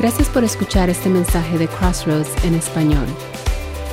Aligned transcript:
Gracias 0.00 0.30
por 0.30 0.44
escuchar 0.44 0.88
este 0.88 1.10
mensaje 1.10 1.58
de 1.58 1.68
Crossroads 1.68 2.42
en 2.46 2.54
español. 2.54 3.06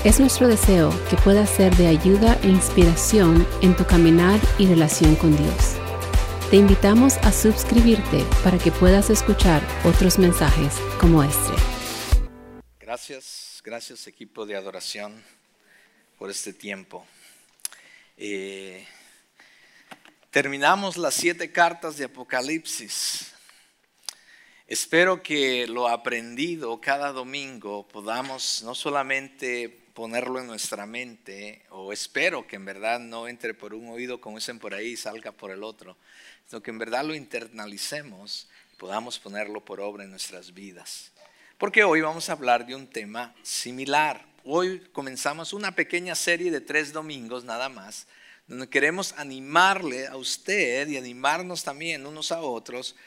Es 0.06 0.22
nuestro 0.22 0.48
deseo 0.48 0.90
que 1.10 1.18
pueda 1.18 1.46
ser 1.46 1.76
de 1.76 1.88
ayuda 1.88 2.40
e 2.44 2.48
inspiración 2.48 3.46
en 3.62 3.76
tu 3.76 3.86
caminar 3.86 4.40
y 4.58 4.68
relación 4.68 5.18
con 5.18 5.36
Dios. 5.36 5.76
Te 6.50 6.56
invitamos 6.56 7.18
a 7.18 7.34
suscribirte 7.34 8.24
para 8.42 8.58
que 8.58 8.72
puedas 8.72 9.10
escuchar 9.10 9.62
otros 9.84 10.18
mensajes 10.18 10.76
como 10.98 11.26
este. 11.26 11.52
Gracias, 12.80 13.62
gracias 13.66 14.08
equipo 14.08 14.46
de 14.46 14.56
adoración 14.56 15.22
por 16.18 16.32
este 16.32 16.54
tiempo. 16.54 17.06
Eh, 18.16 18.88
terminamos 20.32 20.96
las 20.96 21.16
siete 21.16 21.52
cartas 21.52 21.98
de 21.98 22.06
Apocalipsis. 22.06 23.34
Espero 24.68 25.24
que 25.24 25.66
lo 25.66 25.88
aprendido 25.88 26.82
cada 26.82 27.14
domingo 27.14 27.88
podamos 27.88 28.64
no 28.64 28.76
solamente 28.76 29.70
ponerlo 29.94 30.42
en 30.42 30.48
nuestra 30.48 30.86
mente, 30.86 31.62
o 31.70 31.94
espero 31.94 32.46
que 32.46 32.58
en 32.58 32.66
verdad 32.66 33.00
no 33.00 33.30
entre 33.30 33.54
por 33.54 33.74
un 33.74 33.88
oído 33.88 34.20
como 34.20 34.40
dicen 34.40 34.60
por 34.60 34.74
ahí 34.74 34.88
y 34.88 34.98
salga 34.98 35.32
por 35.32 35.52
el 35.52 35.64
otro, 35.64 35.96
sino 36.48 36.62
que 36.62 36.72
en 36.72 36.80
verdad 36.80 37.06
lo 37.06 37.16
internalicemos 37.16 38.50
y 38.74 38.76
podamos 38.76 39.20
ponerlo 39.20 39.64
por 39.64 39.80
obra 39.80 40.04
en 40.04 40.10
nuestras 40.10 40.54
vidas. 40.54 41.14
Porque 41.58 41.86
hoy 41.86 42.02
vamos 42.02 42.28
a 42.28 42.34
hablar 42.34 42.66
de 42.68 42.76
un 42.76 42.88
tema 42.88 43.34
similar. 43.44 44.26
Hoy 44.44 44.82
comenzamos 44.92 45.54
una 45.54 45.76
pequeña 45.76 46.14
serie 46.14 46.52
de 46.52 46.60
tres 46.60 46.92
domingos 46.92 47.46
nada 47.46 47.70
más, 47.70 48.06
donde 48.48 48.68
queremos 48.68 49.14
animarle 49.14 50.08
a 50.08 50.18
usted 50.18 50.90
y 50.90 50.98
animarnos 50.98 51.64
también 51.64 52.06
unos 52.06 52.34
a 52.34 52.42
otros 52.42 52.98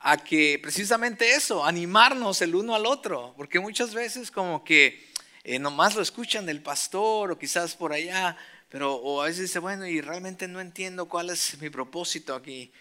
a 0.00 0.16
que 0.16 0.58
precisamente 0.62 1.34
eso, 1.34 1.64
animarnos 1.64 2.40
el 2.40 2.54
uno 2.54 2.74
al 2.74 2.86
otro, 2.86 3.34
porque 3.36 3.60
muchas 3.60 3.92
veces 3.92 4.30
como 4.30 4.64
que 4.64 5.10
eh, 5.44 5.58
nomás 5.58 5.94
lo 5.94 6.00
escuchan 6.00 6.46
del 6.46 6.62
pastor 6.62 7.30
o 7.30 7.38
quizás 7.38 7.76
por 7.76 7.92
allá, 7.92 8.36
pero 8.70 8.94
o 8.94 9.20
a 9.20 9.26
veces 9.26 9.42
dice, 9.42 9.58
bueno, 9.58 9.86
y 9.86 10.00
realmente 10.00 10.48
no 10.48 10.60
entiendo 10.60 11.06
cuál 11.06 11.28
es 11.28 11.60
mi 11.60 11.68
propósito 11.68 12.34
aquí. 12.34 12.72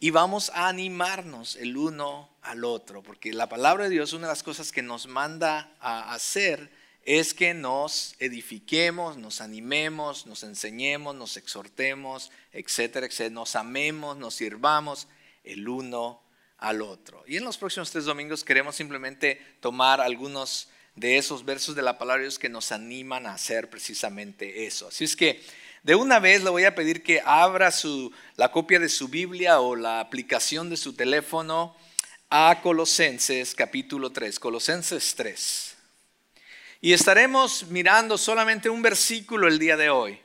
Y 0.00 0.10
vamos 0.10 0.50
a 0.54 0.68
animarnos 0.68 1.54
el 1.56 1.76
uno 1.76 2.28
al 2.42 2.64
otro, 2.64 3.02
porque 3.02 3.32
la 3.32 3.48
palabra 3.48 3.84
de 3.84 3.90
Dios, 3.90 4.12
una 4.12 4.26
de 4.26 4.32
las 4.32 4.42
cosas 4.42 4.72
que 4.72 4.82
nos 4.82 5.06
manda 5.06 5.76
a 5.80 6.12
hacer 6.12 6.70
es 7.04 7.32
que 7.32 7.54
nos 7.54 8.16
edifiquemos, 8.18 9.16
nos 9.18 9.40
animemos, 9.40 10.26
nos 10.26 10.42
enseñemos, 10.42 11.14
nos 11.14 11.36
exhortemos, 11.36 12.32
etcétera, 12.52 13.06
etcétera, 13.06 13.34
nos 13.34 13.56
amemos, 13.56 14.16
nos 14.16 14.34
sirvamos 14.34 15.06
el 15.44 15.68
uno 15.68 16.23
al 16.58 16.82
otro. 16.82 17.24
Y 17.26 17.36
en 17.36 17.44
los 17.44 17.58
próximos 17.58 17.90
tres 17.90 18.04
domingos 18.04 18.44
queremos 18.44 18.76
simplemente 18.76 19.40
tomar 19.60 20.00
algunos 20.00 20.68
de 20.94 21.18
esos 21.18 21.44
versos 21.44 21.74
de 21.74 21.82
la 21.82 21.98
palabra 21.98 22.20
de 22.20 22.28
Dios 22.28 22.38
que 22.38 22.48
nos 22.48 22.72
animan 22.72 23.26
a 23.26 23.34
hacer 23.34 23.68
precisamente 23.68 24.66
eso. 24.66 24.88
Así 24.88 25.04
es 25.04 25.16
que 25.16 25.42
de 25.82 25.94
una 25.94 26.18
vez 26.18 26.42
le 26.42 26.50
voy 26.50 26.64
a 26.64 26.74
pedir 26.74 27.02
que 27.02 27.20
abra 27.24 27.70
su, 27.70 28.12
la 28.36 28.50
copia 28.50 28.78
de 28.78 28.88
su 28.88 29.08
Biblia 29.08 29.60
o 29.60 29.76
la 29.76 30.00
aplicación 30.00 30.70
de 30.70 30.76
su 30.76 30.94
teléfono 30.94 31.76
a 32.30 32.60
Colosenses 32.62 33.54
capítulo 33.54 34.10
3, 34.10 34.38
Colosenses 34.38 35.14
3. 35.14 35.74
Y 36.80 36.92
estaremos 36.92 37.66
mirando 37.68 38.16
solamente 38.16 38.68
un 38.68 38.82
versículo 38.82 39.48
el 39.48 39.58
día 39.58 39.76
de 39.76 39.90
hoy. 39.90 40.18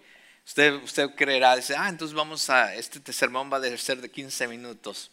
Usted, 0.46 0.74
usted 0.76 1.10
creerá, 1.16 1.56
dice, 1.56 1.76
ah, 1.78 1.90
entonces 1.90 2.16
vamos 2.16 2.50
a, 2.50 2.74
este 2.76 3.14
sermón 3.14 3.52
va 3.52 3.58
a 3.58 3.78
ser 3.78 4.02
de 4.02 4.10
15 4.10 4.48
minutos. 4.48 5.12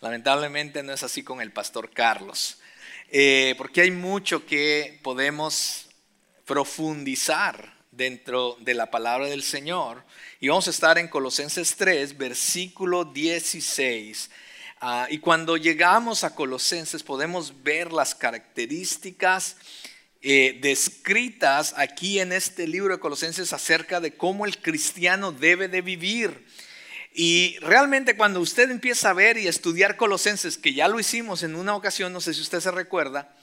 Lamentablemente 0.00 0.82
no 0.82 0.92
es 0.92 1.02
así 1.02 1.22
con 1.22 1.40
el 1.40 1.52
pastor 1.52 1.90
Carlos, 1.90 2.58
eh, 3.10 3.54
porque 3.56 3.80
hay 3.80 3.90
mucho 3.90 4.44
que 4.44 5.00
podemos 5.02 5.88
profundizar 6.44 7.74
dentro 7.90 8.56
de 8.60 8.74
la 8.74 8.90
palabra 8.90 9.26
del 9.26 9.42
Señor. 9.42 10.04
Y 10.38 10.48
vamos 10.48 10.66
a 10.66 10.70
estar 10.70 10.98
en 10.98 11.08
Colosenses 11.08 11.76
3, 11.76 12.18
versículo 12.18 13.04
16. 13.04 14.30
Ah, 14.80 15.06
y 15.08 15.18
cuando 15.18 15.56
llegamos 15.56 16.22
a 16.22 16.34
Colosenses 16.34 17.02
podemos 17.02 17.62
ver 17.62 17.92
las 17.92 18.14
características 18.14 19.56
eh, 20.20 20.58
descritas 20.60 21.72
aquí 21.78 22.20
en 22.20 22.32
este 22.32 22.66
libro 22.68 22.94
de 22.94 23.00
Colosenses 23.00 23.54
acerca 23.54 24.00
de 24.00 24.14
cómo 24.14 24.44
el 24.44 24.58
cristiano 24.58 25.32
debe 25.32 25.68
de 25.68 25.80
vivir. 25.80 26.44
Y 27.18 27.56
realmente 27.60 28.14
cuando 28.14 28.40
usted 28.40 28.70
empieza 28.70 29.08
a 29.08 29.14
ver 29.14 29.38
y 29.38 29.48
estudiar 29.48 29.96
Colosenses, 29.96 30.58
que 30.58 30.74
ya 30.74 30.86
lo 30.86 31.00
hicimos 31.00 31.42
en 31.42 31.54
una 31.54 31.74
ocasión, 31.74 32.12
no 32.12 32.20
sé 32.20 32.34
si 32.34 32.42
usted 32.42 32.60
se 32.60 32.70
recuerda, 32.70 33.34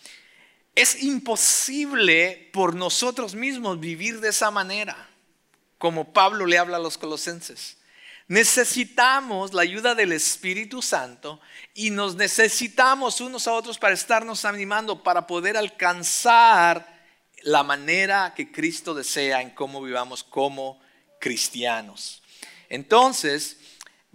es 0.76 1.02
imposible 1.02 2.52
por 2.54 2.76
nosotros 2.76 3.34
mismos 3.34 3.80
vivir 3.80 4.20
de 4.20 4.30
esa 4.30 4.52
manera, 4.52 5.10
como 5.80 6.14
Pablo 6.14 6.46
le 6.46 6.60
habla 6.60 6.78
a 6.78 6.80
los 6.80 7.00
colosenses. 7.00 7.78
Necesitamos 8.28 9.56
la 9.56 9.64
ayuda 9.64 9.96
del 9.96 10.12
Espíritu 10.12 10.84
Santo 10.84 11.42
y 11.74 11.90
nos 11.90 12.14
necesitamos 12.14 13.22
unos 13.22 13.48
a 13.48 13.54
otros 13.54 13.80
para 13.80 13.96
estarnos 13.96 14.46
animando, 14.46 15.02
para 15.02 15.26
poder 15.26 15.58
alcanzar 15.58 16.94
la 17.42 17.64
manera 17.64 18.36
que 18.36 18.52
Cristo 18.52 18.94
desea 18.94 19.42
en 19.42 19.50
cómo 19.50 19.82
vivamos 19.82 20.24
como 20.24 20.80
cristianos. 21.20 22.22
Entonces, 22.70 23.58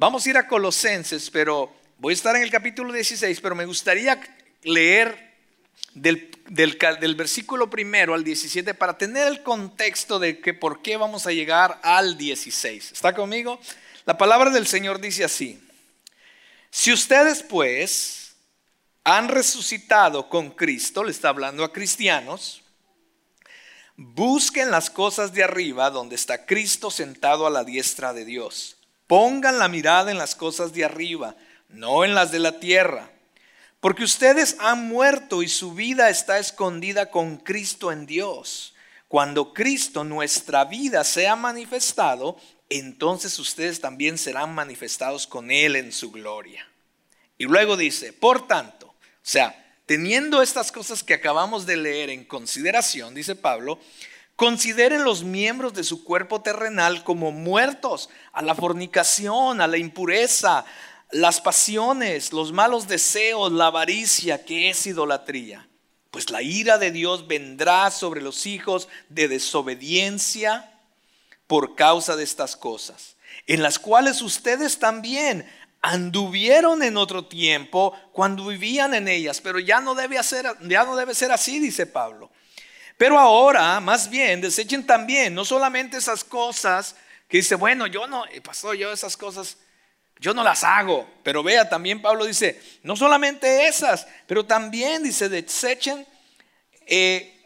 Vamos 0.00 0.24
a 0.24 0.30
ir 0.30 0.36
a 0.36 0.46
Colosenses, 0.46 1.28
pero 1.28 1.74
voy 1.98 2.12
a 2.12 2.14
estar 2.14 2.36
en 2.36 2.42
el 2.42 2.52
capítulo 2.52 2.92
16, 2.92 3.40
pero 3.40 3.56
me 3.56 3.66
gustaría 3.66 4.20
leer 4.62 5.34
del, 5.92 7.16
versículo 7.16 7.68
primero 7.68 8.14
al 8.14 8.22
17 8.22 8.74
para 8.74 8.96
tener 8.96 9.26
el 9.26 9.42
contexto 9.42 10.20
de 10.20 10.38
que 10.38 10.54
por 10.54 10.82
qué 10.82 10.96
vamos 10.96 11.26
a 11.26 11.32
llegar 11.32 11.80
al 11.82 12.16
16. 12.16 12.92
¿Está 12.92 13.12
conmigo? 13.12 13.58
La 14.06 14.16
palabra 14.16 14.50
del 14.50 14.68
Señor 14.68 15.00
dice 15.00 15.24
así. 15.24 15.60
Si 16.70 16.92
ustedes 16.92 17.42
pues 17.42 18.36
han 19.02 19.26
resucitado 19.26 20.28
con 20.28 20.50
Cristo, 20.50 21.02
le 21.02 21.10
está 21.10 21.30
hablando 21.30 21.64
a 21.64 21.72
cristianos, 21.72 22.62
busquen 23.96 24.70
las 24.70 24.90
cosas 24.90 25.32
de 25.32 25.42
arriba 25.42 25.90
donde 25.90 26.14
está 26.14 26.46
Cristo 26.46 26.88
sentado 26.88 27.48
a 27.48 27.50
la 27.50 27.64
diestra 27.64 28.12
de 28.12 28.24
Dios. 28.24 28.77
Pongan 29.08 29.58
la 29.58 29.66
mirada 29.66 30.12
en 30.12 30.18
las 30.18 30.36
cosas 30.36 30.72
de 30.72 30.84
arriba, 30.84 31.34
no 31.68 32.04
en 32.04 32.14
las 32.14 32.30
de 32.30 32.38
la 32.38 32.60
tierra. 32.60 33.10
Porque 33.80 34.04
ustedes 34.04 34.56
han 34.60 34.86
muerto 34.86 35.42
y 35.42 35.48
su 35.48 35.74
vida 35.74 36.10
está 36.10 36.38
escondida 36.38 37.10
con 37.10 37.38
Cristo 37.38 37.90
en 37.90 38.06
Dios. 38.06 38.74
Cuando 39.08 39.54
Cristo, 39.54 40.04
nuestra 40.04 40.66
vida, 40.66 41.02
sea 41.04 41.34
manifestado, 41.36 42.36
entonces 42.68 43.38
ustedes 43.38 43.80
también 43.80 44.18
serán 44.18 44.54
manifestados 44.54 45.26
con 45.26 45.50
Él 45.50 45.76
en 45.76 45.90
su 45.90 46.10
gloria. 46.10 46.68
Y 47.38 47.44
luego 47.44 47.76
dice, 47.76 48.12
por 48.12 48.46
tanto, 48.46 48.88
o 48.88 48.94
sea, 49.22 49.74
teniendo 49.86 50.42
estas 50.42 50.70
cosas 50.70 51.02
que 51.02 51.14
acabamos 51.14 51.64
de 51.64 51.78
leer 51.78 52.10
en 52.10 52.24
consideración, 52.24 53.14
dice 53.14 53.36
Pablo, 53.36 53.78
Consideren 54.38 55.02
los 55.02 55.24
miembros 55.24 55.74
de 55.74 55.82
su 55.82 56.04
cuerpo 56.04 56.42
terrenal 56.42 57.02
como 57.02 57.32
muertos 57.32 58.08
a 58.32 58.40
la 58.40 58.54
fornicación, 58.54 59.60
a 59.60 59.66
la 59.66 59.78
impureza, 59.78 60.64
las 61.10 61.40
pasiones, 61.40 62.32
los 62.32 62.52
malos 62.52 62.86
deseos, 62.86 63.50
la 63.50 63.66
avaricia, 63.66 64.44
que 64.44 64.70
es 64.70 64.86
idolatría. 64.86 65.68
Pues 66.12 66.30
la 66.30 66.40
ira 66.40 66.78
de 66.78 66.92
Dios 66.92 67.26
vendrá 67.26 67.90
sobre 67.90 68.20
los 68.20 68.46
hijos 68.46 68.86
de 69.08 69.26
desobediencia 69.26 70.72
por 71.48 71.74
causa 71.74 72.14
de 72.14 72.22
estas 72.22 72.54
cosas, 72.54 73.16
en 73.48 73.60
las 73.60 73.80
cuales 73.80 74.22
ustedes 74.22 74.78
también 74.78 75.50
anduvieron 75.82 76.84
en 76.84 76.96
otro 76.96 77.26
tiempo 77.26 77.92
cuando 78.12 78.46
vivían 78.46 78.94
en 78.94 79.08
ellas, 79.08 79.40
pero 79.40 79.58
ya 79.58 79.80
no 79.80 79.96
debe 79.96 80.22
ser, 80.22 80.46
ya 80.60 80.84
no 80.84 80.94
debe 80.94 81.16
ser 81.16 81.32
así, 81.32 81.58
dice 81.58 81.86
Pablo. 81.86 82.30
Pero 82.98 83.16
ahora, 83.16 83.78
más 83.78 84.10
bien, 84.10 84.40
desechen 84.40 84.84
también, 84.84 85.32
no 85.32 85.44
solamente 85.44 85.96
esas 85.96 86.24
cosas 86.24 86.96
que 87.28 87.36
dice, 87.36 87.54
bueno, 87.54 87.86
yo 87.86 88.08
no, 88.08 88.26
eh, 88.26 88.40
pasó 88.40 88.74
yo 88.74 88.92
esas 88.92 89.16
cosas, 89.16 89.56
yo 90.18 90.34
no 90.34 90.42
las 90.42 90.64
hago. 90.64 91.08
Pero 91.22 91.44
vea, 91.44 91.68
también 91.68 92.02
Pablo 92.02 92.24
dice, 92.24 92.60
no 92.82 92.96
solamente 92.96 93.68
esas, 93.68 94.08
pero 94.26 94.44
también 94.44 95.04
dice, 95.04 95.28
desechen 95.28 96.04
eh, 96.86 97.40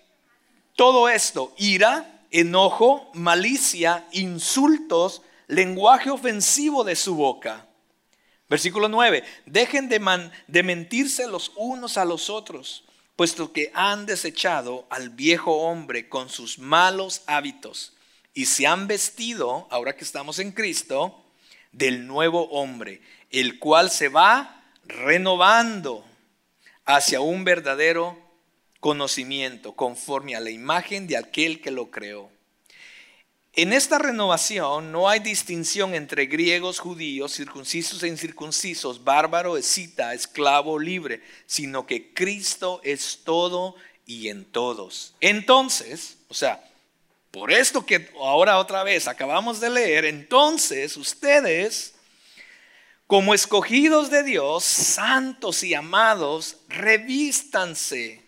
todo 0.74 1.10
esto, 1.10 1.52
ira, 1.58 2.22
enojo, 2.30 3.10
malicia, 3.12 4.06
insultos, 4.12 5.20
lenguaje 5.48 6.08
ofensivo 6.08 6.82
de 6.82 6.96
su 6.96 7.14
boca. 7.14 7.66
Versículo 8.48 8.88
9, 8.88 9.22
dejen 9.44 9.90
de, 9.90 10.30
de 10.46 10.62
mentirse 10.62 11.26
los 11.26 11.52
unos 11.56 11.98
a 11.98 12.06
los 12.06 12.30
otros 12.30 12.84
puesto 13.16 13.52
que 13.52 13.70
han 13.74 14.06
desechado 14.06 14.86
al 14.90 15.10
viejo 15.10 15.52
hombre 15.62 16.08
con 16.08 16.28
sus 16.28 16.58
malos 16.58 17.22
hábitos 17.26 17.92
y 18.34 18.46
se 18.46 18.66
han 18.66 18.86
vestido, 18.86 19.68
ahora 19.70 19.94
que 19.96 20.04
estamos 20.04 20.38
en 20.38 20.52
Cristo, 20.52 21.22
del 21.72 22.06
nuevo 22.06 22.48
hombre, 22.50 23.02
el 23.30 23.58
cual 23.58 23.90
se 23.90 24.08
va 24.08 24.64
renovando 24.84 26.04
hacia 26.84 27.20
un 27.20 27.44
verdadero 27.44 28.18
conocimiento 28.80 29.74
conforme 29.76 30.34
a 30.34 30.40
la 30.40 30.50
imagen 30.50 31.06
de 31.06 31.16
aquel 31.16 31.60
que 31.60 31.70
lo 31.70 31.90
creó. 31.90 32.31
En 33.54 33.74
esta 33.74 33.98
renovación 33.98 34.92
no 34.92 35.10
hay 35.10 35.20
distinción 35.20 35.94
entre 35.94 36.24
griegos, 36.24 36.78
judíos, 36.78 37.34
circuncisos 37.34 38.02
e 38.02 38.08
incircuncisos, 38.08 39.04
bárbaro, 39.04 39.58
escita, 39.58 40.14
esclavo, 40.14 40.78
libre, 40.78 41.22
sino 41.44 41.86
que 41.86 42.14
Cristo 42.14 42.80
es 42.82 43.20
todo 43.24 43.74
y 44.06 44.28
en 44.28 44.46
todos. 44.46 45.14
Entonces, 45.20 46.16
o 46.28 46.34
sea, 46.34 46.66
por 47.30 47.52
esto 47.52 47.84
que 47.84 48.10
ahora 48.18 48.56
otra 48.56 48.84
vez 48.84 49.06
acabamos 49.06 49.60
de 49.60 49.68
leer, 49.68 50.06
entonces 50.06 50.96
ustedes, 50.96 51.94
como 53.06 53.34
escogidos 53.34 54.10
de 54.10 54.22
Dios, 54.22 54.64
santos 54.64 55.62
y 55.62 55.74
amados, 55.74 56.56
revístanse 56.68 58.22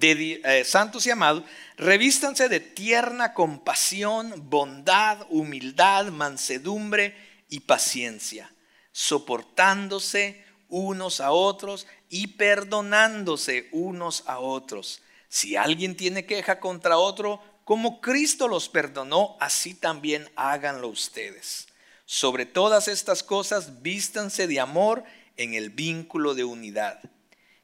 eh, 0.00 0.64
santos 0.64 1.06
y 1.06 1.10
amados, 1.10 1.44
revístanse 1.76 2.48
de 2.48 2.60
tierna 2.60 3.34
compasión, 3.34 4.48
bondad, 4.48 5.26
humildad, 5.30 6.06
mansedumbre 6.06 7.14
y 7.48 7.60
paciencia, 7.60 8.52
soportándose 8.92 10.44
unos 10.68 11.20
a 11.20 11.32
otros 11.32 11.86
y 12.08 12.28
perdonándose 12.28 13.68
unos 13.72 14.24
a 14.26 14.38
otros. 14.38 15.02
Si 15.28 15.56
alguien 15.56 15.96
tiene 15.96 16.26
queja 16.26 16.60
contra 16.60 16.98
otro, 16.98 17.42
como 17.64 18.00
Cristo 18.00 18.48
los 18.48 18.68
perdonó, 18.68 19.36
así 19.40 19.74
también 19.74 20.28
háganlo 20.36 20.88
ustedes. 20.88 21.68
Sobre 22.04 22.46
todas 22.46 22.88
estas 22.88 23.22
cosas, 23.22 23.82
vístanse 23.82 24.46
de 24.46 24.60
amor 24.60 25.04
en 25.36 25.54
el 25.54 25.70
vínculo 25.70 26.34
de 26.34 26.44
unidad 26.44 27.00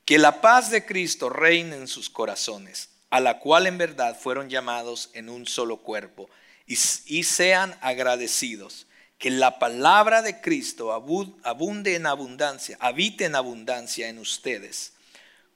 que 0.09 0.17
la 0.17 0.41
paz 0.41 0.71
de 0.71 0.87
Cristo 0.87 1.29
reine 1.29 1.77
en 1.77 1.87
sus 1.87 2.09
corazones, 2.09 2.89
a 3.11 3.21
la 3.21 3.41
cual 3.41 3.67
en 3.67 3.77
verdad 3.77 4.19
fueron 4.19 4.49
llamados 4.49 5.11
en 5.13 5.29
un 5.29 5.47
solo 5.47 5.83
cuerpo, 5.83 6.31
y, 6.67 6.77
sean 6.77 7.77
agradecidos. 7.83 8.87
Que 9.19 9.31
la 9.31 9.59
palabra 9.59 10.23
de 10.23 10.41
Cristo 10.41 10.95
abunde 10.95 11.95
en 11.95 12.07
abundancia, 12.07 12.79
habite 12.81 13.27
en 13.27 13.35
abundancia 13.35 14.09
en 14.09 14.19
ustedes, 14.19 14.95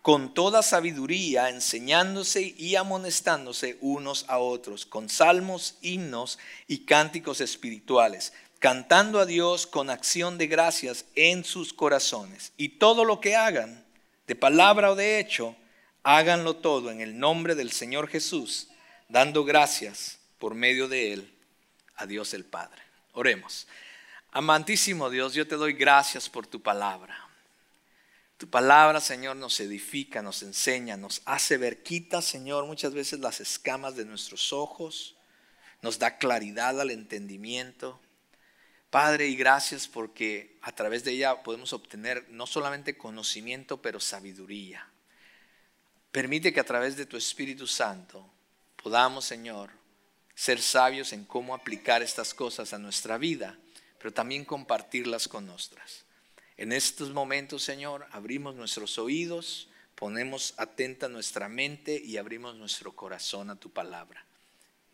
con 0.03 0.35
toda 0.35 0.63
sabiduría, 0.63 1.49
enseñándose 1.49 2.55
y 2.59 2.77
amonestándose 2.77 3.79
unos 3.81 4.27
a 4.29 4.37
otros, 4.37 4.85
con 4.85 5.09
salmos, 5.09 5.79
himnos 5.81 6.39
y 6.69 6.85
cánticos 6.85 7.41
espirituales, 7.41 8.35
cantando 8.59 9.19
a 9.19 9.25
Dios 9.25 9.67
con 9.67 9.89
acción 9.89 10.37
de 10.37 10.47
gracias 10.47 11.07
en 11.15 11.43
sus 11.43 11.73
corazones. 11.73 12.53
Y 12.59 12.69
todo 12.77 13.07
lo 13.07 13.19
que 13.19 13.35
hagan, 13.35 13.82
de 14.27 14.35
palabra 14.37 14.91
o 14.91 14.95
de 14.95 15.19
hecho, 15.19 15.57
háganlo 16.03 16.57
todo 16.57 16.91
en 16.91 17.01
el 17.01 17.19
nombre 17.19 17.55
del 17.55 17.73
Señor 17.73 18.09
Jesús, 18.09 18.69
dando 19.09 19.45
gracias 19.45 20.19
por 20.39 20.55
medio 20.55 20.89
de 20.89 21.13
Él 21.13 21.35
a 21.97 22.07
Dios 22.07 22.35
el 22.35 22.45
Padre. 22.45 22.83
Oremos. 23.13 23.67
Amantísimo 24.31 25.11
Dios, 25.11 25.35
yo 25.35 25.47
te 25.47 25.57
doy 25.57 25.75
gracias 25.75 26.29
por 26.29 26.47
tu 26.47 26.61
palabra. 26.63 27.29
Tu 28.39 28.49
palabra, 28.49 29.01
Señor, 29.01 29.37
nos 29.37 29.61
edifica, 29.61 30.21
nos 30.21 30.43
enseña, 30.43 30.97
nos 30.97 31.23
hace 31.27 31.59
ver, 31.59 31.85
quita, 31.85 32.21
Señor, 32.21 32.67
muchas 32.67 32.93
veces 32.93 33.21
las 33.21 33.41
escamas 33.41 33.95
de 33.95 34.05
nuestros 34.05 34.53
ojos, 34.53 35.15
nos 35.81 35.99
da 35.99 36.19
claridad 36.19 36.81
al 36.81 36.91
entendimiento. 36.91 38.01
Padre, 38.93 39.27
y 39.27 39.37
gracias 39.37 39.89
porque 39.89 40.59
a 40.61 40.71
través 40.73 41.03
de 41.03 41.13
ella 41.13 41.43
podemos 41.43 41.73
obtener 41.73 42.27
no 42.29 42.47
solamente 42.47 42.99
conocimiento, 42.99 43.81
pero 43.81 43.99
sabiduría. 43.99 44.87
Permite 46.11 46.53
que 46.53 46.61
a 46.61 46.65
través 46.65 46.95
de 46.99 47.07
tu 47.07 47.17
Espíritu 47.17 47.67
Santo 47.67 48.31
podamos, 48.83 49.25
Señor, 49.25 49.71
ser 50.35 50.61
sabios 50.61 51.15
en 51.15 51.25
cómo 51.25 51.55
aplicar 51.55 52.03
estas 52.03 52.35
cosas 52.35 52.75
a 52.75 52.79
nuestra 52.79 53.17
vida, 53.17 53.59
pero 53.97 54.13
también 54.13 54.45
compartirlas 54.45 55.27
con 55.27 55.47
nuestras. 55.47 56.05
En 56.59 56.71
estos 56.71 57.13
momentos, 57.13 57.63
Señor, 57.63 58.07
abrimos 58.11 58.57
nuestros 58.57 58.99
oídos, 58.99 59.71
ponemos 59.95 60.53
atenta 60.59 61.09
nuestra 61.09 61.49
mente 61.49 61.99
y 61.99 62.19
abrimos 62.19 62.57
nuestro 62.57 62.93
corazón 62.95 63.49
a 63.49 63.57
tu 63.57 63.71
palabra. 63.71 64.27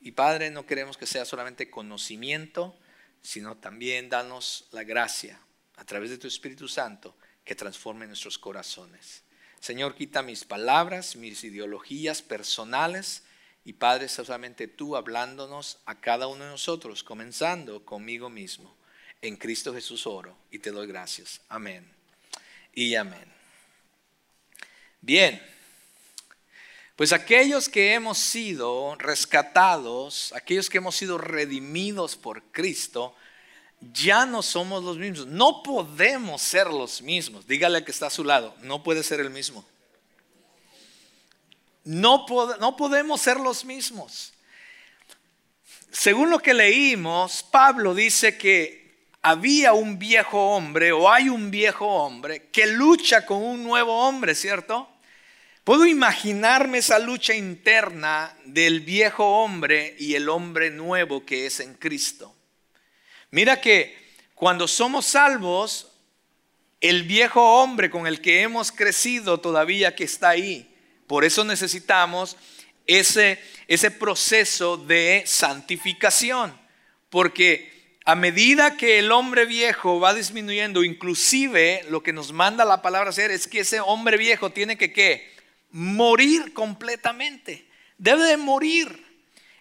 Y 0.00 0.12
Padre, 0.12 0.52
no 0.52 0.66
queremos 0.66 0.96
que 0.96 1.06
sea 1.06 1.24
solamente 1.24 1.68
conocimiento, 1.68 2.78
sino 3.22 3.56
también 3.56 4.08
danos 4.08 4.68
la 4.72 4.84
gracia 4.84 5.40
a 5.76 5.84
través 5.84 6.10
de 6.10 6.18
tu 6.18 6.26
Espíritu 6.26 6.68
Santo 6.68 7.16
que 7.44 7.54
transforme 7.54 8.06
nuestros 8.06 8.38
corazones. 8.38 9.22
Señor, 9.60 9.94
quita 9.94 10.22
mis 10.22 10.44
palabras, 10.44 11.16
mis 11.16 11.42
ideologías 11.44 12.22
personales 12.22 13.24
y 13.64 13.74
Padre, 13.74 14.08
solamente 14.08 14.68
tú 14.68 14.96
hablándonos 14.96 15.78
a 15.84 16.00
cada 16.00 16.26
uno 16.26 16.44
de 16.44 16.50
nosotros, 16.50 17.02
comenzando 17.02 17.84
conmigo 17.84 18.30
mismo. 18.30 18.76
En 19.20 19.36
Cristo 19.36 19.74
Jesús 19.74 20.06
oro 20.06 20.38
y 20.50 20.60
te 20.60 20.70
doy 20.70 20.86
gracias. 20.86 21.40
Amén. 21.48 21.86
Y 22.72 22.94
amén. 22.94 23.32
Bien. 25.00 25.57
Pues 26.98 27.12
aquellos 27.12 27.68
que 27.68 27.94
hemos 27.94 28.18
sido 28.18 28.96
rescatados, 28.96 30.32
aquellos 30.34 30.68
que 30.68 30.78
hemos 30.78 30.96
sido 30.96 31.16
redimidos 31.16 32.16
por 32.16 32.42
Cristo, 32.50 33.14
ya 33.92 34.26
no 34.26 34.42
somos 34.42 34.82
los 34.82 34.98
mismos. 34.98 35.28
No 35.28 35.62
podemos 35.62 36.42
ser 36.42 36.66
los 36.66 37.00
mismos. 37.00 37.46
Dígale 37.46 37.84
que 37.84 37.92
está 37.92 38.08
a 38.08 38.10
su 38.10 38.24
lado, 38.24 38.52
no 38.62 38.82
puede 38.82 39.04
ser 39.04 39.20
el 39.20 39.30
mismo. 39.30 39.64
No, 41.84 42.26
no 42.58 42.76
podemos 42.76 43.20
ser 43.20 43.38
los 43.38 43.64
mismos. 43.64 44.32
Según 45.92 46.30
lo 46.30 46.40
que 46.40 46.52
leímos, 46.52 47.44
Pablo 47.44 47.94
dice 47.94 48.36
que 48.36 49.06
había 49.22 49.72
un 49.72 50.00
viejo 50.00 50.56
hombre 50.56 50.90
o 50.90 51.08
hay 51.08 51.28
un 51.28 51.52
viejo 51.52 51.86
hombre 51.86 52.48
que 52.50 52.66
lucha 52.66 53.24
con 53.24 53.40
un 53.40 53.62
nuevo 53.62 54.04
hombre, 54.04 54.34
¿cierto? 54.34 54.88
Puedo 55.68 55.84
imaginarme 55.84 56.78
esa 56.78 56.98
lucha 56.98 57.34
interna 57.34 58.34
del 58.46 58.80
viejo 58.80 59.42
hombre 59.42 59.94
y 59.98 60.14
el 60.14 60.30
hombre 60.30 60.70
nuevo 60.70 61.26
que 61.26 61.44
es 61.44 61.60
en 61.60 61.74
Cristo. 61.74 62.34
Mira 63.32 63.60
que 63.60 63.94
cuando 64.34 64.66
somos 64.66 65.04
salvos, 65.04 65.92
el 66.80 67.02
viejo 67.02 67.60
hombre 67.60 67.90
con 67.90 68.06
el 68.06 68.22
que 68.22 68.40
hemos 68.40 68.72
crecido 68.72 69.40
todavía 69.40 69.94
que 69.94 70.04
está 70.04 70.30
ahí. 70.30 70.74
Por 71.06 71.26
eso 71.26 71.44
necesitamos 71.44 72.38
ese, 72.86 73.38
ese 73.66 73.90
proceso 73.90 74.78
de 74.78 75.22
santificación. 75.26 76.58
Porque 77.10 77.98
a 78.06 78.14
medida 78.14 78.78
que 78.78 79.00
el 79.00 79.12
hombre 79.12 79.44
viejo 79.44 80.00
va 80.00 80.14
disminuyendo, 80.14 80.82
inclusive 80.82 81.84
lo 81.90 82.02
que 82.02 82.14
nos 82.14 82.32
manda 82.32 82.64
la 82.64 82.80
palabra 82.80 83.10
hacer 83.10 83.30
es 83.30 83.46
que 83.46 83.60
ese 83.60 83.80
hombre 83.80 84.16
viejo 84.16 84.48
tiene 84.48 84.78
que 84.78 84.94
¿qué? 84.94 85.36
Morir 85.70 86.52
completamente. 86.52 87.68
Debe 87.96 88.24
de 88.24 88.36
morir. 88.36 89.06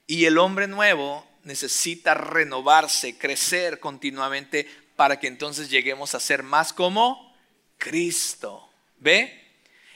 Y 0.06 0.26
el 0.26 0.38
hombre 0.38 0.68
nuevo 0.68 1.28
necesita 1.44 2.14
renovarse, 2.14 3.18
crecer 3.18 3.80
continuamente 3.80 4.68
para 4.96 5.20
que 5.20 5.28
entonces 5.28 5.70
lleguemos 5.70 6.16
a 6.16 6.20
ser 6.20 6.44
más 6.44 6.74
como 6.74 7.36
Cristo. 7.78 8.70
¿Ve? 9.00 9.48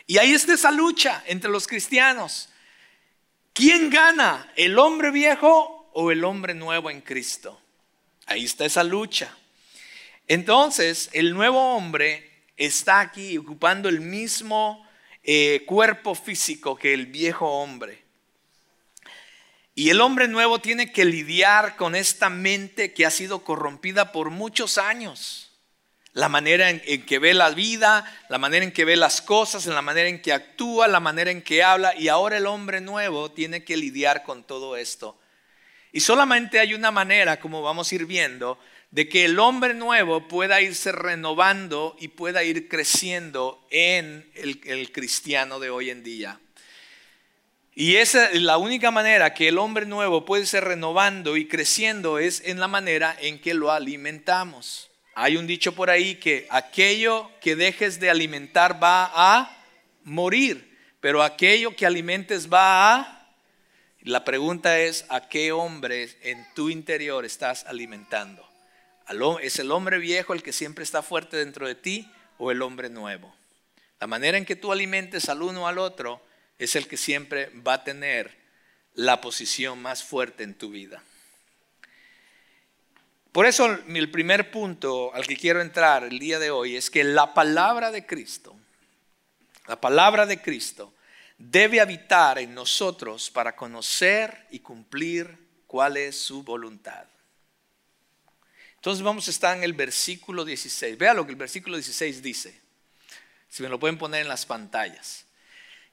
Y 0.08 0.18
ahí 0.18 0.34
está 0.34 0.53
esa 0.53 0.72
lucha 0.72 1.24
entre 1.27 1.50
los 1.50 1.68
cristianos. 1.68 2.50
¿Quién 3.53 3.89
gana? 3.89 4.51
¿El 4.56 4.80
hombre 4.80 5.12
viejo 5.12 5.89
o 5.94 6.12
el 6.12 6.24
hombre 6.24 6.53
nuevo 6.53 6.89
en 6.89 7.01
Cristo? 7.01 7.60
Ahí 8.25 8.46
está 8.46 8.65
esa 8.65 8.84
lucha. 8.84 9.36
Entonces, 10.27 11.10
el 11.13 11.34
nuevo 11.34 11.75
hombre 11.75 12.46
está 12.56 13.00
aquí 13.00 13.38
ocupando 13.38 13.89
el 13.89 14.00
mismo 14.00 14.88
eh, 15.23 15.63
cuerpo 15.65 16.15
físico 16.15 16.75
que 16.75 16.93
el 16.93 17.07
viejo 17.07 17.47
hombre. 17.47 18.03
Y 19.75 19.89
el 19.89 20.01
hombre 20.01 20.27
nuevo 20.27 20.59
tiene 20.59 20.91
que 20.91 21.05
lidiar 21.05 21.75
con 21.75 21.95
esta 21.95 22.29
mente 22.29 22.93
que 22.93 23.05
ha 23.05 23.11
sido 23.11 23.43
corrompida 23.43 24.11
por 24.11 24.29
muchos 24.29 24.77
años. 24.77 25.51
La 26.13 26.27
manera 26.27 26.69
en, 26.69 26.81
en, 26.85 27.05
que 27.05 27.19
ve 27.19 27.33
la 27.33 27.51
vida, 27.51 28.05
la 28.27 28.37
manera 28.37 28.65
en 28.65 28.73
que 28.73 28.83
ve 28.83 28.97
las 28.97 29.21
cosas, 29.21 29.65
la 29.65 29.81
manera 29.81 30.09
en 30.09 30.21
que 30.21 30.33
actúa, 30.33 30.87
la 30.89 30.99
manera 30.99 31.31
en 31.31 31.41
que 31.41 31.63
habla. 31.63 31.95
Y 31.95 32.09
ahora 32.09 32.37
el 32.37 32.47
hombre 32.47 32.81
nuevo 32.81 33.31
tiene 33.31 33.63
que 33.63 33.77
lidiar 33.77 34.23
con 34.23 34.43
todo 34.43 34.75
esto. 34.75 35.17
Y 35.93 36.01
solamente 36.01 36.59
hay 36.59 36.73
una 36.73 36.91
manera, 36.91 37.39
como 37.39 37.61
vamos 37.61 37.91
a 37.91 37.95
ir 37.95 38.05
viendo, 38.05 38.59
de 38.91 39.07
que 39.07 39.24
el 39.24 39.39
hombre 39.39 39.74
nuevo 39.74 40.27
pueda 40.27 40.62
irse 40.62 40.91
renovando 40.91 41.95
y 42.00 42.10
pueda 42.10 42.43
ir 42.43 42.67
creciendo 42.67 43.65
en 43.71 44.29
el, 44.36 44.91
cristiano 44.91 45.60
de 45.60 45.69
hoy 45.69 45.89
en 45.89 46.03
día. 46.03 46.39
Y 47.74 47.95
esa 47.95 48.29
es 48.31 48.41
la 48.41 48.57
única 48.57 48.91
manera 48.91 49.33
que 49.33 49.48
el 49.48 49.57
hombre 49.57 49.86
nuevo 49.86 50.25
puede 50.25 50.45
ser 50.45 50.65
renovando 50.65 51.38
y 51.38 51.48
creciendo 51.48 52.19
es 52.19 52.41
en 52.45 52.60
la 52.60 52.67
manera 52.67 53.15
en 53.19 53.39
que 53.39 53.53
lo 53.53 53.71
alimentamos. 53.71 54.89
hay 55.15 55.38
un 55.38 55.48
dicho 55.48 55.74
por 55.74 55.89
ahí 55.89 56.15
que 56.15 56.48
aquello 56.50 57.31
que 57.39 57.55
dejes 57.55 58.00
de 58.00 58.10
alimentar 58.10 58.81
va 58.83 59.10
a 59.13 59.57
morir, 60.03 60.77
pero 61.00 61.24
aquello 61.24 61.75
que 61.75 61.86
alimentes 61.86 62.51
va 62.51 62.95
a... 62.95 63.17
La 64.01 64.25
pregunta 64.25 64.79
es, 64.79 65.05
¿a 65.10 65.29
qué 65.29 65.51
hombre 65.51 66.10
en 66.24 66.45
tu 66.55 66.69
interior 66.69 67.24
estás 67.24 67.65
alimentando? 67.65 68.50
¿Es 69.41 69.60
el 69.60 69.72
hombre 69.72 69.98
viejo 69.98 70.34
el 70.34 70.41
que 70.41 70.53
siempre 70.53 70.86
está 70.86 71.01
fuerte 71.01 71.36
dentro 71.36 71.68
de 71.68 71.75
ti 71.75 72.10
o 72.38 72.50
el 72.50 72.62
hombre 72.62 72.89
nuevo? 72.89 73.36
La 74.00 74.08
manera 74.08 74.38
en 74.38 74.46
que 74.46 74.56
tú 74.56 74.72
alimentes 74.72 75.27
al 75.27 75.41
uno 75.41 75.68
al 75.68 75.80
otro 75.80 76.22
es 76.58 76.77
el 76.77 76.88
que 76.88 76.96
siempre 76.96 77.51
va 77.68 77.74
a 77.74 77.84
tener 77.84 78.38
la 78.94 79.20
posición 79.20 79.82
más 79.82 80.01
fuerte 80.01 80.44
en 80.44 80.53
tu 80.53 80.70
vida. 80.70 81.03
Por 83.34 83.46
eso 83.46 83.65
el 83.65 84.12
primer 84.12 84.50
punto 84.50 85.13
al 85.13 85.27
que 85.27 85.36
quiero 85.36 85.62
entrar 85.62 86.06
el 86.06 86.18
día 86.18 86.39
de 86.39 86.51
hoy 86.51 86.77
es 86.77 86.89
que 86.89 87.03
la 87.03 87.34
palabra 87.34 87.91
de 87.91 88.06
Cristo, 88.06 88.56
la 89.68 89.80
palabra 89.80 90.25
de 90.25 90.41
Cristo 90.41 90.94
debe 91.38 91.82
habitar 91.82 92.39
en 92.39 92.53
nosotros 92.53 93.30
para 93.30 93.58
conocer 93.58 94.48
y 94.51 94.60
cumplir 94.60 95.38
cuál 95.68 95.98
es 95.98 96.18
su 96.18 96.44
voluntad. 96.44 97.06
Entonces 98.81 99.03
vamos 99.03 99.27
a 99.27 99.31
estar 99.31 99.55
en 99.55 99.63
el 99.63 99.73
versículo 99.73 100.43
16. 100.43 100.97
Vea 100.97 101.13
lo 101.13 101.23
que 101.23 101.33
el 101.33 101.38
versículo 101.38 101.77
16 101.77 102.23
dice 102.23 102.59
si 103.47 103.61
me 103.61 103.69
lo 103.69 103.79
pueden 103.79 104.00
poner 104.00 104.21
en 104.21 104.27
las 104.27 104.47
pantallas, 104.47 105.25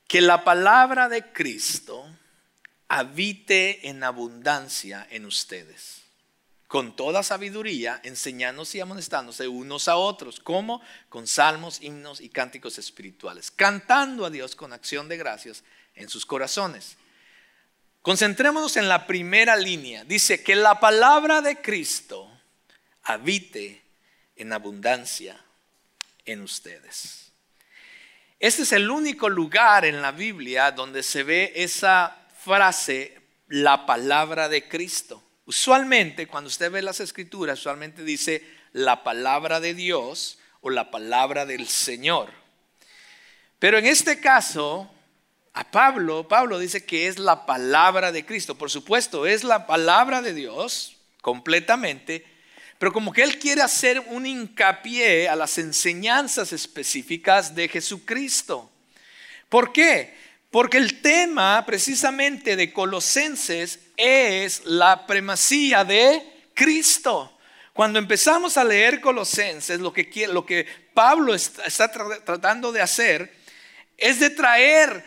que 0.07 0.23
la 0.23 0.43
palabra 0.43 1.11
de 1.11 1.33
Cristo 1.33 2.09
habite 2.87 3.89
en 3.89 4.05
abundancia 4.05 5.07
en 5.11 5.27
ustedes, 5.27 6.03
con 6.69 6.95
toda 6.95 7.23
sabiduría, 7.23 8.01
enseñándose 8.05 8.79
y 8.79 8.81
amonestándose 8.81 9.49
unos 9.49 9.89
a 9.89 9.97
otros, 9.97 10.39
como 10.41 10.81
con 11.09 11.27
salmos, 11.27 11.83
himnos 11.83 12.21
y 12.21 12.29
cánticos 12.29 12.79
espirituales, 12.79 13.51
cantando 13.51 14.25
a 14.25 14.31
Dios 14.31 14.55
con 14.55 14.73
acción 14.73 15.09
de 15.09 15.17
gracias 15.17 15.65
en 15.95 16.09
sus 16.09 16.25
corazones. 16.25 16.97
Concentrémonos 18.01 18.77
en 18.77 18.89
la 18.89 19.07
primera 19.07 19.57
línea. 19.57 20.05
Dice 20.05 20.43
que 20.43 20.55
la 20.55 20.79
palabra 20.79 21.43
de 21.43 21.61
Cristo 21.61 22.28
habite 23.09 23.83
en 24.37 24.53
abundancia 24.53 25.43
en 26.27 26.43
ustedes. 26.43 27.33
Este 28.39 28.63
es 28.63 28.73
el 28.73 28.91
único 28.91 29.31
lugar 29.31 29.87
en 29.87 30.03
la 30.03 30.13
Biblia 30.13 30.71
donde 30.73 31.03
se 31.03 31.23
ve 31.23 31.53
esa 31.57 32.29
frase, 32.39 33.19
la 33.49 33.87
palabra 33.87 34.51
de 34.51 34.69
Cristo. 34.69 35.25
Usualmente, 35.47 36.29
cuando 36.29 36.49
usted 36.49 36.71
ve 36.71 36.83
las 36.83 37.01
escrituras, 37.01 37.59
usualmente 37.59 38.05
dice 38.05 38.45
la 38.73 39.03
palabra 39.03 39.59
de 39.59 39.73
Dios 39.73 40.39
o 40.61 40.69
la 40.69 40.91
palabra 40.91 41.47
del 41.47 41.67
Señor. 41.67 42.31
Pero 43.59 43.79
en 43.79 43.87
este 43.87 44.21
caso, 44.21 44.89
a 45.55 45.71
Pablo, 45.71 46.29
Pablo 46.29 46.59
dice 46.59 46.85
que 46.85 47.09
es 47.09 47.19
la 47.19 47.47
palabra 47.47 48.13
de 48.13 48.27
Cristo. 48.27 48.57
Por 48.57 48.71
supuesto, 48.71 49.27
es 49.27 49.45
la 49.45 49.67
palabra 49.67 50.21
de 50.21 50.35
Dios 50.35 50.99
completamente, 51.23 52.38
pero 52.79 52.93
como 52.93 53.13
que 53.13 53.23
él 53.23 53.39
quiere 53.39 53.63
hacer 53.63 54.01
un 54.07 54.25
hincapié 54.25 55.29
a 55.29 55.37
las 55.37 55.59
enseñanzas 55.59 56.53
específicas 56.53 57.55
de 57.55 57.69
Jesucristo. 57.69 58.71
¿Por 59.49 59.73
qué? 59.73 60.15
Porque 60.51 60.77
el 60.77 61.01
tema 61.01 61.65
precisamente 61.67 62.57
de 62.57 62.73
Colosenses 62.73 63.81
es 63.97 64.65
la 64.65 65.07
primacía 65.07 65.85
de 65.85 66.23
Cristo. 66.55 67.39
Cuando 67.73 67.99
empezamos 67.99 68.57
a 68.57 68.65
leer 68.65 69.01
Colosenses, 69.01 69.81
lo 69.81 69.93
que, 69.93 70.09
lo 70.29 70.47
que 70.47 70.67
Pablo 70.95 71.35
está, 71.35 71.65
está 71.65 71.91
tratando 71.91 72.73
de 72.73 72.81
hacer 72.81 73.37
es 73.97 74.21
de 74.21 74.31
traer 74.31 75.05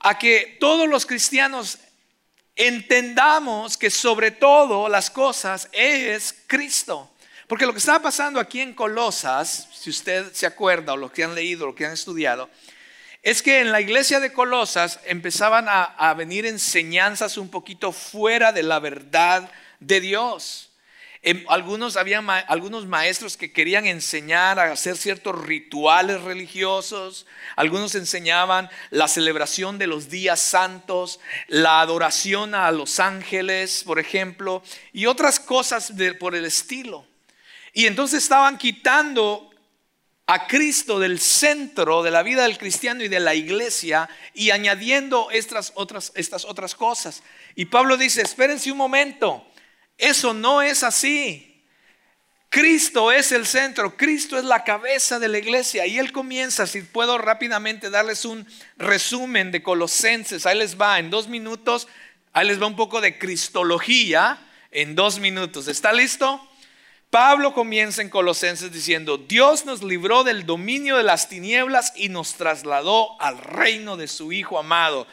a 0.00 0.18
que 0.18 0.56
todos 0.58 0.88
los 0.88 1.04
cristianos 1.04 1.78
entendamos 2.66 3.78
que 3.78 3.90
sobre 3.90 4.30
todo 4.30 4.88
las 4.88 5.10
cosas 5.10 5.68
es 5.72 6.34
Cristo. 6.46 7.10
Porque 7.46 7.66
lo 7.66 7.72
que 7.72 7.78
estaba 7.78 8.00
pasando 8.00 8.38
aquí 8.38 8.60
en 8.60 8.74
Colosas, 8.74 9.68
si 9.72 9.90
usted 9.90 10.32
se 10.32 10.46
acuerda 10.46 10.92
o 10.92 10.96
lo 10.96 11.10
que 11.10 11.24
han 11.24 11.34
leído, 11.34 11.66
lo 11.66 11.74
que 11.74 11.86
han 11.86 11.92
estudiado, 11.92 12.48
es 13.22 13.42
que 13.42 13.60
en 13.60 13.72
la 13.72 13.80
iglesia 13.80 14.20
de 14.20 14.32
Colosas 14.32 15.00
empezaban 15.06 15.66
a 15.68 16.14
venir 16.14 16.46
enseñanzas 16.46 17.36
un 17.36 17.48
poquito 17.48 17.92
fuera 17.92 18.52
de 18.52 18.62
la 18.62 18.78
verdad 18.78 19.50
de 19.80 20.00
Dios. 20.00 20.69
Em, 21.22 21.44
algunos, 21.48 21.98
había 21.98 22.20
algunos 22.48 22.86
maestros 22.86 23.36
que 23.36 23.52
querían 23.52 23.86
enseñar 23.86 24.58
a 24.58 24.72
hacer 24.72 24.96
ciertos 24.96 25.38
rituales 25.38 26.22
religiosos. 26.22 27.26
Algunos 27.56 27.94
enseñaban 27.94 28.70
la 28.88 29.06
celebración 29.06 29.76
de 29.76 29.86
los 29.86 30.08
días 30.08 30.40
santos, 30.40 31.20
la 31.46 31.82
adoración 31.82 32.54
a 32.54 32.70
los 32.70 33.00
ángeles, 33.00 33.84
por 33.84 33.98
ejemplo, 33.98 34.62
y 34.94 35.06
otras 35.06 35.38
cosas 35.38 35.92
por 36.18 36.34
el 36.34 36.46
estilo. 36.46 37.06
Y 37.74 37.86
entonces 37.86 38.22
estaban 38.22 38.56
quitando 38.56 39.50
a 40.26 40.46
Cristo 40.46 40.98
del 40.98 41.20
centro 41.20 42.02
de 42.02 42.12
la 42.12 42.22
vida 42.22 42.44
del 42.44 42.56
cristiano 42.56 43.02
y 43.04 43.08
de 43.08 43.20
la 43.20 43.34
iglesia 43.34 44.08
y 44.32 44.50
añadiendo 44.50 45.30
estas 45.32 45.72
otras, 45.74 46.12
estas 46.14 46.46
otras 46.46 46.74
cosas. 46.74 47.22
Y 47.56 47.66
Pablo 47.66 47.96
dice, 47.96 48.22
espérense 48.22 48.72
un 48.72 48.78
momento. 48.78 49.44
Eso 50.00 50.34
no 50.34 50.62
es 50.62 50.82
así. 50.82 51.46
Cristo 52.48 53.12
es 53.12 53.30
el 53.30 53.46
centro, 53.46 53.96
Cristo 53.96 54.36
es 54.36 54.44
la 54.44 54.64
cabeza 54.64 55.20
de 55.20 55.28
la 55.28 55.38
iglesia. 55.38 55.86
Y 55.86 55.98
él 55.98 56.10
comienza, 56.10 56.66
si 56.66 56.82
puedo 56.82 57.16
rápidamente 57.16 57.90
darles 57.90 58.24
un 58.24 58.44
resumen 58.76 59.52
de 59.52 59.62
Colosenses, 59.62 60.46
ahí 60.46 60.58
les 60.58 60.80
va 60.80 60.98
en 60.98 61.10
dos 61.10 61.28
minutos, 61.28 61.86
ahí 62.32 62.48
les 62.48 62.60
va 62.60 62.66
un 62.66 62.74
poco 62.74 63.00
de 63.00 63.18
cristología 63.18 64.38
en 64.72 64.96
dos 64.96 65.20
minutos. 65.20 65.68
¿Está 65.68 65.92
listo? 65.92 66.44
Pablo 67.10 67.54
comienza 67.54 68.02
en 68.02 68.08
Colosenses 68.08 68.72
diciendo, 68.72 69.16
Dios 69.16 69.64
nos 69.64 69.82
libró 69.82 70.24
del 70.24 70.44
dominio 70.44 70.96
de 70.96 71.02
las 71.04 71.28
tinieblas 71.28 71.92
y 71.94 72.08
nos 72.08 72.34
trasladó 72.34 73.20
al 73.20 73.38
reino 73.38 73.96
de 73.96 74.08
su 74.08 74.32
Hijo 74.32 74.58
amado 74.58 75.06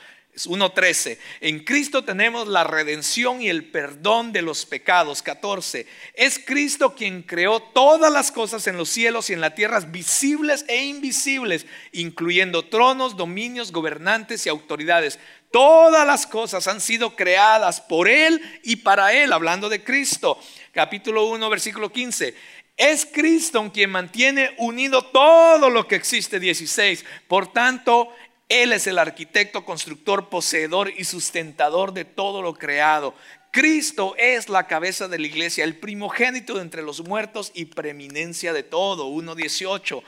1.13. 0.46 1.18
En 1.42 1.64
Cristo 1.64 2.04
tenemos 2.04 2.48
la 2.48 2.64
redención 2.64 3.42
y 3.42 3.50
el 3.50 3.66
perdón 3.66 4.32
de 4.32 4.44
los 4.44 4.66
pecados. 4.66 5.24
14. 5.24 5.88
Es 6.14 6.38
Cristo 6.38 6.94
quien 6.94 7.24
creó 7.24 7.60
todas 7.60 8.12
las 8.12 8.32
cosas 8.32 8.68
en 8.68 8.78
los 8.78 8.90
cielos 8.90 9.30
y 9.30 9.34
en 9.34 9.42
la 9.42 9.56
tierra, 9.56 9.80
visibles 9.80 10.66
e 10.68 10.86
invisibles, 10.86 11.66
incluyendo 11.92 12.66
tronos, 12.66 13.18
dominios, 13.18 13.72
gobernantes 13.72 14.46
y 14.46 14.50
autoridades. 14.50 15.18
Todas 15.52 16.06
las 16.06 16.28
cosas 16.28 16.68
han 16.68 16.82
sido 16.82 17.16
creadas 17.16 17.82
por 17.82 18.08
Él 18.08 18.42
y 18.64 18.76
para 18.76 19.14
Él, 19.14 19.34
hablando 19.34 19.70
de 19.70 19.84
Cristo. 19.84 20.40
Capítulo 20.74 21.26
1, 21.26 21.50
versículo 21.50 21.92
15. 21.92 22.36
Es 22.78 23.08
Cristo 23.12 23.72
quien 23.74 23.90
mantiene 23.90 24.54
unido 24.60 25.04
todo 25.06 25.72
lo 25.72 25.88
que 25.88 25.96
existe. 25.96 26.40
16. 26.40 27.04
Por 27.28 27.52
tanto, 27.52 28.14
él 28.50 28.72
es 28.72 28.88
el 28.88 28.98
arquitecto, 28.98 29.66
constructor, 29.66 30.30
poseedor 30.30 30.92
y 30.96 31.04
sustentador 31.04 31.94
de 31.94 32.06
todo 32.06 32.42
lo 32.42 32.54
creado. 32.54 33.14
Cristo 33.52 34.16
es 34.18 34.50
la 34.50 34.68
cabeza 34.68 35.08
de 35.08 35.20
la 35.20 35.28
iglesia, 35.28 35.64
el 35.64 35.78
primogénito 35.78 36.56
de 36.56 36.62
entre 36.62 36.82
los 36.82 37.06
muertos 37.06 37.52
y 37.54 37.66
preeminencia 37.66 38.54
de 38.54 38.64
todo. 38.64 39.10
1.18. 39.10 40.02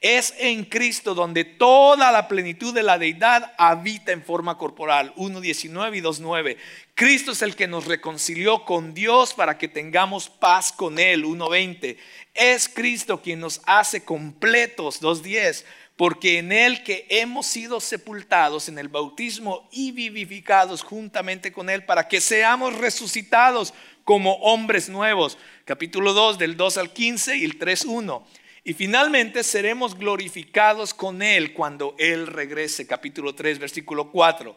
Es 0.00 0.34
en 0.38 0.64
Cristo 0.64 1.14
donde 1.14 1.44
toda 1.44 2.12
la 2.12 2.28
plenitud 2.28 2.72
de 2.72 2.82
la 2.82 2.98
deidad 2.98 3.54
habita 3.56 4.12
en 4.12 4.22
forma 4.22 4.58
corporal. 4.58 5.14
1.19 5.16 5.96
y 5.96 6.00
2.9. 6.00 6.56
Cristo 6.94 7.32
es 7.32 7.42
el 7.42 7.56
que 7.56 7.66
nos 7.66 7.86
reconcilió 7.86 8.64
con 8.64 8.94
Dios 8.94 9.32
para 9.32 9.58
que 9.58 9.66
tengamos 9.66 10.28
paz 10.28 10.72
con 10.72 10.98
Él. 10.98 11.24
1.20. 11.24 11.96
Es 12.34 12.68
Cristo 12.68 13.22
quien 13.22 13.40
nos 13.40 13.60
hace 13.64 14.04
completos. 14.04 15.00
2.10 15.00 15.64
porque 15.98 16.38
en 16.38 16.52
Él 16.52 16.84
que 16.84 17.08
hemos 17.10 17.44
sido 17.44 17.80
sepultados 17.80 18.68
en 18.68 18.78
el 18.78 18.86
bautismo 18.86 19.68
y 19.72 19.90
vivificados 19.90 20.84
juntamente 20.84 21.50
con 21.50 21.68
Él 21.68 21.84
para 21.84 22.06
que 22.06 22.20
seamos 22.20 22.78
resucitados 22.78 23.74
como 24.04 24.34
hombres 24.36 24.88
nuevos. 24.88 25.38
Capítulo 25.64 26.12
2 26.12 26.38
del 26.38 26.56
2 26.56 26.78
al 26.78 26.92
15 26.92 27.38
y 27.38 27.44
el 27.44 27.58
3.1. 27.58 28.22
Y 28.62 28.74
finalmente 28.74 29.42
seremos 29.42 29.98
glorificados 29.98 30.94
con 30.94 31.20
Él 31.20 31.52
cuando 31.52 31.96
Él 31.98 32.28
regrese. 32.28 32.86
Capítulo 32.86 33.34
3, 33.34 33.58
versículo 33.58 34.12
4. 34.12 34.56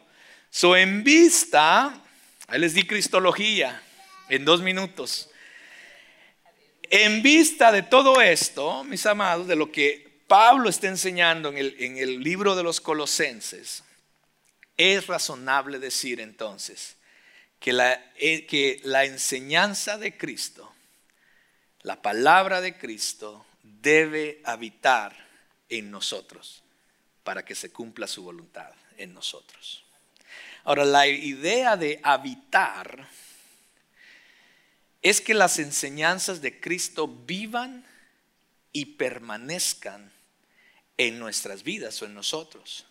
So 0.51 0.77
en 0.77 1.03
vista, 1.03 2.03
ahí 2.49 2.59
les 2.59 2.75
di 2.75 2.83
cristología 2.83 3.81
en 4.29 4.45
dos 4.45 4.61
minutos. 4.61 5.31
En 6.91 7.23
vista 7.23 7.71
de 7.71 7.81
todo 7.81 8.21
esto, 8.21 8.83
mis 8.83 9.07
amados, 9.07 9.47
de 9.47 9.55
lo 9.55 9.71
que 9.71 10.10
Pablo 10.31 10.69
está 10.69 10.87
enseñando 10.87 11.49
en 11.49 11.97
el, 11.97 12.23
libro 12.23 12.55
de 12.55 12.63
los 12.63 12.79
Colosenses, 12.79 13.83
es 14.77 15.07
razonable 15.07 15.77
decir 15.77 16.21
entonces 16.21 16.95
que 17.59 17.73
la, 17.73 18.01
eh, 18.15 18.45
que 18.45 18.79
la 18.85 19.03
enseñanza 19.03 19.97
de 19.97 20.15
Cristo 20.17 20.73
la 21.81 22.01
palabra 22.01 22.61
de 22.61 22.77
Cristo 22.77 23.45
debe 23.61 24.39
habitar 24.45 25.13
en 25.67 25.91
nosotros 25.91 26.63
para 27.25 27.43
que 27.43 27.53
se 27.53 27.73
cumpla 27.73 28.07
su 28.07 28.23
voluntad 28.23 28.71
en 28.95 29.13
nosotros. 29.13 29.83
Ahora, 30.63 30.85
la 30.85 31.07
idea 31.07 31.75
de 31.75 31.99
habitar 32.03 33.05
es 35.01 35.19
que 35.19 35.33
las 35.33 35.59
enseñanzas 35.59 36.39
de 36.39 36.61
Cristo 36.61 37.05
vivan 37.05 37.85
y 38.71 38.85
permanezcan 38.85 40.20
en 41.07 41.17
nuestras 41.17 41.63
vidas 41.63 41.99
o 42.01 42.05
en 42.05 42.13
nosotros. 42.13 42.85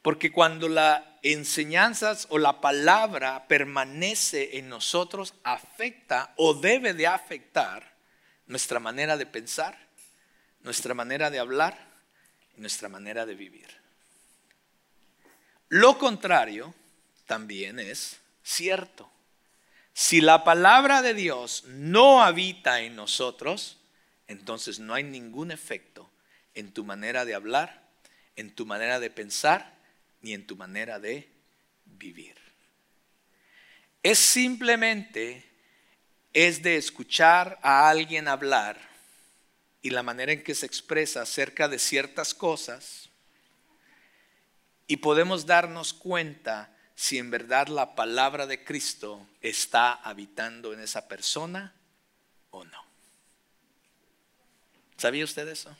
Porque 0.00 0.32
cuando 0.32 0.68
las 0.68 1.02
enseñanzas 1.22 2.26
o 2.30 2.38
la 2.38 2.60
palabra 2.60 3.46
permanece 3.48 4.56
en 4.58 4.70
nosotros, 4.70 5.34
afecta 5.42 6.32
o 6.36 6.54
debe 6.54 6.94
de 6.94 7.06
afectar 7.06 7.94
nuestra 8.46 8.80
manera 8.80 9.16
de 9.16 9.26
pensar, 9.26 9.76
nuestra 10.62 10.94
manera 10.94 11.28
de 11.30 11.38
hablar 11.38 11.76
y 12.56 12.60
nuestra 12.60 12.88
manera 12.88 13.26
de 13.26 13.34
vivir. 13.34 13.68
Lo 15.68 15.98
contrario 15.98 16.74
también 17.26 17.78
es 17.78 18.20
cierto. 18.42 19.10
Si 19.92 20.22
la 20.22 20.44
palabra 20.44 21.02
de 21.02 21.12
Dios 21.12 21.64
no 21.66 22.22
habita 22.22 22.80
en 22.80 22.96
nosotros, 22.96 23.78
entonces 24.28 24.78
no 24.78 24.94
hay 24.94 25.02
ningún 25.02 25.50
efecto 25.50 26.10
en 26.56 26.72
tu 26.72 26.82
manera 26.82 27.24
de 27.24 27.34
hablar, 27.34 27.82
en 28.34 28.52
tu 28.52 28.66
manera 28.66 28.98
de 28.98 29.10
pensar, 29.10 29.76
ni 30.22 30.32
en 30.34 30.46
tu 30.46 30.56
manera 30.56 30.98
de 30.98 31.28
vivir. 31.84 32.34
Es 34.02 34.18
simplemente, 34.18 35.44
es 36.32 36.62
de 36.62 36.76
escuchar 36.76 37.58
a 37.62 37.88
alguien 37.88 38.26
hablar 38.26 38.78
y 39.82 39.90
la 39.90 40.02
manera 40.02 40.32
en 40.32 40.42
que 40.42 40.54
se 40.54 40.66
expresa 40.66 41.22
acerca 41.22 41.68
de 41.68 41.78
ciertas 41.78 42.34
cosas, 42.34 43.10
y 44.88 44.96
podemos 44.98 45.46
darnos 45.46 45.92
cuenta 45.92 46.72
si 46.94 47.18
en 47.18 47.30
verdad 47.30 47.68
la 47.68 47.94
palabra 47.94 48.46
de 48.46 48.64
Cristo 48.64 49.28
está 49.40 49.92
habitando 49.92 50.72
en 50.72 50.80
esa 50.80 51.08
persona 51.08 51.74
o 52.50 52.64
no. 52.64 52.84
¿Sabía 54.96 55.24
usted 55.24 55.46
eso? 55.48 55.76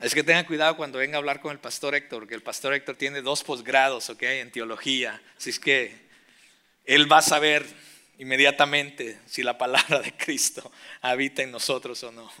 Es 0.00 0.14
que 0.14 0.24
tenga 0.24 0.46
cuidado 0.46 0.76
cuando 0.78 0.98
venga 0.98 1.16
a 1.16 1.18
hablar 1.18 1.40
con 1.40 1.52
el 1.52 1.58
pastor 1.58 1.94
Héctor, 1.94 2.20
porque 2.20 2.34
el 2.34 2.42
pastor 2.42 2.72
Héctor 2.72 2.96
tiene 2.96 3.20
dos 3.20 3.44
posgrados, 3.44 4.08
¿ok? 4.08 4.22
En 4.22 4.50
teología. 4.50 5.20
Así 5.36 5.50
es 5.50 5.60
que 5.60 5.94
él 6.86 7.10
va 7.10 7.18
a 7.18 7.22
saber 7.22 7.66
inmediatamente 8.18 9.20
si 9.26 9.42
la 9.42 9.58
palabra 9.58 10.00
de 10.00 10.16
Cristo 10.16 10.72
habita 11.02 11.42
en 11.42 11.50
nosotros 11.50 12.02
o 12.02 12.12
no. 12.12 12.32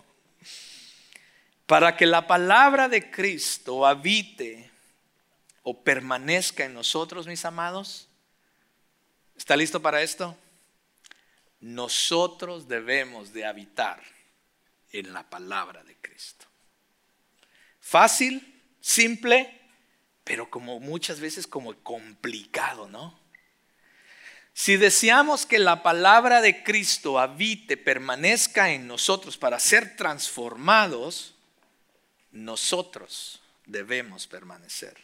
Para 1.66 1.98
que 1.98 2.06
la 2.06 2.26
palabra 2.26 2.88
de 2.88 3.10
Cristo 3.10 3.86
habite 3.86 4.70
o 5.62 5.84
permanezca 5.84 6.64
en 6.64 6.72
nosotros, 6.72 7.26
mis 7.26 7.44
amados? 7.44 8.08
¿Está 9.36 9.54
listo 9.54 9.82
para 9.82 10.00
esto? 10.00 10.36
Nosotros 11.60 12.68
debemos 12.68 13.34
de 13.34 13.44
habitar 13.44 14.02
en 14.92 15.12
la 15.12 15.28
palabra 15.28 15.84
de 15.84 15.94
Cristo. 15.96 16.46
Fácil, 17.80 18.62
simple, 18.80 19.60
pero 20.24 20.48
como 20.50 20.78
muchas 20.80 21.20
veces 21.20 21.46
como 21.46 21.74
complicado, 21.82 22.88
¿no? 22.88 23.18
Si 24.52 24.76
deseamos 24.76 25.46
que 25.46 25.58
la 25.58 25.82
palabra 25.82 26.40
de 26.40 26.62
Cristo 26.62 27.18
habite, 27.18 27.76
permanezca 27.76 28.72
en 28.72 28.86
nosotros 28.86 29.38
para 29.38 29.58
ser 29.58 29.96
transformados, 29.96 31.34
nosotros 32.32 33.40
debemos 33.66 34.26
permanecer 34.26 34.96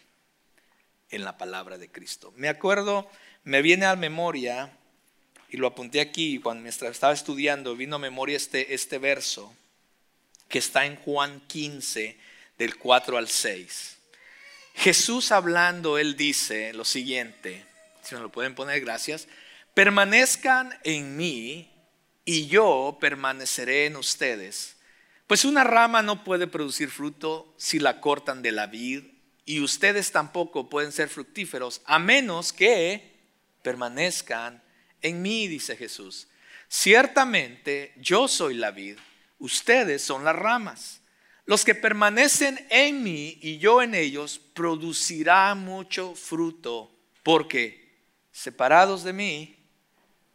en 1.10 1.24
la 1.24 1.38
palabra 1.38 1.78
de 1.78 1.88
Cristo. 1.88 2.32
Me 2.36 2.48
acuerdo, 2.48 3.10
me 3.44 3.62
viene 3.62 3.86
a 3.86 3.96
memoria, 3.96 4.76
y 5.48 5.56
lo 5.56 5.68
apunté 5.68 6.00
aquí 6.00 6.38
cuando 6.38 6.68
estaba 6.68 7.12
estudiando, 7.12 7.76
vino 7.76 7.96
a 7.96 8.00
memoria 8.00 8.36
este, 8.36 8.74
este 8.74 8.98
verso 8.98 9.54
que 10.48 10.58
está 10.58 10.86
en 10.86 10.96
Juan 10.96 11.40
15, 11.46 12.18
del 12.58 12.76
4 12.76 13.16
al 13.16 13.28
6. 13.28 13.96
Jesús 14.74 15.32
hablando, 15.32 15.98
él 15.98 16.16
dice 16.16 16.72
lo 16.72 16.84
siguiente, 16.84 17.64
si 18.02 18.14
me 18.14 18.20
lo 18.20 18.30
pueden 18.30 18.54
poner, 18.54 18.80
gracias, 18.80 19.26
permanezcan 19.74 20.78
en 20.84 21.16
mí 21.16 21.72
y 22.24 22.46
yo 22.46 22.98
permaneceré 23.00 23.86
en 23.86 23.96
ustedes. 23.96 24.76
Pues 25.26 25.44
una 25.44 25.64
rama 25.64 26.02
no 26.02 26.24
puede 26.24 26.46
producir 26.46 26.90
fruto 26.90 27.54
si 27.56 27.78
la 27.78 28.00
cortan 28.00 28.42
de 28.42 28.52
la 28.52 28.66
vid 28.66 29.04
y 29.44 29.60
ustedes 29.60 30.12
tampoco 30.12 30.68
pueden 30.68 30.92
ser 30.92 31.08
fructíferos 31.08 31.80
a 31.86 31.98
menos 31.98 32.52
que 32.52 33.16
permanezcan 33.62 34.62
en 35.02 35.22
mí, 35.22 35.48
dice 35.48 35.76
Jesús. 35.76 36.28
Ciertamente 36.68 37.94
yo 37.96 38.28
soy 38.28 38.54
la 38.54 38.70
vid, 38.72 38.98
ustedes 39.38 40.02
son 40.02 40.24
las 40.24 40.36
ramas. 40.36 41.00
Los 41.46 41.64
que 41.64 41.76
permanecen 41.76 42.66
en 42.70 43.02
mí 43.04 43.38
y 43.40 43.58
yo 43.58 43.80
en 43.80 43.94
ellos 43.94 44.40
producirá 44.52 45.54
mucho 45.54 46.14
fruto, 46.16 46.90
porque 47.22 47.86
separados 48.32 49.04
de 49.04 49.12
mí, 49.12 49.56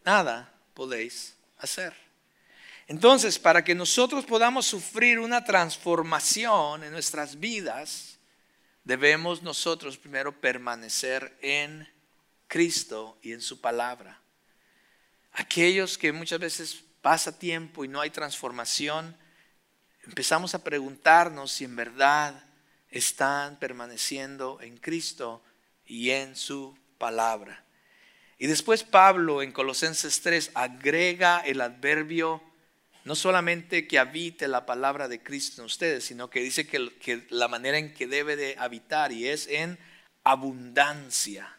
nada 0.06 0.54
podéis 0.74 1.36
hacer. 1.58 1.94
Entonces, 2.88 3.38
para 3.38 3.64
que 3.64 3.76
nosotros 3.76 4.26
podamos 4.26 4.66
sufrir 4.66 5.20
una 5.20 5.44
transformación 5.44 6.84
en 6.84 6.92
nuestras 6.92 7.40
vidas, 7.40 8.18
debemos 8.84 9.44
nosotros 9.44 9.98
primero 9.98 10.40
permanecer 10.40 11.38
en 11.42 11.88
Cristo 12.48 13.18
y 13.22 13.34
en 13.34 13.42
su 13.42 13.60
palabra. 13.62 14.20
Aquellos 15.34 15.98
que 15.98 16.12
muchas 16.12 16.40
veces 16.40 16.84
pasa 17.02 17.38
tiempo 17.38 17.86
y 17.86 17.88
no 17.88 18.02
hay 18.02 18.10
transformación, 18.10 19.16
empezamos 20.12 20.54
a 20.56 20.62
preguntarnos 20.62 21.54
si 21.54 21.64
en 21.64 21.78
verdad 21.78 22.44
están 22.90 23.58
permaneciendo 23.60 24.60
en 24.60 24.76
Cristo 24.76 25.42
y 25.86 26.10
en 26.10 26.36
su 26.36 26.78
palabra. 26.98 27.64
Y 28.38 28.48
después 28.48 28.84
Pablo 28.84 29.42
en 29.42 29.54
Colosenses 29.54 30.20
3 30.20 30.52
agrega 30.54 31.40
el 31.40 31.62
adverbio 31.62 32.44
no 33.06 33.16
solamente 33.16 33.88
que 33.88 34.00
habite 34.00 34.50
la 34.50 34.66
palabra 34.66 35.08
de 35.08 35.24
Cristo 35.24 35.62
en 35.62 35.68
ustedes, 35.68 36.04
sino 36.04 36.30
que 36.30 36.42
dice 36.42 36.68
que, 36.68 37.26
la 37.30 37.48
manera 37.48 37.78
en 37.78 37.94
que 37.94 38.06
debe 38.06 38.36
de 38.36 38.58
habitar 38.60 39.14
y 39.14 39.30
es 39.30 39.48
en 39.48 39.80
abundancia. 40.26 41.56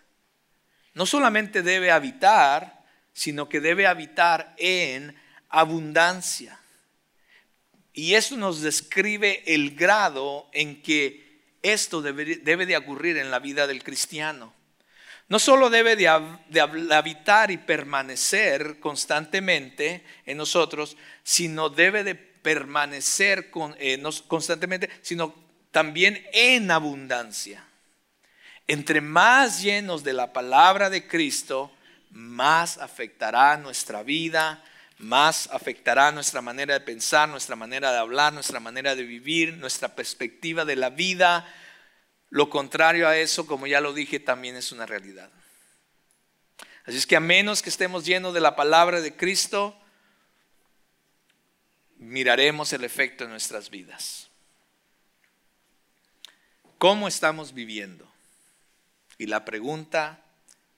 No 0.93 1.07
solamente 1.07 1.63
debe 1.63 1.91
habitar, 1.91 2.85
sino 3.15 3.49
que 3.49 3.61
debe 3.63 3.87
habitar 3.87 4.55
en 4.59 5.17
abundancia. 5.49 6.62
Y 7.93 8.15
eso 8.15 8.37
nos 8.37 8.63
describe 8.63 9.43
el 9.47 9.75
grado 9.75 10.49
en 10.53 10.83
que 10.83 11.23
esto 11.63 12.03
debe, 12.03 12.67
de 12.67 12.77
ocurrir 12.77 13.17
en 13.19 13.31
la 13.31 13.39
vida 13.39 13.67
del 13.67 13.85
cristiano. 13.85 14.53
No 15.29 15.39
solo 15.39 15.71
debe 15.71 15.97
de, 15.97 16.09
habitar 16.09 17.51
y 17.51 17.59
permanecer 17.59 18.81
constantemente 18.81 20.05
en 20.27 20.37
nosotros, 20.37 20.97
sino 21.23 21.69
debe 21.69 22.03
de 22.05 22.15
permanecer 22.15 23.51
eh, 23.79 24.03
constantemente, 24.27 24.91
sino 25.01 25.35
también 25.71 26.23
en 26.33 26.71
abundancia. 26.71 27.65
Entre 28.67 29.01
más 29.01 29.63
llenos 29.63 30.03
de 30.03 30.13
la 30.13 30.33
palabra 30.33 30.91
de 30.91 31.07
Cristo, 31.07 31.73
más 32.11 32.79
afectará 32.79 33.57
nuestra 33.57 34.03
vida, 34.03 34.63
más 35.03 35.49
afectará 35.51 36.13
nuestra 36.13 36.41
manera 36.41 36.75
de 36.75 36.81
pensar, 36.81 37.29
nuestra 37.29 37.57
manera 37.57 37.91
de 37.91 37.99
hablar, 37.99 38.33
nuestra 38.33 38.61
manera 38.61 38.95
de 38.95 39.03
vivir, 39.03 39.57
nuestra 39.57 39.97
perspectiva 39.97 40.65
de 40.65 40.77
la 40.77 40.91
vida, 40.91 41.53
lo 42.31 42.49
contrario 42.49 43.09
a 43.09 43.17
eso, 43.17 43.47
como 43.47 43.67
ya 43.67 43.81
lo 43.81 43.93
dije, 43.93 44.21
también 44.21 44.55
es 44.55 44.71
una 44.71 44.87
realidad. 44.87 45.29
Así 46.85 46.97
es 46.99 47.07
que 47.07 47.17
a 47.17 47.21
menos 47.21 47.63
que 47.63 47.69
estemos 47.69 48.07
llenos 48.07 48.33
de 48.33 48.41
la 48.41 48.55
palabra 48.55 49.01
de 49.01 49.17
Cristo, 49.17 49.77
miraremos 51.97 52.73
el 52.73 52.85
efecto 52.85 53.25
en 53.25 53.31
nuestras 53.31 53.71
vidas. 53.71 54.29
¿Cómo 56.79 57.09
estamos 57.09 57.55
viviendo? 57.55 58.09
Y 59.19 59.27
la 59.27 59.45
pregunta 59.45 60.25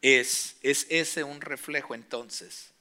es, 0.01 0.57
¿es 0.63 0.87
ese 0.89 1.25
un 1.25 1.43
reflejo 1.43 1.95
entonces 1.95 2.74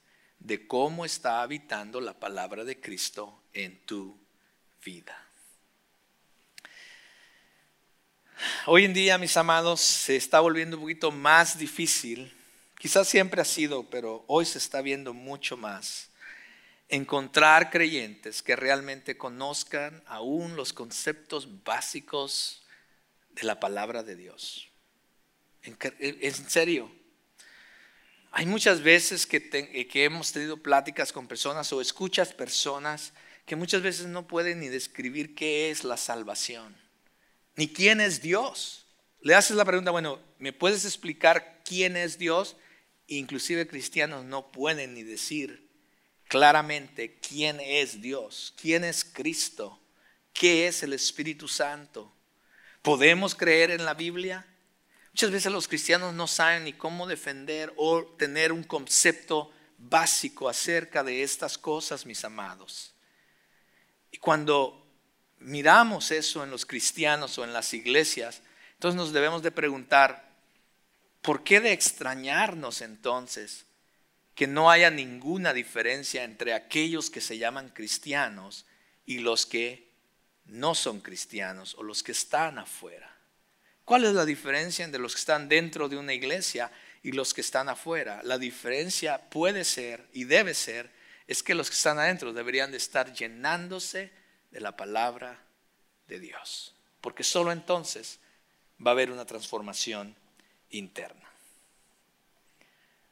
de 0.43 0.67
cómo 0.67 1.05
está 1.05 1.41
habitando 1.41 2.01
la 2.01 2.19
palabra 2.19 2.63
de 2.63 2.79
Cristo 2.79 3.43
en 3.53 3.79
tu 3.85 4.17
vida? 4.85 5.17
Hoy 8.65 8.83
en 8.83 8.93
día, 8.93 9.17
mis 9.17 9.37
amados, 9.37 9.79
se 9.79 10.17
está 10.17 10.41
volviendo 10.41 10.75
un 10.75 10.83
poquito 10.83 11.11
más 11.11 11.57
difícil. 11.57 12.33
Quizás 12.77 13.07
siempre 13.07 13.41
ha 13.41 13.45
sido, 13.45 13.89
pero 13.89 14.25
hoy 14.27 14.45
se 14.45 14.57
está 14.57 14.81
viendo 14.81 15.13
mucho 15.13 15.57
más. 15.57 16.09
encontrar 16.89 17.71
creyentes 17.71 18.43
que 18.43 18.55
realmente 18.55 19.17
conozcan 19.17 20.03
aún 20.05 20.55
los 20.55 20.73
conceptos 20.73 21.63
básicos 21.63 22.61
de 23.31 23.43
la 23.43 23.59
palabra 23.59 24.03
de 24.03 24.15
Dios. 24.15 24.69
En, 25.63 26.33
serio. 26.49 26.91
Hay 28.35 28.47
muchas 28.47 28.81
veces 28.81 29.27
que, 29.27 29.47
que 29.47 30.03
hemos 30.03 30.31
tenido 30.31 30.57
pláticas 30.57 31.13
con 31.13 31.27
personas 31.27 31.71
o 31.71 31.79
escuchas 31.79 32.33
personas 32.33 33.13
que 33.45 33.55
muchas 33.55 33.83
veces 33.83 34.07
no 34.07 34.25
pueden 34.25 34.59
ni 34.59 34.69
describir 34.69 35.35
qué 35.35 35.69
es 35.69 35.83
la 35.83 35.97
salvación, 35.97 36.75
ni 37.55 37.67
quién 37.67 38.01
es 38.01 38.23
Dios. 38.23 38.87
Le 39.21 39.35
haces 39.35 39.55
la 39.55 39.65
pregunta, 39.65 39.91
bueno, 39.91 40.19
¿me 40.39 40.51
puedes 40.51 40.83
explicar 40.83 41.61
quién 41.63 41.95
es 41.95 42.17
Dios? 42.17 42.55
Inclusive 43.05 43.67
cristianos 43.67 44.25
no 44.25 44.51
pueden 44.51 44.95
ni 44.95 45.03
decir 45.03 45.69
claramente 46.27 47.19
quién 47.19 47.59
es 47.59 48.01
Dios, 48.01 48.55
quién 48.59 48.83
es 48.83 49.05
Cristo, 49.05 49.79
qué 50.33 50.65
es 50.65 50.81
el 50.81 50.93
Espíritu 50.93 51.47
Santo. 51.47 52.11
¿Podemos 52.81 53.35
creer 53.35 53.69
en 53.69 53.85
la 53.85 53.93
Biblia? 53.93 54.47
Muchas 55.13 55.29
veces 55.29 55.51
los 55.51 55.67
cristianos 55.67 56.15
no 56.15 56.25
saben 56.25 56.63
ni 56.63 56.73
cómo 56.73 57.05
defender 57.05 57.71
o 57.77 58.03
tener 58.03 58.51
un 58.51 58.63
concepto 58.63 59.51
básico 59.77 60.49
acerca 60.49 61.03
de 61.03 61.21
estas 61.21 61.59
cosas, 61.59 62.07
mis 62.07 62.25
amados. 62.25 62.95
Y 64.11 64.17
cuando 64.17 64.87
miramos 65.37 66.09
eso 66.09 66.43
en 66.43 66.49
los 66.49 66.65
cristianos 66.65 67.37
o 67.37 67.43
en 67.43 67.53
las 67.53 67.75
iglesias, 67.75 68.41
entonces 68.73 68.97
nos 68.97 69.13
debemos 69.13 69.43
de 69.43 69.51
preguntar, 69.51 70.31
¿por 71.21 71.43
qué 71.43 71.59
de 71.59 71.73
extrañarnos 71.73 72.81
entonces 72.81 73.67
que 74.33 74.47
no 74.47 74.71
haya 74.71 74.89
ninguna 74.89 75.53
diferencia 75.53 76.23
entre 76.23 76.55
aquellos 76.55 77.11
que 77.11 77.21
se 77.21 77.37
llaman 77.37 77.69
cristianos 77.69 78.65
y 79.05 79.19
los 79.19 79.45
que 79.45 79.91
no 80.45 80.73
son 80.73 81.01
cristianos 81.01 81.75
o 81.75 81.83
los 81.83 82.01
que 82.01 82.13
están 82.13 82.57
afuera? 82.57 83.12
¿Cuál 83.85 84.05
es 84.05 84.13
la 84.13 84.25
diferencia 84.25 84.85
entre 84.85 85.01
los 85.01 85.13
que 85.13 85.19
están 85.19 85.49
dentro 85.49 85.89
de 85.89 85.97
una 85.97 86.13
iglesia 86.13 86.71
y 87.01 87.11
los 87.11 87.33
que 87.33 87.41
están 87.41 87.67
afuera? 87.67 88.21
La 88.23 88.37
diferencia 88.37 89.29
puede 89.29 89.65
ser 89.65 90.07
y 90.13 90.23
debe 90.23 90.53
ser 90.53 90.91
es 91.27 91.43
que 91.43 91.55
los 91.55 91.69
que 91.69 91.75
están 91.75 91.99
adentro 91.99 92.33
deberían 92.33 92.71
de 92.71 92.77
estar 92.77 93.13
llenándose 93.13 94.11
de 94.51 94.59
la 94.61 94.75
palabra 94.77 95.43
de 96.07 96.19
Dios. 96.19 96.73
Porque 97.01 97.23
solo 97.23 97.51
entonces 97.51 98.19
va 98.85 98.91
a 98.91 98.93
haber 98.93 99.11
una 99.11 99.25
transformación 99.25 100.15
interna. 100.69 101.29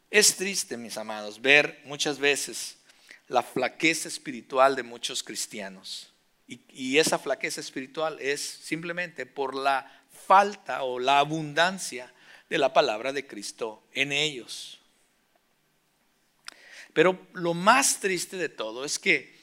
Es 0.10 0.36
triste, 0.36 0.78
mis 0.78 0.98
amados, 0.98 1.42
ver 1.42 1.82
muchas 1.86 2.20
veces 2.20 2.78
la 3.28 3.44
flaqueza 3.44 4.08
espiritual 4.08 4.76
de 4.76 4.84
muchos 4.84 5.24
cristianos. 5.24 6.12
Y, 6.48 6.62
y 6.70 6.98
esa 6.98 7.18
flaqueza 7.18 7.62
espiritual 7.62 8.18
es 8.20 8.42
simplemente 8.42 9.26
por 9.26 9.56
la 9.56 10.01
falta 10.26 10.84
o 10.84 11.00
la 11.00 11.20
abundancia 11.20 12.12
de 12.50 12.58
la 12.58 12.74
palabra 12.74 13.14
de 13.14 13.26
Cristo 13.28 13.84
en 13.94 14.12
ellos. 14.12 14.80
Pero 16.94 17.28
lo 17.34 17.54
más 17.54 18.00
triste 18.00 18.38
de 18.38 18.50
todo 18.50 18.84
es 18.84 19.00
que 19.00 19.40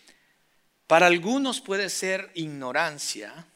para 0.86 1.06
algunos 1.06 1.60
puede 1.60 1.90
ser 1.90 2.30
ignorancia, 2.34 3.46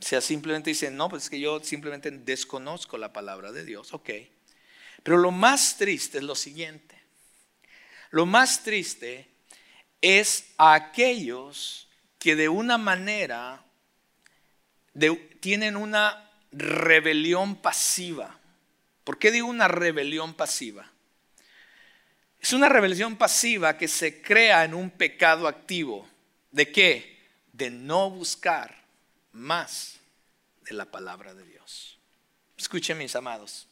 o 0.00 0.02
sea, 0.02 0.20
simplemente 0.20 0.70
dicen, 0.70 0.96
no, 0.96 1.08
pues 1.08 1.24
es 1.24 1.30
que 1.30 1.40
yo 1.40 1.62
simplemente 1.62 2.10
desconozco 2.10 2.98
la 2.98 3.12
palabra 3.12 3.52
de 3.52 3.64
Dios, 3.64 3.92
ok. 3.92 4.10
Pero 5.02 5.18
lo 5.18 5.30
más 5.30 5.76
triste 5.76 6.18
es 6.18 6.24
lo 6.24 6.34
siguiente. 6.34 7.00
Lo 8.10 8.26
más 8.26 8.62
triste 8.62 9.28
es 10.00 10.46
a 10.56 10.74
aquellos 10.74 11.88
que 12.18 12.36
de 12.36 12.48
una 12.48 12.78
manera 12.78 13.64
tienen 15.40 15.76
una 15.76 16.29
rebelión 16.52 17.56
pasiva. 17.56 18.38
¿Por 19.04 19.18
qué 19.18 19.30
digo 19.30 19.48
una 19.48 19.68
rebelión 19.68 20.34
pasiva? 20.34 20.90
Es 22.40 22.52
una 22.52 22.68
rebelión 22.68 23.16
pasiva 23.16 23.76
que 23.76 23.88
se 23.88 24.22
crea 24.22 24.64
en 24.64 24.74
un 24.74 24.90
pecado 24.90 25.46
activo. 25.46 26.08
¿De 26.50 26.72
qué? 26.72 27.18
De 27.52 27.70
no 27.70 28.10
buscar 28.10 28.82
más 29.32 29.98
de 30.62 30.74
la 30.74 30.86
palabra 30.86 31.34
de 31.34 31.44
Dios. 31.44 31.98
Escuchen 32.56 32.98
mis 32.98 33.14
amados. 33.14 33.66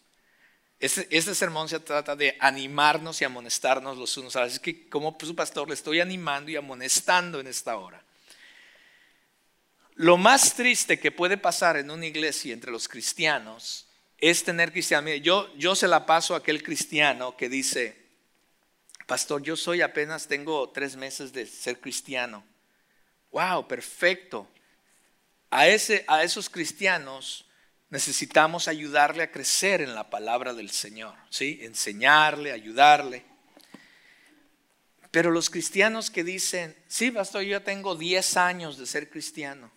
Este, 0.81 1.09
este, 1.11 1.35
sermón 1.35 1.69
se 1.69 1.81
trata 1.81 2.15
de 2.15 2.37
animarnos 2.39 3.21
y 3.21 3.25
amonestarnos 3.25 3.99
los 3.99 4.17
unos 4.17 4.37
a 4.37 4.43
los 4.43 4.53
Es 4.53 4.61
que 4.61 4.89
como 4.89 5.17
su 5.21 5.35
pastor 5.35 5.67
le 5.67 5.75
estoy 5.75 6.01
animando 6.01 6.51
y 6.51 6.57
amonestando 6.57 7.41
en 7.41 7.49
esta 7.49 7.77
hora. 7.77 8.05
Lo 9.99 10.17
más 10.17 10.55
triste 10.55 11.01
que 11.01 11.11
puede 11.11 11.37
pasar 11.37 11.77
en 11.77 11.91
una 11.91 12.07
iglesia 12.07 12.55
entre 12.55 12.71
los 12.71 12.87
cristianos 12.87 13.89
es 14.17 14.45
tener 14.45 14.71
cristianos. 14.71 15.13
yo, 15.23 15.53
yo 15.57 15.75
se 15.75 15.89
la 15.89 16.07
paso 16.07 16.35
a 16.35 16.39
aquel 16.39 16.63
cristiano 16.63 17.37
que 17.37 17.49
dice, 17.49 17.97
pastor, 19.09 19.43
yo 19.43 19.57
soy 19.57 19.83
apenas, 19.83 20.29
tengo 20.29 20.71
tres 20.71 20.95
meses 20.95 21.33
de 21.33 21.47
ser 21.47 21.81
cristiano. 21.81 22.45
Wow, 23.33 23.67
perfecto. 23.67 24.49
A, 25.51 25.67
ese, 25.67 26.05
a 26.07 26.23
esos 26.23 26.49
cristianos 26.49 27.47
necesitamos 27.91 28.69
ayudarle 28.69 29.25
a 29.25 29.33
crecer 29.33 29.81
en 29.81 29.97
la 29.97 30.11
palabra 30.11 30.55
del 30.55 30.71
Señor, 30.71 31.17
¿sí? 31.29 31.59
Enseñarle, 31.63 32.53
ayudarle. 32.53 33.25
Pero 35.11 35.33
los 35.33 35.51
cristianos 35.51 36.09
que 36.09 36.23
dicen, 36.23 36.77
sí, 36.87 37.11
pastor, 37.11 37.43
yo 37.43 37.63
tengo 37.63 37.97
10 37.97 38.37
años 38.37 38.79
de 38.79 38.87
ser 38.87 39.11
cristiano. 39.11 39.77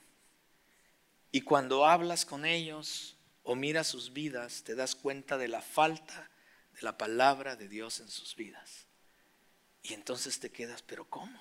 Y 1.31 1.41
cuando 1.41 1.85
hablas 1.85 2.25
con 2.25 2.45
ellos 2.45 3.15
o 3.43 3.55
miras 3.55 3.87
sus 3.87 4.13
vidas, 4.13 4.63
te 4.63 4.75
das 4.75 4.95
cuenta 4.95 5.37
de 5.37 5.47
la 5.47 5.61
falta 5.61 6.29
de 6.73 6.81
la 6.81 6.97
palabra 6.97 7.55
de 7.55 7.67
Dios 7.67 7.99
en 7.99 8.09
sus 8.09 8.35
vidas. 8.35 8.85
Y 9.83 9.93
entonces 9.93 10.39
te 10.39 10.51
quedas, 10.51 10.81
pero 10.81 11.05
¿cómo? 11.05 11.39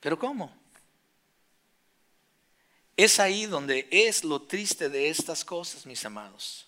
¿Pero 0.00 0.18
cómo? 0.18 0.54
Es 2.96 3.20
ahí 3.20 3.46
donde 3.46 3.88
es 3.90 4.24
lo 4.24 4.42
triste 4.42 4.88
de 4.88 5.08
estas 5.08 5.44
cosas, 5.44 5.86
mis 5.86 6.04
amados. 6.04 6.66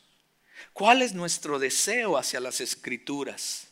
¿Cuál 0.73 1.03
es 1.03 1.13
nuestro 1.13 1.59
deseo 1.59 2.17
hacia 2.17 2.41
las 2.41 2.61
escrituras? 2.61 3.69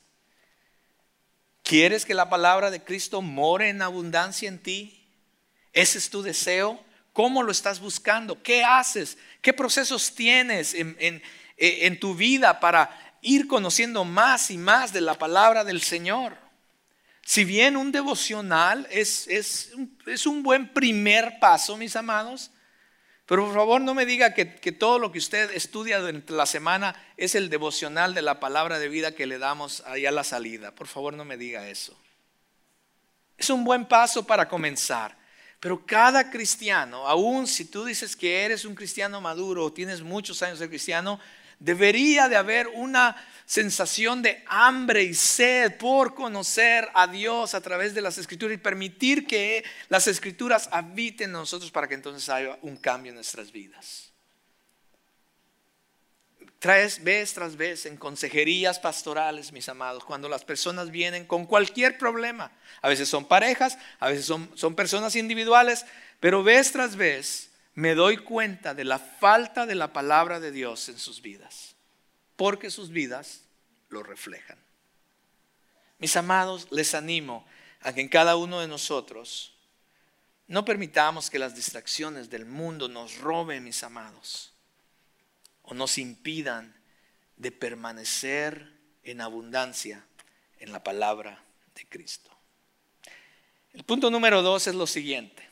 ¿Quieres 1.63 2.05
que 2.05 2.15
la 2.15 2.29
palabra 2.29 2.71
de 2.71 2.83
Cristo 2.83 3.23
more 3.23 3.69
en 3.69 3.81
abundancia 3.81 4.49
en 4.49 4.59
ti? 4.59 5.07
¿Ese 5.73 5.99
es 5.99 6.11
tu 6.11 6.21
deseo? 6.23 6.83
¿Cómo 7.13 7.43
lo 7.43 7.51
estás 7.51 7.81
buscando? 7.81 8.43
¿Qué 8.43 8.65
haces? 8.65 9.19
¿Qué 9.43 9.53
procesos 9.53 10.15
tienes 10.15 10.75
en, 10.75 12.01
tu 12.01 12.15
vida 12.15 12.61
para 12.61 13.17
ir 13.21 13.47
conociendo 13.47 14.05
más 14.05 14.51
y 14.51 14.59
más 14.59 14.93
de 14.93 15.01
la 15.01 15.15
palabra 15.15 15.65
del 15.65 15.83
Señor? 15.83 16.37
Si 17.23 17.45
bien 17.45 17.77
un 17.77 17.93
devocional 17.93 18.87
es, 18.91 19.73
un 20.27 20.43
buen 20.43 20.73
primer 20.73 21.39
paso, 21.41 21.77
mis 21.77 21.97
amados, 21.97 22.51
pero 23.27 23.45
por 23.45 23.55
favor 23.55 23.81
no 23.81 23.95
me 23.95 24.07
diga 24.07 24.35
que, 24.35 24.57
que, 24.57 24.73
todo 24.73 24.99
lo 24.99 25.13
que 25.13 25.19
usted 25.19 25.53
estudia 25.53 26.01
durante 26.01 26.33
la 26.33 26.47
semana 26.47 26.97
es 27.17 27.37
el 27.37 27.49
devocional 27.49 28.13
de 28.13 28.23
la 28.23 28.41
palabra 28.41 28.81
de 28.81 28.89
vida 28.89 29.15
que 29.15 29.27
le 29.27 29.39
damos 29.39 29.85
ahí 29.87 30.05
a 30.07 30.11
la 30.11 30.25
salida. 30.25 30.75
Por 30.75 30.89
favor 30.89 31.15
no 31.15 31.25
me 31.25 31.37
diga 31.37 31.69
eso. 31.69 31.97
Es 33.39 33.49
un 33.49 33.63
buen 33.63 33.87
paso 33.87 34.27
para 34.27 34.49
comenzar. 34.49 35.20
Pero 35.61 35.85
cada 35.85 36.31
cristiano, 36.31 37.07
aun 37.07 37.47
si 37.47 37.67
tú 37.67 37.85
dices 37.85 38.17
que 38.17 38.45
eres 38.45 38.65
un 38.65 38.75
cristiano 38.75 39.21
maduro 39.21 39.67
o 39.67 39.73
tienes 39.73 40.01
muchos 40.01 40.43
años 40.43 40.59
de 40.59 40.69
cristiano, 40.69 41.21
debería 41.59 42.31
de 42.31 42.37
haber 42.37 42.67
una 42.69 43.15
sensación 43.45 44.23
de 44.23 44.43
hambre 44.47 45.03
y 45.03 45.13
sed 45.13 45.77
por 45.77 46.15
conocer 46.15 46.89
a 46.95 47.07
Dios 47.07 47.55
a 47.55 47.61
través 47.61 47.95
de 47.95 48.01
las 48.01 48.17
escrituras 48.17 48.55
y 48.55 48.59
permitir 48.59 49.27
que 49.27 49.63
las 49.91 50.07
escrituras 50.07 50.71
habiten 50.73 51.27
en 51.27 51.33
nosotros 51.33 51.71
para 51.71 51.87
que 51.87 51.95
entonces 51.95 52.27
haya 52.31 52.59
un 52.63 52.79
cambio 52.79 53.11
en 53.11 53.17
nuestras 53.17 53.53
vidas 53.53 54.10
traes 56.61 57.03
vez 57.03 57.33
tras 57.33 57.57
vez 57.57 57.87
en 57.87 57.97
consejerías 57.97 58.79
pastorales, 58.79 59.51
mis 59.51 59.69
amados, 59.71 60.05
cuando 60.05 60.29
las 60.29 60.45
personas 60.45 60.91
vienen 60.91 61.25
con 61.27 61.47
cualquier 61.47 61.97
problema. 61.97 62.53
A 62.83 62.89
veces 62.89 63.09
son 63.09 63.27
parejas, 63.27 63.79
a 63.99 64.11
veces 64.11 64.27
son, 64.27 64.51
son 64.55 64.77
personas 64.77 65.17
individuales, 65.17 65.87
pero 66.21 66.45
vez 66.45 66.71
tras 66.71 66.97
vez 66.97 67.51
me 67.75 67.95
doy 67.95 68.19
cuenta 68.19 68.75
de 68.75 68.85
la 68.85 68.99
falta 68.99 69.65
de 69.65 69.75
la 69.75 69.95
palabra 69.95 70.39
de 70.39 70.53
Dios 70.53 70.91
en 70.91 70.99
sus 70.99 71.23
vidas, 71.23 71.77
porque 72.37 72.71
sus 72.71 72.91
vidas 72.91 73.41
lo 73.89 74.03
reflejan. 74.03 74.59
Mis 75.99 76.15
amados, 76.15 76.69
les 76.71 76.95
animo 76.95 77.47
a 77.81 77.95
que 77.95 78.03
en 78.03 78.09
cada 78.09 78.37
uno 78.37 78.61
de 78.61 78.69
nosotros 78.69 79.57
no 80.47 80.67
permitamos 80.67 81.31
que 81.31 81.39
las 81.39 81.55
distracciones 81.55 82.29
del 82.29 82.45
mundo 82.45 82.87
nos 82.87 83.17
roben, 83.17 83.65
mis 83.65 83.83
amados 83.83 84.50
o 85.71 85.75
nos 85.75 85.99
impidan 85.99 86.75
de 87.37 87.53
permanecer 87.53 88.73
en 89.05 89.21
abundancia 89.21 90.05
en 90.59 90.73
la 90.73 90.83
palabra 90.83 91.45
de 91.77 91.87
Cristo. 91.87 92.29
El 93.73 93.85
punto 93.85 94.11
número 94.11 94.43
dos 94.43 94.67
es 94.67 94.75
lo 94.75 94.89
siguiente. 94.89 95.49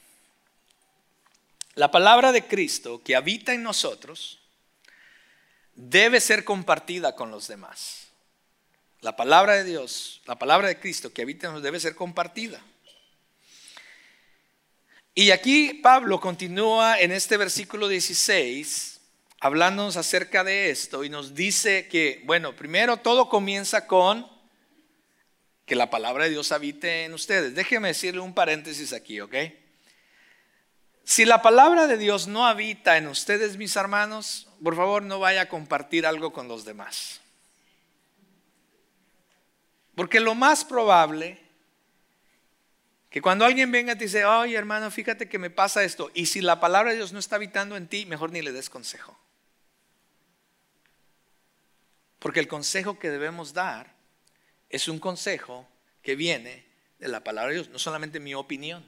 La 1.76 1.92
palabra 1.92 2.33
de 2.33 2.44
Cristo 2.44 3.00
que 3.04 3.14
habita 3.14 3.54
en 3.54 3.62
nosotros 3.62 4.40
debe 5.76 6.20
ser 6.20 6.44
compartida 6.44 7.14
con 7.14 7.31
los 7.31 7.46
demás. 7.46 8.09
La 9.00 9.14
palabra 9.14 9.54
de 9.54 9.62
Dios, 9.62 10.20
la 10.26 10.37
palabra 10.37 10.66
de 10.66 10.81
Cristo 10.81 11.12
que 11.12 11.22
habita 11.22 11.46
en 11.46 11.52
nosotros 11.52 11.62
debe 11.62 11.78
ser 11.78 11.94
compartida. 11.94 12.61
Y 15.14 15.31
aquí 15.31 15.74
Pablo 15.74 16.18
continúa 16.18 16.98
en 16.98 17.12
este 17.12 17.37
versículo 17.37 17.87
16 17.87 18.98
hablándonos 19.40 19.96
acerca 19.96 20.44
de 20.44 20.70
esto 20.70 21.05
y 21.05 21.09
nos 21.09 21.35
dice 21.35 21.88
que, 21.88 22.22
bueno, 22.24 22.57
primero 22.57 22.96
todo 22.98 23.29
comienza 23.29 23.87
con 23.87 24.27
que 25.64 25.77
la 25.77 25.90
palabra 25.90 26.24
de 26.24 26.31
Dios 26.31 26.51
habite 26.51 27.05
en 27.05 27.14
ustedes. 27.14 27.55
Déjeme 27.55 27.88
decirle 27.88 28.20
un 28.20 28.35
paréntesis 28.35 28.92
aquí, 28.92 29.20
¿ok? 29.20 29.35
Si 31.05 31.24
la 31.24 31.40
palabra 31.40 31.87
de 31.87 31.98
Dios 31.98 32.27
no 32.27 32.46
habita 32.46 32.96
en 32.96 33.07
ustedes, 33.07 33.57
mis 33.57 33.77
hermanos, 33.77 34.48
por 34.62 34.77
favor 34.77 35.03
no 35.03 35.18
vaya 35.18 35.42
a 35.42 35.48
compartir 35.48 36.07
algo 36.07 36.33
con 36.33 36.48
los 36.48 36.64
demás. 36.64 37.20
Porque 39.94 40.20
lo 40.20 40.35
más 40.35 40.64
probable 40.64 41.38
que 43.11 43.22
cuando 43.22 43.44
alguien 43.44 43.72
venga 43.72 43.94
y 43.94 43.96
te 43.96 44.05
dice, 44.05 44.24
oye 44.24 44.55
hermano, 44.55 44.90
fíjate 44.90 45.29
que 45.29 45.38
me 45.38 45.51
pasa 45.51 45.83
esto, 45.83 46.11
y 46.12 46.27
si 46.27 46.40
la 46.40 46.61
palabra 46.61 46.90
de 46.90 46.96
Dios 46.96 47.12
no 47.12 47.18
está 47.18 47.37
habitando 47.37 47.77
en 47.77 47.88
ti, 47.88 48.05
mejor 48.05 48.31
ni 48.31 48.42
le 48.42 48.53
des 48.53 48.68
consejo. 48.68 49.18
Porque 52.18 52.40
el 52.40 52.48
consejo 52.48 52.98
que 52.98 53.11
debemos 53.11 53.52
dar 53.52 53.94
es 54.68 54.88
un 54.88 54.98
consejo 54.98 55.68
que 56.02 56.16
viene 56.16 56.66
de 56.98 57.09
la 57.09 57.22
palabra 57.22 57.50
de 57.50 57.57
Dios, 57.57 57.68
no 57.70 57.78
solamente 57.78 58.20
mi 58.20 58.35
opinión, 58.35 58.85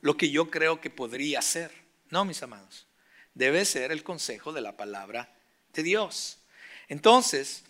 lo 0.00 0.16
que 0.16 0.30
yo 0.30 0.50
creo 0.50 0.80
que 0.80 0.90
podría 0.90 1.42
ser. 1.42 1.72
No, 2.10 2.24
mis 2.24 2.42
amados, 2.42 2.86
debe 3.34 3.64
ser 3.64 3.92
el 3.92 4.02
consejo 4.02 4.52
de 4.52 4.60
la 4.60 4.76
palabra 4.76 5.32
de 5.72 5.82
Dios. 5.82 6.38
Entonces, 6.88 7.64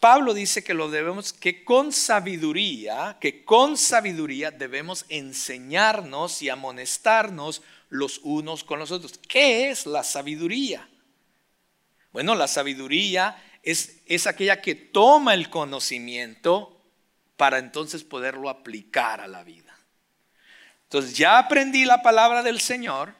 Pablo 0.00 0.34
dice 0.34 0.62
que 0.62 0.74
lo 0.74 0.90
debemos, 0.90 1.32
que 1.32 1.64
con 1.64 1.92
sabiduría, 1.92 3.16
que 3.20 3.44
con 3.44 3.76
sabiduría 3.76 4.50
debemos 4.50 5.06
enseñarnos 5.08 6.42
y 6.42 6.50
amonestarnos 6.50 7.62
los 7.88 8.20
unos 8.22 8.64
con 8.64 8.78
los 8.78 8.90
otros. 8.90 9.18
¿Qué 9.28 9.70
es 9.70 9.86
la 9.86 10.04
sabiduría? 10.04 10.88
Bueno, 12.12 12.34
la 12.34 12.48
sabiduría 12.48 13.42
es, 13.66 14.26
aquella 14.28 14.62
que 14.62 14.76
toma 14.76 15.34
el 15.34 15.50
conocimiento 15.50 16.80
para 17.36 17.58
entonces 17.58 18.04
poderlo 18.04 18.48
aplicar 18.48 19.20
a 19.20 19.26
la 19.26 19.42
vida. 19.42 19.76
Entonces 20.84 21.16
ya 21.16 21.38
aprendí 21.38 21.84
la 21.84 22.00
palabra 22.00 22.44
del 22.44 22.60
Señor, 22.60 23.12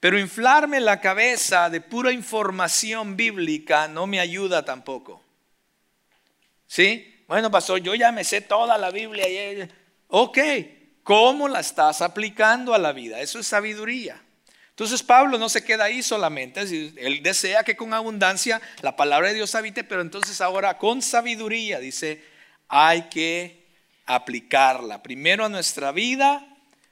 pero 0.00 0.18
inflarme 0.18 0.80
la 0.80 1.00
cabeza 1.00 1.70
de 1.70 1.80
pura 1.80 2.10
información 2.10 3.16
bíblica 3.16 3.86
no 3.86 4.08
me 4.08 4.18
ayuda 4.18 4.64
tampoco. 4.64 5.22
¿Sí? 6.66 7.24
Bueno, 7.28 7.50
pastor, 7.50 7.80
yo 7.80 7.94
ya 7.94 8.10
me 8.10 8.24
sé 8.24 8.40
toda 8.40 8.76
la 8.76 8.90
Biblia. 8.90 9.68
Ok, 10.08 10.38
¿cómo 11.04 11.46
la 11.48 11.60
estás 11.60 12.02
aplicando 12.02 12.74
a 12.74 12.78
la 12.78 12.92
vida? 12.92 13.20
Eso 13.20 13.38
es 13.38 13.46
sabiduría. 13.46 14.20
Entonces 14.72 15.02
Pablo 15.02 15.38
no 15.38 15.50
se 15.50 15.62
queda 15.62 15.84
ahí 15.84 16.02
solamente, 16.02 16.62
él 16.62 17.20
desea 17.22 17.62
que 17.62 17.76
con 17.76 17.92
abundancia 17.92 18.60
la 18.80 18.96
palabra 18.96 19.28
de 19.28 19.34
Dios 19.34 19.54
habite, 19.54 19.84
pero 19.84 20.00
entonces 20.00 20.40
ahora 20.40 20.78
con 20.78 21.02
sabiduría 21.02 21.78
dice, 21.78 22.24
hay 22.68 23.02
que 23.10 23.66
aplicarla 24.06 25.02
primero 25.02 25.44
a 25.44 25.50
nuestra 25.50 25.92
vida, 25.92 26.46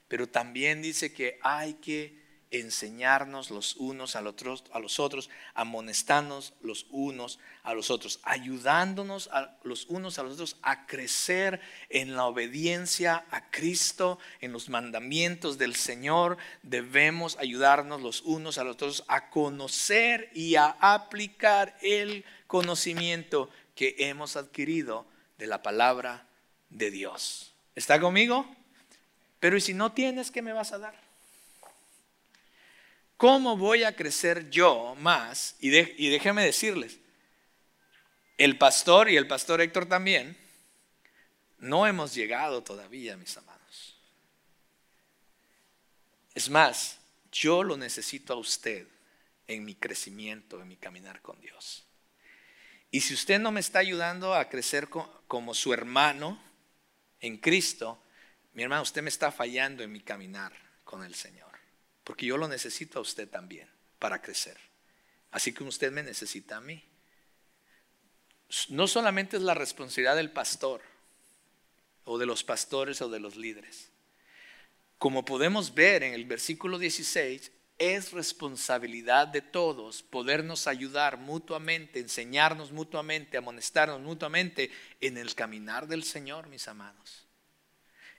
pero 0.07 0.29
también 0.29 0.83
dice 0.83 1.11
que 1.11 1.39
hay 1.41 1.73
que 1.75 2.20
enseñarnos 2.51 3.49
los 3.49 3.77
unos 3.77 4.15
a 4.15 4.21
los 4.21 4.33
otros, 4.33 4.65
a 4.73 4.79
los 4.79 4.99
otros 4.99 5.29
amonestarnos 5.53 6.53
los 6.61 6.85
unos 6.89 7.39
a 7.63 7.73
los 7.73 7.89
otros, 7.89 8.19
ayudándonos 8.23 9.29
a 9.31 9.57
los 9.63 9.85
unos 9.87 10.19
a 10.19 10.23
los 10.23 10.33
otros 10.33 10.57
a 10.61 10.85
crecer 10.85 11.61
en 11.89 12.15
la 12.15 12.25
obediencia 12.25 13.25
a 13.31 13.49
Cristo, 13.49 14.19
en 14.41 14.51
los 14.51 14.67
mandamientos 14.67 15.57
del 15.57 15.75
Señor. 15.75 16.37
Debemos 16.61 17.37
ayudarnos 17.37 18.01
los 18.01 18.21
unos 18.21 18.57
a 18.57 18.63
los 18.63 18.73
otros 18.73 19.05
a 19.07 19.29
conocer 19.29 20.29
y 20.33 20.55
a 20.55 20.75
aplicar 20.79 21.77
el 21.81 22.25
conocimiento 22.47 23.49
que 23.75 23.95
hemos 23.99 24.35
adquirido 24.35 25.05
de 25.37 25.47
la 25.47 25.63
palabra 25.63 26.27
de 26.69 26.91
Dios. 26.91 27.53
¿Está 27.75 27.99
conmigo? 27.99 28.45
Pero 29.39 29.57
¿y 29.57 29.61
si 29.61 29.73
no 29.73 29.93
tienes, 29.93 30.29
qué 30.29 30.41
me 30.41 30.53
vas 30.53 30.71
a 30.73 30.77
dar? 30.77 31.00
¿Cómo 33.21 33.55
voy 33.55 33.83
a 33.83 33.95
crecer 33.95 34.49
yo 34.49 34.95
más? 34.95 35.55
Y, 35.59 35.69
déjenme 35.69 36.43
decirles, 36.43 36.97
el 38.35 38.57
pastor 38.57 39.11
y 39.11 39.15
el 39.15 39.27
pastor 39.27 39.61
Héctor 39.61 39.85
también, 39.85 40.35
no 41.59 41.85
hemos 41.85 42.15
llegado 42.15 42.63
todavía, 42.63 43.15
mis 43.17 43.37
amados. 43.37 43.95
Es 46.33 46.49
más, 46.49 46.97
yo 47.31 47.61
lo 47.61 47.77
necesito 47.77 48.33
a 48.33 48.37
usted 48.37 48.87
en 49.45 49.65
mi 49.65 49.75
crecimiento, 49.75 50.59
en 50.59 50.67
mi 50.67 50.77
caminar 50.77 51.21
con 51.21 51.39
Dios. 51.39 51.83
Y 52.89 53.01
si 53.01 53.13
usted 53.13 53.39
no 53.39 53.51
me 53.51 53.59
está 53.59 53.77
ayudando 53.77 54.33
a 54.33 54.49
crecer 54.49 54.89
como 54.89 55.53
su 55.53 55.73
hermano 55.73 56.41
en 57.19 57.37
Cristo, 57.37 58.01
mi 58.53 58.63
hermano, 58.63 58.81
usted 58.81 59.03
me 59.03 59.09
está 59.09 59.31
fallando 59.31 59.83
en 59.83 59.91
mi 59.91 60.01
caminar 60.01 60.53
con 60.83 61.03
el 61.03 61.13
Señor 61.13 61.50
porque 62.03 62.25
yo 62.25 62.37
lo 62.37 62.47
necesito 62.47 62.99
a 62.99 63.01
usted 63.01 63.29
también 63.29 63.69
para 63.99 64.21
crecer. 64.21 64.57
Así 65.31 65.53
como 65.53 65.69
usted 65.69 65.91
me 65.91 66.03
necesita 66.03 66.57
a 66.57 66.61
mí. 66.61 66.83
No 68.69 68.87
solamente 68.87 69.37
es 69.37 69.43
la 69.43 69.53
responsabilidad 69.53 70.15
del 70.15 70.31
pastor 70.31 70.81
o 72.03 72.17
de 72.17 72.25
los 72.25 72.43
pastores 72.43 73.01
o 73.01 73.09
de 73.09 73.19
los 73.19 73.37
líderes. 73.37 73.89
Como 74.97 75.23
podemos 75.25 75.73
ver 75.73 76.03
en 76.03 76.13
el 76.13 76.25
versículo 76.25 76.77
16, 76.77 77.51
es 77.79 78.11
responsabilidad 78.11 79.27
de 79.27 79.41
todos 79.41 80.03
podernos 80.03 80.67
ayudar 80.67 81.17
mutuamente, 81.17 81.99
enseñarnos 81.99 82.71
mutuamente, 82.71 83.37
amonestarnos 83.37 84.01
mutuamente 84.01 84.69
en 84.99 85.17
el 85.17 85.33
caminar 85.33 85.87
del 85.87 86.03
Señor, 86.03 86.47
mis 86.47 86.67
amados. 86.67 87.25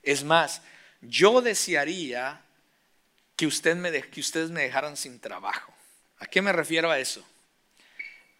Es 0.01 0.25
más, 0.25 0.61
yo 0.99 1.41
desearía 1.41 2.43
que, 3.43 3.47
usted 3.47 3.75
me 3.75 4.03
ustedes 4.15 4.51
me 4.51 4.61
dejaran 4.63 4.95
sin 4.95 5.19
trabajo. 5.19 5.73
¿A 6.19 6.25
qué 6.25 6.41
me 6.41 6.53
refiero 6.53 6.89
a 6.89 6.99
eso? 6.99 7.25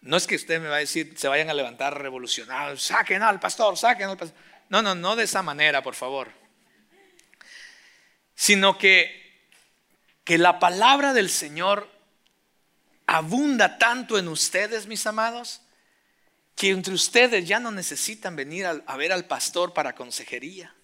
No 0.00 0.16
es 0.16 0.26
que 0.26 0.36
usted 0.36 0.60
me 0.60 0.68
va 0.68 0.76
a 0.76 0.80
decir, 0.80 1.14
se 1.16 1.28
vayan 1.28 1.50
a 1.50 1.54
levantar 1.54 2.00
revolucionados, 2.00 2.82
saquen 2.82 3.22
al 3.22 3.40
pastor, 3.40 3.76
saquen 3.76 4.08
al 4.08 4.16
pastor. 4.16 4.38
No, 4.68 4.82
no, 4.82 4.94
no 4.94 5.16
de 5.16 5.24
esa 5.24 5.42
manera, 5.42 5.82
por 5.82 5.94
favor. 5.94 6.30
Sino 8.34 8.78
que, 8.78 9.48
que 10.24 10.38
la 10.38 10.58
palabra 10.58 11.12
del 11.12 11.30
Señor 11.30 11.90
abunda 13.06 13.78
tanto 13.78 14.18
en 14.18 14.28
ustedes, 14.28 14.86
mis 14.86 15.06
amados, 15.06 15.60
que 16.56 16.70
entre 16.70 16.94
ustedes 16.94 17.46
ya 17.46 17.60
no 17.60 17.70
necesitan 17.70 18.36
venir 18.36 18.66
a 18.66 18.96
ver 18.96 19.12
al 19.12 19.26
pastor 19.26 19.74
para 19.74 19.94
consejería, 19.94 20.74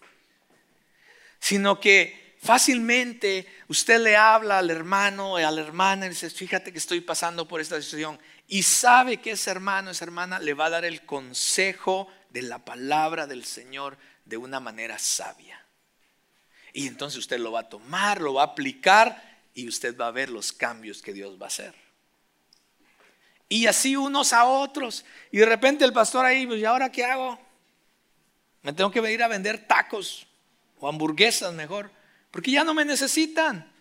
sino 1.39 1.81
que 1.81 2.20
Fácilmente 2.43 3.47
usted 3.69 4.01
le 4.01 4.17
habla 4.17 4.59
al 4.59 4.71
hermano 4.71 5.39
y 5.39 5.43
a 5.43 5.51
la 5.51 5.61
hermana 5.61 6.07
y 6.07 6.09
dice, 6.09 6.31
fíjate 6.31 6.73
que 6.73 6.79
estoy 6.79 7.03
pasando 7.03 7.47
por 7.47 7.61
esta 7.61 7.81
situación. 7.83 8.19
Y 8.49 8.63
sabe 8.63 9.19
que 9.19 9.33
ese 9.33 9.51
hermano, 9.51 9.91
esa 9.91 10.07
hermana 10.07 10.39
le 10.39 10.55
va 10.55 10.67
a 10.67 10.71
dar 10.71 10.87
el 10.87 11.05
consejo 11.05 12.09
de 12.31 12.41
la 12.41 12.65
palabra 12.65 13.27
del 13.27 13.45
Señor 13.45 13.99
de 14.25 14.39
una 14.39 14.59
manera 14.59 14.99
sabia. 14.99 15.63
Y 16.73 16.87
entonces 16.87 17.19
usted 17.19 17.39
lo 17.39 17.53
va 17.53 17.61
a 17.61 17.69
tomar, 17.69 18.23
lo 18.23 18.35
va 18.35 18.43
a 18.43 18.47
aplicar 18.47 19.23
y 19.53 19.69
usted 19.69 19.95
va 19.95 20.07
a 20.07 20.13
ver 20.13 20.31
los 20.31 20.51
cambios 20.51 21.03
que 21.03 21.13
Dios 21.13 21.39
va 21.39 21.45
a 21.45 21.49
hacer. 21.49 21.75
Y 23.51 23.67
así 23.67 23.97
unos 23.97 24.33
a 24.33 24.47
otros. 24.47 25.05
Y 25.31 25.39
de 25.39 25.47
repente 25.47 25.85
el 25.85 25.93
pastor 25.93 26.25
ahí, 26.25 26.47
pues, 26.47 26.61
¿y 26.61 26.65
ahora 26.65 26.91
qué 26.91 27.05
hago? 27.05 27.39
Me 28.63 28.73
tengo 28.73 28.91
que 28.91 29.03
venir 29.03 29.23
a 29.23 29.29
vender 29.29 29.67
tacos 29.67 30.27
o 30.79 30.89
hamburguesas 30.89 31.53
mejor. 31.53 32.00
Porque 32.31 32.51
ya 32.51 32.65
no 32.65 32.75
me 32.75 32.85
necesitan. 32.85 33.73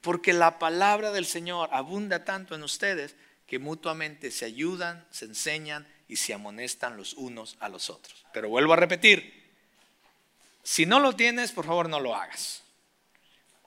Porque 0.00 0.32
la 0.32 0.58
palabra 0.58 1.12
del 1.12 1.26
Señor 1.26 1.68
abunda 1.72 2.24
tanto 2.24 2.54
en 2.54 2.62
ustedes 2.62 3.14
que 3.46 3.58
mutuamente 3.58 4.30
se 4.30 4.44
ayudan, 4.44 5.06
se 5.10 5.26
enseñan 5.26 5.86
y 6.08 6.16
se 6.16 6.34
amonestan 6.34 6.96
los 6.96 7.14
unos 7.14 7.56
a 7.60 7.68
los 7.68 7.88
otros. 7.90 8.26
Pero 8.32 8.48
vuelvo 8.48 8.72
a 8.72 8.76
repetir, 8.76 9.42
si 10.62 10.86
no 10.86 11.00
lo 11.00 11.14
tienes, 11.14 11.52
por 11.52 11.66
favor 11.66 11.88
no 11.88 12.00
lo 12.00 12.14
hagas. 12.14 12.62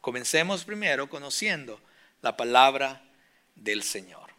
Comencemos 0.02 0.65
primero 0.65 1.10
conociendo 1.10 1.80
la 2.21 2.36
palabra 2.36 3.02
del 3.56 3.84
Señor. 3.84 4.30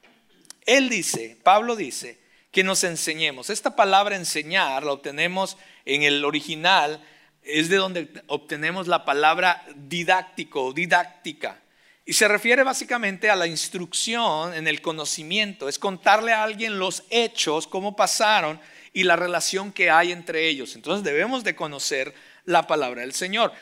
Él 0.66 0.88
dice, 0.88 1.38
Pablo 1.42 1.76
dice, 1.76 2.20
que 2.56 2.64
nos 2.64 2.84
enseñemos. 2.84 3.50
Esta 3.50 3.76
palabra 3.76 4.16
enseñar 4.16 4.82
la 4.82 4.92
obtenemos 4.92 5.58
en 5.84 6.02
el 6.02 6.24
original 6.24 7.04
es 7.46 7.68
de 7.68 7.76
donde 7.76 8.08
obtenemos 8.26 8.88
la 8.88 9.04
palabra 9.04 9.64
didáctico 9.74 10.64
o 10.64 10.72
didáctica. 10.72 11.60
Y 12.04 12.12
se 12.12 12.28
refiere 12.28 12.62
básicamente 12.62 13.30
a 13.30 13.36
la 13.36 13.46
instrucción 13.46 14.54
en 14.54 14.68
el 14.68 14.80
conocimiento, 14.80 15.68
es 15.68 15.78
contarle 15.78 16.32
a 16.32 16.42
alguien 16.42 16.78
los 16.78 17.02
hechos, 17.10 17.66
cómo 17.66 17.96
pasaron 17.96 18.60
y 18.92 19.02
la 19.02 19.16
relación 19.16 19.72
que 19.72 19.90
hay 19.90 20.12
entre 20.12 20.48
ellos. 20.48 20.76
Entonces 20.76 21.04
debemos 21.04 21.44
de 21.44 21.56
conocer 21.56 22.14
la 22.44 22.66
palabra 22.66 23.02
del 23.02 23.12
Señor. 23.12 23.52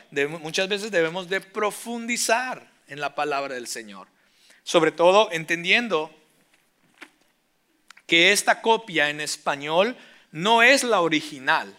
muchas 0.41 0.67
veces 0.69 0.91
debemos 0.91 1.27
de 1.27 1.41
profundizar 1.41 2.69
en 2.87 2.99
la 2.99 3.15
palabra 3.15 3.55
del 3.55 3.67
Señor. 3.67 4.07
Sobre 4.63 4.91
todo 4.91 5.29
entendiendo 5.31 6.11
que 8.07 8.31
esta 8.31 8.61
copia 8.61 9.09
en 9.09 9.21
español 9.21 9.97
no 10.31 10.61
es 10.61 10.83
la 10.83 11.01
original. 11.01 11.75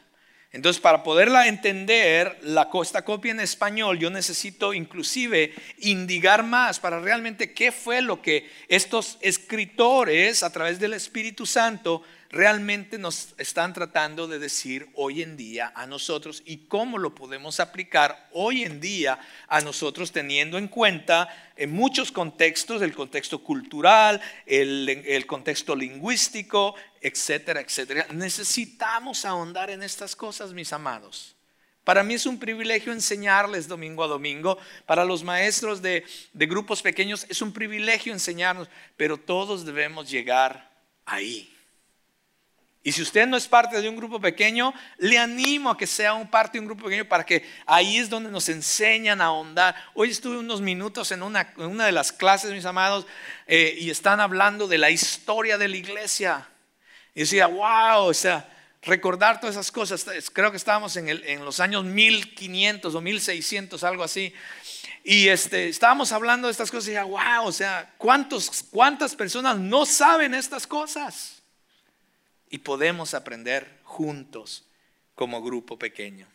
Entonces, 0.57 0.81
para 0.81 1.03
poderla 1.03 1.49
entender, 1.49 2.39
la, 2.41 2.71
esta 2.83 3.05
copia 3.05 3.31
en 3.31 3.41
español, 3.41 3.99
yo 3.99 4.09
necesito 4.09 4.73
inclusive 4.73 5.53
indigar 5.81 6.45
más 6.45 6.81
para 6.81 6.99
realmente 6.99 7.53
qué 7.53 7.71
fue 7.71 8.01
lo 8.01 8.23
que 8.23 8.51
estos 8.67 9.19
escritores, 9.21 10.43
a 10.43 10.51
través 10.51 10.81
del 10.81 10.95
Espíritu 10.95 11.45
Santo, 11.45 12.03
realmente 12.31 12.97
nos 12.97 13.35
están 13.37 13.75
tratando 13.75 14.27
de 14.27 14.39
decir 14.39 14.89
hoy 14.95 15.23
en 15.23 15.37
día 15.37 15.73
a 15.75 15.87
nosotros 15.87 16.43
y 16.47 16.69
cómo 16.69 16.97
lo 16.97 17.15
podemos 17.15 17.61
aplicar 17.61 18.29
hoy 18.33 18.63
en 18.63 18.81
día 18.81 19.19
a 19.49 19.61
nosotros 19.61 20.11
teniendo 20.11 20.57
en 20.57 20.69
cuenta 20.69 21.29
en 21.57 21.71
muchos 21.71 22.11
contextos, 22.13 22.83
el 22.83 22.95
contexto 22.95 23.43
cultural, 23.43 24.21
el, 24.47 24.89
el 24.89 25.27
contexto 25.27 25.77
lingüístico, 25.77 26.75
etcétera, 27.07 27.61
etcétera. 27.61 28.07
Necesitamos 28.11 29.25
ahondar 29.25 29.71
en 29.71 29.85
estas 29.85 30.17
cosas, 30.17 30.53
mis 30.53 30.73
amados. 30.73 31.37
Para 31.85 32.03
mí 32.03 32.15
es 32.15 32.27
un 32.27 32.37
privilegio 32.37 32.93
enseñarles 32.93 33.69
domingo 33.69 34.03
a 34.03 34.09
domingo. 34.09 34.59
Para 34.87 35.05
los 35.05 35.23
maestros 35.23 35.81
de, 35.81 36.05
de 36.33 36.47
grupos 36.47 36.83
pequeños 36.83 37.25
es 37.29 37.41
un 37.41 37.53
privilegio 37.53 38.13
enseñarnos, 38.13 38.69
pero 38.97 39.19
todos 39.19 39.65
debemos 39.65 40.11
llegar 40.11 40.69
ahí. 41.05 41.53
Y 42.83 42.91
si 42.91 43.03
usted 43.03 43.29
no 43.29 43.37
es 43.37 43.47
parte 43.47 43.81
de 43.81 43.89
un 43.89 43.97
grupo 43.97 44.21
pequeño, 44.21 44.75
le 44.99 45.17
animo 45.17 45.71
a 45.71 45.79
que 45.79 45.87
sea 45.87 46.15
un 46.15 46.29
parte 46.29 46.59
de 46.59 46.61
un 46.63 46.67
grupo 46.67 46.87
pequeño 46.87 47.05
para 47.05 47.25
que 47.25 47.49
ahí 47.67 47.99
es 47.99 48.11
donde 48.11 48.33
nos 48.33 48.49
enseñan 48.49 49.21
a 49.21 49.27
ahondar. 49.27 49.77
Hoy 49.95 50.11
estuve 50.11 50.39
unos 50.39 50.61
minutos 50.61 51.13
en 51.13 51.23
una, 51.23 51.45
de 51.45 51.93
las 51.93 52.11
clases, 52.11 52.53
mis 52.53 52.65
amados, 52.65 53.07
eh, 53.47 53.77
y 53.79 53.91
están 53.91 54.19
hablando 54.19 54.67
de 54.67 54.79
la 54.79 54.91
historia 54.91 55.57
de 55.57 55.69
la 55.69 55.77
iglesia. 55.77 56.49
Y 57.17 57.21
decía, 57.21 57.49
wow, 57.49 58.05
o 58.05 58.15
sea, 58.15 58.49
recordar 58.83 59.41
todas 59.41 59.57
esas 59.57 59.73
cosas. 59.73 60.07
Creo 60.33 60.53
que 60.53 60.57
estábamos 60.57 60.97
en, 60.97 61.09
en 61.09 61.45
los 61.45 61.59
años 61.59 61.85
1500 61.85 62.95
o 62.95 63.01
1600, 63.01 63.83
algo 63.83 64.05
así. 64.05 64.33
Y 65.03 65.27
este, 65.27 65.69
estábamos 65.69 66.13
hablando 66.13 66.47
de 66.47 66.53
estas 66.53 66.71
cosas 66.71 66.87
y 66.87 66.91
decía, 66.93 67.05
wow, 67.05 67.47
o 67.47 67.53
sea, 67.53 67.93
¿cuántos, 67.99 68.65
¿cuántas 68.71 69.17
personas 69.17 69.59
no 69.59 69.85
saben 69.85 70.33
estas 70.33 70.65
cosas? 70.65 71.37
y 72.51 72.59
podemos 72.59 73.15
aprender 73.15 73.81
juntos 73.83 74.65
como 75.15 75.43
grupo 75.43 75.79
pequeño. 75.79 76.27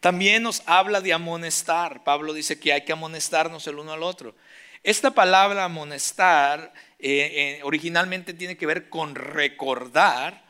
También 0.00 0.42
nos 0.42 0.62
habla 0.66 1.00
de 1.00 1.12
amonestar. 1.12 2.02
Pablo 2.04 2.32
dice 2.32 2.58
que 2.58 2.72
hay 2.72 2.84
que 2.84 2.92
amonestarnos 2.92 3.66
el 3.66 3.78
uno 3.78 3.92
al 3.92 4.02
otro. 4.02 4.34
Esta 4.82 5.12
palabra 5.12 5.64
amonestar 5.64 6.72
eh, 7.04 7.58
eh, 7.58 7.60
originalmente 7.64 8.32
tiene 8.32 8.56
que 8.56 8.64
ver 8.64 8.88
con 8.88 9.16
recordar, 9.16 10.44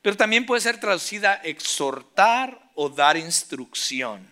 pero 0.00 0.16
también 0.16 0.46
puede 0.46 0.62
ser 0.62 0.80
traducida 0.80 1.34
exhortar 1.34 2.70
o 2.74 2.88
dar 2.88 3.18
instrucción. 3.18 4.26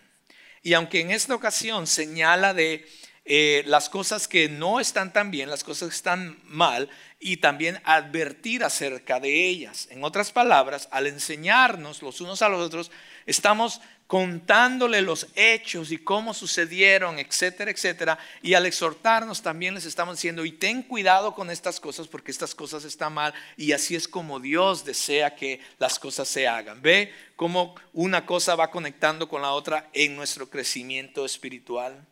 Y 0.62 0.72
aunque 0.72 1.02
en 1.02 1.10
esta 1.10 1.34
ocasión 1.34 1.86
señala 1.86 2.54
de 2.54 2.88
eh, 3.26 3.62
las 3.66 3.90
cosas 3.90 4.26
que 4.26 4.48
no 4.48 4.80
están 4.80 5.12
tan 5.12 5.30
bien, 5.30 5.50
las 5.50 5.62
cosas 5.62 5.90
que 5.90 5.94
están 5.96 6.38
mal, 6.44 6.88
y 7.20 7.36
también 7.36 7.78
advertir 7.84 8.64
acerca 8.64 9.20
de 9.20 9.46
ellas. 9.46 9.86
En 9.90 10.02
otras 10.02 10.32
palabras, 10.32 10.88
al 10.90 11.06
enseñarnos 11.06 12.00
los 12.00 12.22
unos 12.22 12.40
a 12.40 12.48
los 12.48 12.62
otros, 12.62 12.90
estamos 13.26 13.82
contándole 14.10 15.02
los 15.02 15.28
hechos 15.36 15.92
y 15.92 15.98
cómo 15.98 16.34
sucedieron, 16.34 17.20
etcétera, 17.20 17.70
etcétera. 17.70 18.18
Y 18.42 18.54
al 18.54 18.66
exhortarnos 18.66 19.40
también 19.40 19.74
les 19.74 19.84
estamos 19.84 20.16
diciendo, 20.16 20.44
y 20.44 20.50
ten 20.50 20.82
cuidado 20.82 21.32
con 21.32 21.48
estas 21.48 21.78
cosas 21.78 22.08
porque 22.08 22.32
estas 22.32 22.52
cosas 22.52 22.82
están 22.82 23.14
mal 23.14 23.32
y 23.56 23.70
así 23.70 23.94
es 23.94 24.08
como 24.08 24.40
Dios 24.40 24.84
desea 24.84 25.36
que 25.36 25.60
las 25.78 26.00
cosas 26.00 26.26
se 26.26 26.48
hagan. 26.48 26.82
Ve 26.82 27.14
cómo 27.36 27.76
una 27.92 28.26
cosa 28.26 28.56
va 28.56 28.72
conectando 28.72 29.28
con 29.28 29.42
la 29.42 29.52
otra 29.52 29.88
en 29.92 30.16
nuestro 30.16 30.50
crecimiento 30.50 31.24
espiritual. 31.24 32.04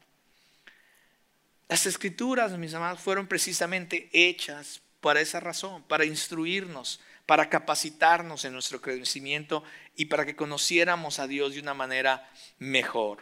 Las 1.68 1.84
escrituras, 1.84 2.56
mis 2.56 2.74
amados, 2.74 3.00
fueron 3.00 3.26
precisamente 3.26 4.08
hechas 4.12 4.82
para 5.00 5.20
esa 5.20 5.40
razón, 5.40 5.82
para 5.82 6.04
instruirnos, 6.04 7.00
para 7.26 7.50
capacitarnos 7.50 8.44
en 8.44 8.52
nuestro 8.52 8.80
crecimiento 8.80 9.64
y 9.98 10.04
para 10.04 10.24
que 10.24 10.36
conociéramos 10.36 11.18
a 11.18 11.26
Dios 11.26 11.54
de 11.54 11.60
una 11.60 11.74
manera 11.74 12.30
mejor. 12.58 13.18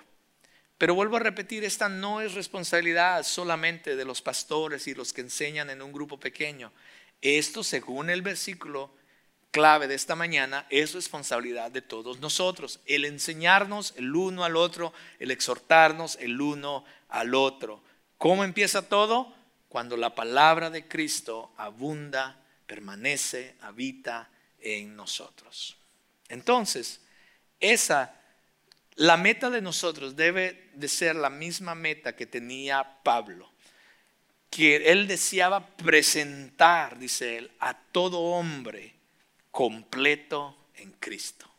Pero 0.77 0.95
vuelvo 0.95 1.17
a 1.17 1.21
repetir, 1.21 1.65
esta 1.65 1.89
no 1.89 2.21
es 2.21 2.35
responsabilidad 2.35 3.25
solamente 3.25 3.97
de 3.97 4.05
los 4.05 4.21
pastores 4.21 4.87
y 4.87 4.95
los 4.95 5.15
que 5.15 5.23
enseñan 5.23 5.71
en 5.71 5.81
un 5.81 5.91
grupo 5.91 6.21
pequeño. 6.21 6.71
Esto, 7.23 7.65
según 7.65 8.11
el 8.11 8.21
versículo 8.21 8.91
clave 9.51 9.89
de 9.89 9.95
esta 9.95 10.17
mañana, 10.17 10.67
es 10.69 10.93
responsabilidad 10.93 11.71
de 11.71 11.81
todos 11.81 12.21
nosotros. 12.21 12.81
El 12.85 13.07
enseñarnos 13.07 13.95
el 13.97 14.15
uno 14.15 14.45
al 14.45 14.55
otro, 14.55 14.93
el 15.19 15.31
exhortarnos 15.31 16.19
el 16.21 16.39
uno 16.39 16.85
al 17.09 17.35
otro. 17.35 17.83
¿Cómo 18.19 18.45
empieza 18.45 18.87
todo? 18.87 19.35
Cuando 19.71 19.97
la 19.97 20.15
palabra 20.15 20.69
de 20.69 20.87
Cristo 20.87 21.53
abunda, 21.57 22.45
permanece, 22.67 23.57
habita 23.63 24.29
en 24.59 24.95
nosotros. 24.95 25.79
Entonces, 26.29 27.01
esa, 27.61 28.21
la 28.95 29.17
meta 29.17 29.51
de 29.51 29.61
nosotros 29.61 30.17
debe 30.17 30.71
de 30.75 30.89
ser 30.89 31.17
la 31.17 31.31
misma 31.31 31.75
meta 31.75 32.17
que 32.17 32.27
tenía 32.27 33.03
Pablo, 33.03 33.51
que 34.51 34.77
él 34.91 35.07
deseaba 35.07 35.67
presentar, 35.77 36.99
dice 36.99 37.39
él, 37.39 37.51
a 37.61 37.77
todo 37.77 38.21
hombre 38.21 38.95
completo 39.51 40.57
en 40.75 40.93
Cristo. 40.93 41.51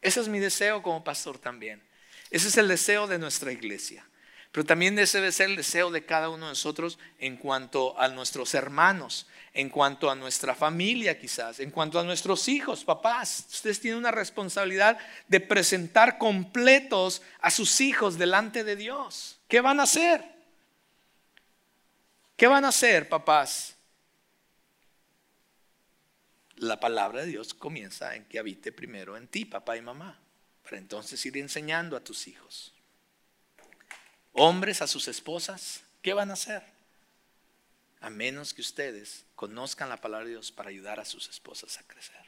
Ese 0.00 0.20
es 0.20 0.28
mi 0.28 0.40
deseo 0.40 0.82
como 0.82 1.04
pastor 1.04 1.38
también. 1.38 1.82
Ese 2.30 2.48
es 2.48 2.56
el 2.56 2.68
deseo 2.68 3.06
de 3.06 3.18
nuestra 3.18 3.52
iglesia. 3.52 4.04
Pero 4.50 4.66
también 4.66 4.94
debe 4.94 5.06
ser 5.06 5.50
el 5.50 5.56
deseo 5.56 5.90
de 5.90 6.04
cada 6.04 6.28
uno 6.28 6.46
de 6.46 6.52
nosotros 6.52 6.98
en 7.18 7.36
cuanto 7.36 7.98
a 7.98 8.08
nuestros 8.08 8.54
hermanos, 8.54 9.26
en 9.54 9.68
cuanto 9.68 10.10
a 10.10 10.14
nuestra 10.14 10.54
familia 10.54 11.18
quizás, 11.18 11.60
en 11.60 11.70
cuanto 11.70 11.98
a 11.98 12.04
nuestros 12.04 12.48
hijos, 12.48 12.84
papás. 12.84 13.46
Ustedes 13.52 13.80
tienen 13.80 13.98
una 13.98 14.10
responsabilidad 14.10 14.98
de 15.28 15.40
presentar 15.40 16.18
completos 16.18 17.22
a 17.40 17.50
sus 17.50 17.80
hijos 17.80 18.18
delante 18.18 18.64
de 18.64 18.76
Dios. 18.76 19.38
¿Qué 19.48 19.60
van 19.60 19.80
a 19.80 19.84
hacer? 19.84 20.24
¿Qué 22.36 22.46
van 22.46 22.64
a 22.64 22.68
hacer, 22.68 23.08
papás? 23.08 23.76
La 26.56 26.80
palabra 26.80 27.22
de 27.22 27.26
Dios 27.26 27.54
comienza 27.54 28.14
en 28.14 28.24
que 28.24 28.38
habite 28.38 28.72
primero 28.72 29.16
en 29.16 29.28
ti, 29.28 29.44
papá 29.44 29.76
y 29.76 29.82
mamá, 29.82 30.18
para 30.62 30.78
entonces 30.78 31.24
ir 31.26 31.36
enseñando 31.36 31.96
a 31.96 32.00
tus 32.00 32.26
hijos 32.28 32.72
hombres 34.32 34.82
a 34.82 34.86
sus 34.86 35.08
esposas, 35.08 35.82
¿qué 36.00 36.12
van 36.12 36.30
a 36.30 36.34
hacer? 36.34 36.62
A 38.02 38.10
menos 38.10 38.52
que 38.52 38.60
ustedes 38.60 39.24
conozcan 39.36 39.88
la 39.88 40.00
palabra 40.00 40.26
de 40.26 40.32
Dios 40.32 40.52
para 40.52 40.70
ayudar 40.70 41.00
a 41.00 41.04
sus 41.04 41.28
esposas 41.28 41.78
a 41.78 41.84
crecer. 41.84 42.26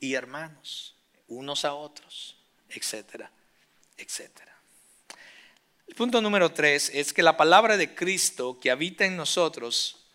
Y 0.00 0.14
hermanos, 0.14 0.96
unos 1.28 1.64
a 1.64 1.74
otros, 1.74 2.36
etcétera, 2.70 3.30
etcétera. 3.96 4.56
El 5.86 5.94
punto 5.94 6.22
número 6.22 6.50
tres 6.50 6.90
es 6.94 7.12
que 7.12 7.22
la 7.22 7.36
palabra 7.36 7.76
de 7.76 7.94
Cristo 7.94 8.58
que 8.58 8.70
habita 8.70 9.04
en 9.04 9.16
nosotros 9.16 10.06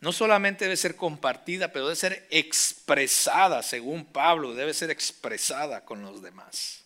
no 0.00 0.12
solamente 0.12 0.64
debe 0.64 0.76
ser 0.76 0.96
compartida, 0.96 1.70
pero 1.70 1.86
debe 1.86 1.96
ser 1.96 2.26
expresada, 2.30 3.62
según 3.62 4.06
Pablo, 4.06 4.54
debe 4.54 4.72
ser 4.72 4.90
expresada 4.90 5.84
con 5.84 6.02
los 6.02 6.22
demás. 6.22 6.84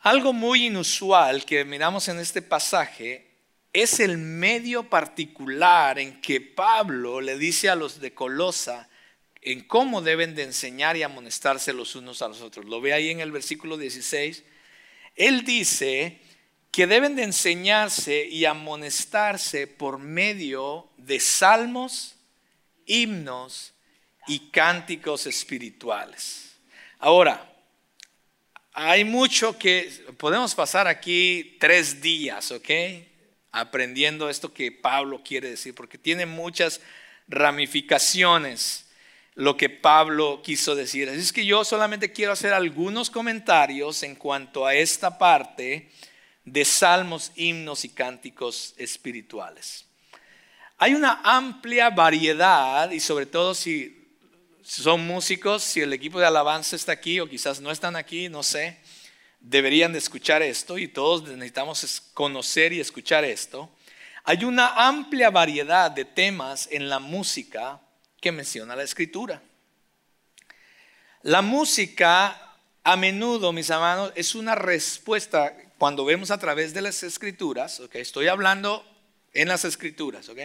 Algo 0.00 0.32
muy 0.32 0.66
inusual 0.66 1.44
que 1.44 1.64
miramos 1.64 2.08
en 2.08 2.20
este 2.20 2.40
pasaje 2.40 3.25
es 3.82 4.00
el 4.00 4.16
medio 4.16 4.88
particular 4.88 5.98
en 5.98 6.22
que 6.22 6.40
Pablo 6.40 7.20
le 7.20 7.36
dice 7.36 7.68
a 7.68 7.74
los 7.74 8.00
de 8.00 8.14
Colosa 8.14 8.88
en 9.42 9.64
cómo 9.64 10.00
deben 10.00 10.34
de 10.34 10.44
enseñar 10.44 10.96
y 10.96 11.02
amonestarse 11.02 11.74
los 11.74 11.94
unos 11.94 12.22
a 12.22 12.28
los 12.28 12.40
otros. 12.40 12.64
Lo 12.64 12.80
ve 12.80 12.94
ahí 12.94 13.10
en 13.10 13.20
el 13.20 13.32
versículo 13.32 13.76
16. 13.76 14.44
Él 15.14 15.44
dice 15.44 16.22
que 16.70 16.86
deben 16.86 17.16
de 17.16 17.24
enseñarse 17.24 18.26
y 18.26 18.46
amonestarse 18.46 19.66
por 19.66 19.98
medio 19.98 20.88
de 20.96 21.20
salmos, 21.20 22.16
himnos 22.86 23.74
y 24.26 24.48
cánticos 24.48 25.26
espirituales. 25.26 26.56
Ahora, 26.98 27.54
hay 28.72 29.04
mucho 29.04 29.58
que 29.58 29.90
podemos 30.16 30.54
pasar 30.54 30.88
aquí 30.88 31.58
tres 31.60 32.00
días, 32.00 32.50
¿ok? 32.52 32.70
Aprendiendo 33.58 34.28
esto 34.28 34.52
que 34.52 34.70
Pablo 34.70 35.22
quiere 35.24 35.48
decir, 35.48 35.74
porque 35.74 35.96
tiene 35.96 36.26
muchas 36.26 36.82
ramificaciones 37.26 38.86
lo 39.34 39.56
que 39.56 39.70
Pablo 39.70 40.42
quiso 40.42 40.74
decir. 40.74 41.08
Así 41.08 41.20
es 41.20 41.32
que 41.32 41.46
yo 41.46 41.64
solamente 41.64 42.12
quiero 42.12 42.32
hacer 42.32 42.52
algunos 42.52 43.08
comentarios 43.08 44.02
en 44.02 44.14
cuanto 44.14 44.66
a 44.66 44.74
esta 44.74 45.16
parte 45.16 45.90
de 46.44 46.64
salmos, 46.66 47.32
himnos 47.34 47.86
y 47.86 47.88
cánticos 47.88 48.74
espirituales. 48.76 49.86
Hay 50.76 50.92
una 50.92 51.22
amplia 51.24 51.88
variedad 51.88 52.90
y 52.90 53.00
sobre 53.00 53.24
todo 53.24 53.54
si 53.54 54.06
son 54.62 55.06
músicos, 55.06 55.62
si 55.62 55.80
el 55.80 55.94
equipo 55.94 56.18
de 56.18 56.26
alabanza 56.26 56.76
está 56.76 56.92
aquí 56.92 57.20
o 57.20 57.28
quizás 57.28 57.60
no 57.60 57.70
están 57.70 57.96
aquí, 57.96 58.28
no 58.28 58.42
sé, 58.42 58.78
deberían 59.48 59.92
de 59.92 59.98
escuchar 59.98 60.42
esto 60.42 60.76
y 60.76 60.88
todos 60.88 61.22
necesitamos 61.22 62.02
conocer 62.14 62.72
y 62.72 62.80
escuchar 62.80 63.24
esto. 63.24 63.70
Hay 64.24 64.44
una 64.44 64.88
amplia 64.88 65.30
variedad 65.30 65.90
de 65.90 66.04
temas 66.04 66.68
en 66.72 66.88
la 66.88 66.98
música 66.98 67.80
que 68.20 68.32
menciona 68.32 68.74
la 68.74 68.82
escritura. 68.82 69.40
La 71.22 71.42
música 71.42 72.56
a 72.82 72.96
menudo, 72.96 73.52
mis 73.52 73.70
hermanos, 73.70 74.12
es 74.16 74.34
una 74.34 74.56
respuesta 74.56 75.56
cuando 75.78 76.04
vemos 76.04 76.30
a 76.30 76.38
través 76.38 76.74
de 76.74 76.82
las 76.82 77.02
escrituras, 77.02 77.80
okay, 77.80 78.02
estoy 78.02 78.28
hablando 78.28 78.84
en 79.32 79.48
las 79.48 79.64
escrituras, 79.64 80.28
¿ok? 80.28 80.38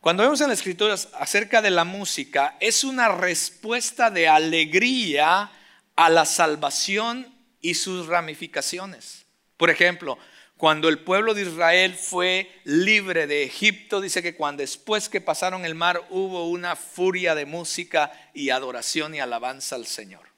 Cuando 0.00 0.24
vemos 0.24 0.40
en 0.42 0.48
las 0.48 0.58
escrituras 0.58 1.08
acerca 1.14 1.62
de 1.62 1.70
la 1.70 1.84
música, 1.84 2.56
es 2.60 2.84
una 2.84 3.08
respuesta 3.08 4.10
de 4.10 4.28
alegría 4.28 5.50
a 5.96 6.10
la 6.10 6.26
salvación 6.26 7.33
y 7.64 7.72
sus 7.72 8.08
ramificaciones. 8.08 9.24
Por 9.56 9.70
ejemplo, 9.70 10.18
cuando 10.58 10.90
el 10.90 10.98
pueblo 10.98 11.32
de 11.32 11.42
Israel 11.42 11.94
fue 11.94 12.52
libre 12.64 13.26
de 13.26 13.42
Egipto, 13.42 14.02
dice 14.02 14.22
que 14.22 14.36
cuando 14.36 14.60
después 14.60 15.08
que 15.08 15.22
pasaron 15.22 15.64
el 15.64 15.74
mar 15.74 16.06
hubo 16.10 16.50
una 16.50 16.76
furia 16.76 17.34
de 17.34 17.46
música 17.46 18.12
y 18.34 18.50
adoración 18.50 19.14
y 19.14 19.20
alabanza 19.20 19.76
al 19.76 19.86
Señor. 19.86 20.28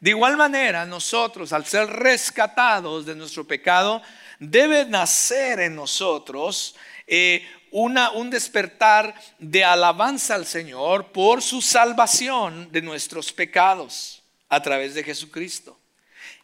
De 0.00 0.10
igual 0.10 0.36
manera, 0.36 0.84
nosotros, 0.86 1.52
al 1.52 1.64
ser 1.66 1.86
rescatados 1.86 3.06
de 3.06 3.14
nuestro 3.14 3.46
pecado, 3.46 4.02
debe 4.40 4.86
nacer 4.86 5.60
en 5.60 5.76
nosotros 5.76 6.74
eh, 7.06 7.46
una, 7.70 8.10
un 8.10 8.28
despertar 8.28 9.14
de 9.38 9.62
alabanza 9.62 10.34
al 10.34 10.46
Señor 10.46 11.12
por 11.12 11.42
su 11.42 11.62
salvación 11.62 12.72
de 12.72 12.82
nuestros 12.82 13.32
pecados 13.32 14.24
a 14.48 14.60
través 14.60 14.94
de 14.94 15.04
Jesucristo. 15.04 15.78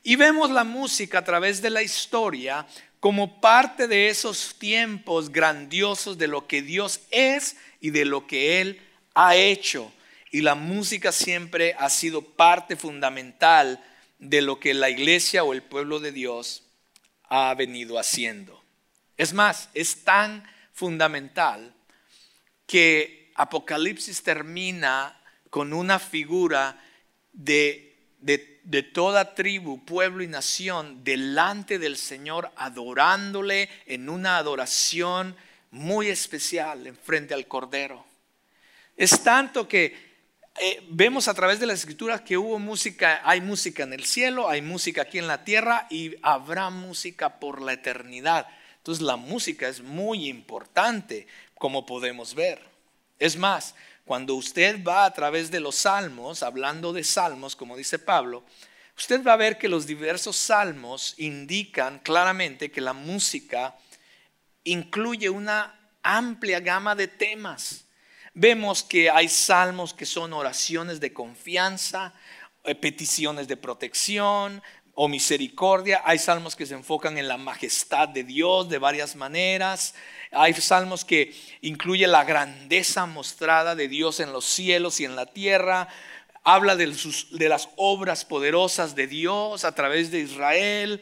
Y 0.02 0.16
vemos 0.16 0.50
la 0.50 0.64
música 0.64 1.18
a 1.18 1.24
través 1.24 1.62
de 1.62 1.70
la 1.70 1.82
historia 1.82 2.66
como 3.00 3.40
parte 3.40 3.88
de 3.88 4.08
esos 4.08 4.56
tiempos 4.58 5.30
grandiosos 5.30 6.18
de 6.18 6.28
lo 6.28 6.46
que 6.46 6.62
Dios 6.62 7.00
es 7.10 7.56
y 7.80 7.90
de 7.90 8.04
lo 8.04 8.26
que 8.26 8.60
Él 8.60 8.80
ha 9.14 9.36
hecho 9.36 9.92
y 10.32 10.40
la 10.40 10.54
música 10.54 11.12
siempre 11.12 11.76
ha 11.78 11.90
sido 11.90 12.22
parte 12.22 12.74
fundamental 12.74 13.84
de 14.18 14.40
lo 14.40 14.58
que 14.58 14.72
la 14.72 14.88
iglesia 14.88 15.44
o 15.44 15.52
el 15.52 15.62
pueblo 15.62 16.00
de 16.00 16.10
Dios 16.10 16.64
ha 17.24 17.54
venido 17.54 17.98
haciendo. 17.98 18.64
Es 19.18 19.34
más, 19.34 19.68
es 19.74 20.04
tan 20.04 20.42
fundamental 20.72 21.74
que 22.66 23.30
Apocalipsis 23.34 24.22
termina 24.22 25.20
con 25.50 25.74
una 25.74 25.98
figura 25.98 26.82
de, 27.34 27.94
de, 28.20 28.51
toda 28.92 29.34
tribu, 29.34 29.84
pueblo 29.84 30.22
y 30.22 30.28
nación 30.28 31.04
delante 31.04 31.78
del 31.78 31.96
Señor, 31.96 32.50
adorándole 32.56 33.68
en 33.86 34.08
una 34.08 34.36
adoración 34.36 35.36
muy 35.70 36.08
especial 36.08 36.86
en 36.86 36.96
frente 36.96 37.34
al 37.34 37.46
Cordero. 37.46 38.04
Es 38.96 39.22
tanto 39.24 39.66
que 39.66 40.12
eh, 40.60 40.86
vemos 40.90 41.28
a 41.28 41.34
través 41.34 41.60
de 41.60 41.66
las 41.66 41.80
escrituras 41.80 42.20
que 42.20 42.36
hubo 42.36 42.58
música, 42.58 43.22
hay 43.24 43.40
música 43.40 43.82
en 43.82 43.94
el 43.94 44.04
cielo, 44.04 44.48
hay 44.48 44.60
música 44.60 45.02
aquí 45.02 45.18
en 45.18 45.26
la 45.26 45.44
tierra 45.44 45.86
y 45.90 46.14
habrá 46.22 46.68
música 46.70 47.40
por 47.40 47.62
la 47.62 47.72
eternidad. 47.72 48.46
Entonces 48.76 49.02
la 49.02 49.16
música 49.16 49.68
es 49.68 49.80
muy 49.80 50.28
importante, 50.28 51.26
como 51.54 51.86
podemos 51.86 52.34
ver. 52.34 52.60
Es 53.18 53.36
más, 53.36 53.74
cuando 54.04 54.34
usted 54.34 54.82
va 54.82 55.04
a 55.04 55.12
través 55.12 55.50
de 55.50 55.60
los 55.60 55.76
salmos, 55.76 56.42
hablando 56.42 56.92
de 56.92 57.04
salmos, 57.04 57.54
como 57.54 57.76
dice 57.76 57.98
Pablo, 57.98 58.44
usted 58.96 59.24
va 59.24 59.34
a 59.34 59.36
ver 59.36 59.58
que 59.58 59.68
los 59.68 59.86
diversos 59.86 60.36
salmos 60.36 61.14
indican 61.18 61.98
claramente 62.00 62.70
que 62.70 62.80
la 62.80 62.92
música 62.92 63.76
incluye 64.64 65.30
una 65.30 65.78
amplia 66.02 66.60
gama 66.60 66.94
de 66.94 67.08
temas. 67.08 67.84
Vemos 68.34 68.82
que 68.82 69.10
hay 69.10 69.28
salmos 69.28 69.94
que 69.94 70.06
son 70.06 70.32
oraciones 70.32 71.00
de 71.00 71.12
confianza, 71.12 72.12
eh, 72.64 72.74
peticiones 72.74 73.48
de 73.48 73.56
protección 73.56 74.62
o 74.94 75.08
misericordia. 75.08 76.02
Hay 76.04 76.18
salmos 76.18 76.56
que 76.56 76.66
se 76.66 76.74
enfocan 76.74 77.18
en 77.18 77.28
la 77.28 77.36
majestad 77.36 78.08
de 78.08 78.24
Dios 78.24 78.68
de 78.68 78.78
varias 78.78 79.16
maneras. 79.16 79.94
Hay 80.30 80.54
salmos 80.54 81.04
que 81.04 81.34
incluyen 81.60 82.12
la 82.12 82.24
grandeza 82.24 83.06
mostrada 83.06 83.74
de 83.74 83.88
Dios 83.88 84.20
en 84.20 84.32
los 84.32 84.44
cielos 84.44 85.00
y 85.00 85.04
en 85.04 85.16
la 85.16 85.26
tierra 85.26 85.88
habla 86.44 86.74
de, 86.74 86.88
las 87.48 87.68
obras 87.76 88.24
poderosas 88.24 88.96
de 88.96 89.06
Dios 89.06 89.64
a 89.64 89.74
través 89.74 90.10
de 90.10 90.18
Israel, 90.18 91.00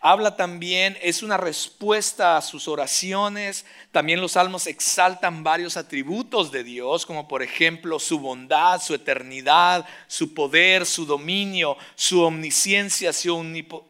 habla 0.00 0.34
también, 0.36 0.98
es 1.00 1.22
una 1.22 1.36
respuesta 1.36 2.36
a 2.36 2.42
sus 2.42 2.66
oraciones, 2.66 3.64
también 3.92 4.20
los 4.20 4.32
salmos 4.32 4.66
exaltan 4.66 5.44
varios 5.44 5.76
atributos 5.76 6.50
de 6.50 6.64
Dios, 6.64 7.06
como 7.06 7.28
por 7.28 7.42
ejemplo 7.44 8.00
su 8.00 8.18
bondad, 8.18 8.82
su 8.82 8.94
eternidad, 8.94 9.86
su 10.08 10.34
poder, 10.34 10.84
su 10.84 11.06
dominio, 11.06 11.76
su 11.94 12.22
omnisciencia, 12.22 13.12
su 13.12 13.32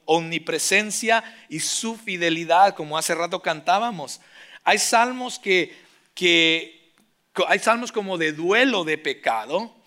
omnipresencia 0.04 1.24
y 1.48 1.60
su 1.60 1.96
fidelidad, 1.96 2.74
como 2.74 2.98
hace 2.98 3.14
rato 3.14 3.40
cantábamos. 3.40 4.20
Hay 4.64 4.78
salmos 4.78 5.38
que, 5.38 5.74
que 6.12 6.92
hay 7.48 7.58
salmos 7.58 7.90
como 7.90 8.18
de 8.18 8.32
duelo 8.32 8.84
de 8.84 8.98
pecado, 8.98 9.79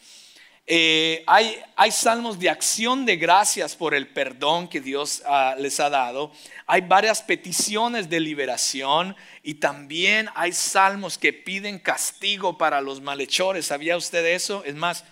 eh, 0.66 1.26
hay, 1.28 1.92
salmos 1.92 2.40
de 2.40 2.50
acción 2.50 3.06
de 3.06 3.18
gracias 3.18 3.76
por 3.76 3.94
el 3.94 4.08
perdón 4.08 4.70
que 4.70 4.80
Dios 4.80 5.22
ah, 5.26 5.56
les 5.60 5.80
ha 5.82 5.90
dado. 5.90 6.32
Hay 6.68 6.82
varias 6.82 7.22
peticiones 7.22 8.10
de 8.10 8.22
liberación 8.22 9.16
y 9.42 9.56
también 9.56 10.30
hay 10.36 10.54
salmos 10.54 11.18
que 11.18 11.34
piden 11.34 11.80
castigo 11.80 12.58
para 12.58 12.80
los 12.80 13.02
malhechores. 13.02 13.66
¿Sabía 13.66 13.98
usted 13.98 14.26
eso? 14.26 14.64
Es 14.64 14.76
más, 14.76 15.04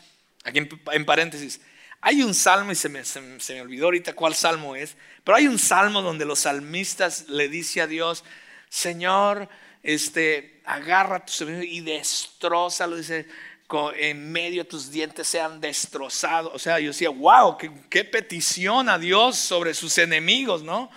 aquí 0.45 0.59
en, 0.93 1.05
paréntesis, 1.05 1.59
hay 1.99 2.23
un 2.23 2.33
salmo 2.33 2.71
y 2.71 2.75
se 2.75 2.87
me, 2.87 3.03
se 3.03 3.19
me, 3.19 3.61
olvidó 3.61 3.85
ahorita 3.85 4.13
cuál 4.13 4.33
salmo 4.33 4.77
es, 4.77 4.95
pero 5.25 5.35
hay 5.35 5.47
un 5.47 5.59
salmo 5.59 6.01
donde 6.01 6.23
los 6.23 6.39
salmistas 6.39 7.27
le 7.27 7.49
dice 7.49 7.81
a 7.81 7.87
Dios, 7.87 8.23
Señor, 8.69 9.49
este, 9.83 10.61
agarra 10.65 11.25
tu 11.25 11.49
y 11.49 11.81
destrozalo, 11.81 12.95
dice 12.95 13.27
en 13.95 14.31
medio 14.31 14.63
de 14.63 14.69
tus 14.69 14.91
dientes 14.91 15.27
sean 15.27 15.61
destrozados. 15.61 16.51
O 16.53 16.59
sea, 16.59 16.79
yo 16.79 16.87
decía, 16.89 17.09
wow, 17.09 17.57
qué, 17.57 18.03
petición 18.03 18.89
a 18.89 18.97
Dios 18.97 19.37
sobre 19.37 19.73
sus 19.73 19.97
enemigos, 19.97 20.63
¿no? 20.63 20.89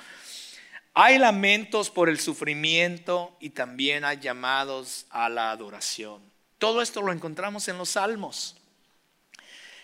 Hay 0.93 1.18
lamentos 1.18 1.91
por 1.91 2.09
el 2.09 2.20
sufrimiento 2.20 3.37
y 3.41 3.51
también 3.51 4.05
hay 4.05 4.18
llamados 4.18 5.07
a 5.11 5.29
la 5.29 5.51
adoración. 5.51 6.22
Todo 6.59 6.83
esto 6.83 7.03
lo 7.03 7.12
encontramos 7.12 7.68
en 7.68 7.79
los 7.79 7.91
salmos. 7.91 8.57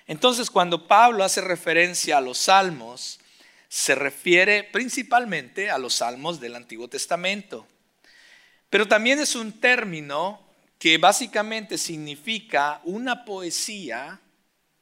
Entonces, 0.07 0.51
cuando 0.51 0.86
Pablo 0.86 1.24
hace 1.24 1.41
referencia 1.41 2.18
a 2.18 2.20
los 2.20 2.38
salmos, 2.38 3.20
se 3.68 3.95
refiere 3.95 4.64
principalmente 4.64 5.70
a 5.70 5.78
los 5.78 5.95
salmos 5.95 6.41
del 6.41 6.57
Antiguo 6.57 6.88
Testamento. 6.88 7.66
Pero 8.68 8.86
también 8.86 9.18
es 9.18 9.34
un 9.34 9.61
término 9.61 10.49
que 10.81 10.97
básicamente 10.97 11.76
significa 11.76 12.81
una 12.85 13.26
poesía 13.26 14.18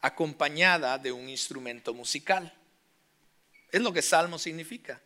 acompañada 0.00 0.96
de 0.96 1.10
un 1.10 1.28
instrumento 1.28 1.92
musical. 1.92 2.54
Es 3.72 3.82
lo 3.82 3.92
que 3.92 4.00
salmo 4.00 4.38
significa. 4.38 5.02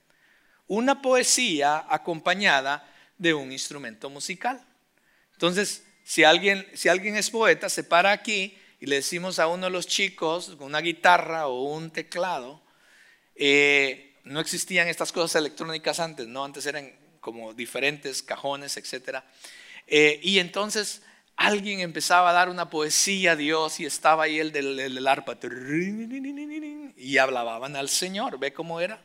Una 0.66 1.00
poesía 1.00 1.86
acompañada 1.88 2.86
de 3.16 3.32
un 3.32 3.52
instrumento 3.52 4.10
musical. 4.10 4.62
Entonces, 5.32 5.82
si 6.04 6.24
alguien, 6.24 6.66
si 6.74 6.90
alguien 6.90 7.16
es 7.16 7.30
poeta, 7.30 7.70
se 7.70 7.84
para 7.84 8.12
aquí 8.12 8.58
y 8.78 8.84
le 8.84 8.96
decimos 8.96 9.38
a 9.38 9.46
uno 9.46 9.64
de 9.64 9.72
los 9.72 9.86
chicos 9.86 10.50
una 10.60 10.82
guitarra 10.82 11.46
o 11.46 11.72
un 11.72 11.90
teclado, 11.90 12.62
eh, 13.34 14.20
no 14.24 14.40
existían 14.40 14.88
estas 14.88 15.10
cosas 15.10 15.36
electrónicas 15.36 16.00
antes, 16.00 16.26
¿no? 16.26 16.44
Antes 16.44 16.66
eran 16.66 16.92
como 17.20 17.54
diferentes 17.54 18.22
cajones, 18.22 18.76
etcétera. 18.76 19.24
Eh, 19.86 20.20
y 20.22 20.38
entonces 20.38 21.02
alguien 21.36 21.80
empezaba 21.80 22.30
a 22.30 22.32
dar 22.32 22.48
una 22.48 22.70
poesía 22.70 23.32
a 23.32 23.36
Dios 23.36 23.80
y 23.80 23.86
estaba 23.86 24.24
ahí 24.24 24.38
el 24.38 24.52
del, 24.52 24.78
el 24.78 25.06
arpa 25.06 25.36
y 26.96 27.18
hablaban 27.18 27.76
al 27.76 27.88
Señor. 27.88 28.38
¿Ve 28.38 28.52
cómo 28.52 28.80
era? 28.80 29.00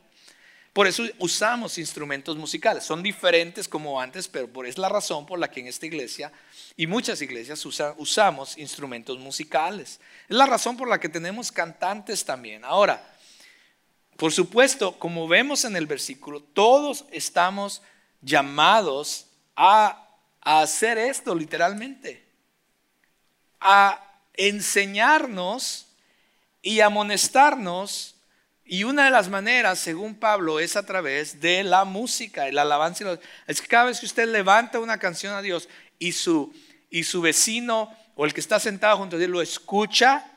Por 0.77 0.85
eso 0.85 1.03
usamos 1.17 1.79
instrumentos 1.79 2.37
musicales. 2.37 2.83
Son 2.83 3.01
diferentes 3.01 3.67
como 3.67 3.99
antes, 3.99 4.27
pero 4.27 4.47
por, 4.47 4.67
es 4.67 4.77
la 4.77 4.87
razón 4.87 5.25
por 5.25 5.39
la 5.39 5.49
que 5.49 5.61
en 5.61 5.67
esta 5.67 5.87
iglesia 5.87 6.31
y 6.75 6.85
muchas 6.85 7.19
iglesias 7.23 7.65
usamos 7.65 8.55
instrumentos 8.59 9.17
musicales. 9.17 9.99
Es 10.29 10.35
la 10.37 10.45
razón 10.45 10.77
por 10.77 10.87
la 10.87 10.99
que 10.99 11.09
tenemos 11.09 11.51
cantantes 11.51 12.23
también. 12.23 12.63
Ahora, 12.63 13.03
por 14.17 14.31
supuesto, 14.31 14.99
como 14.99 15.27
vemos 15.27 15.65
en 15.65 15.75
el 15.75 15.87
versículo, 15.87 16.41
todos 16.41 17.05
estamos 17.11 17.81
llamados 18.21 19.25
a 19.55 20.06
hacer 20.41 20.97
esto 20.97 21.35
literalmente 21.35 22.25
a 23.59 24.03
enseñarnos 24.33 25.87
y 26.61 26.79
amonestarnos. 26.79 28.15
Y 28.65 28.83
una 28.83 29.05
de 29.05 29.11
las 29.11 29.29
maneras, 29.29 29.79
según 29.79 30.15
Pablo, 30.15 30.59
es 30.59 30.75
a 30.75 30.85
través 30.85 31.39
de 31.39 31.63
la 31.63 31.85
música, 31.85 32.51
la 32.51 32.63
alabanza. 32.63 33.17
Es 33.47 33.61
que 33.61 33.67
cada 33.67 33.85
vez 33.85 33.99
que 33.99 34.05
usted 34.05 34.27
levanta 34.27 34.79
una 34.79 34.99
canción 34.99 35.33
a 35.33 35.41
Dios 35.41 35.69
y 35.99 36.11
su, 36.11 36.53
y 36.89 37.03
su 37.03 37.21
vecino 37.21 37.95
o 38.15 38.25
el 38.25 38.33
que 38.33 38.41
está 38.41 38.59
sentado 38.59 38.97
junto 38.97 39.15
a 39.15 39.23
él 39.23 39.31
lo 39.31 39.41
escucha, 39.41 40.31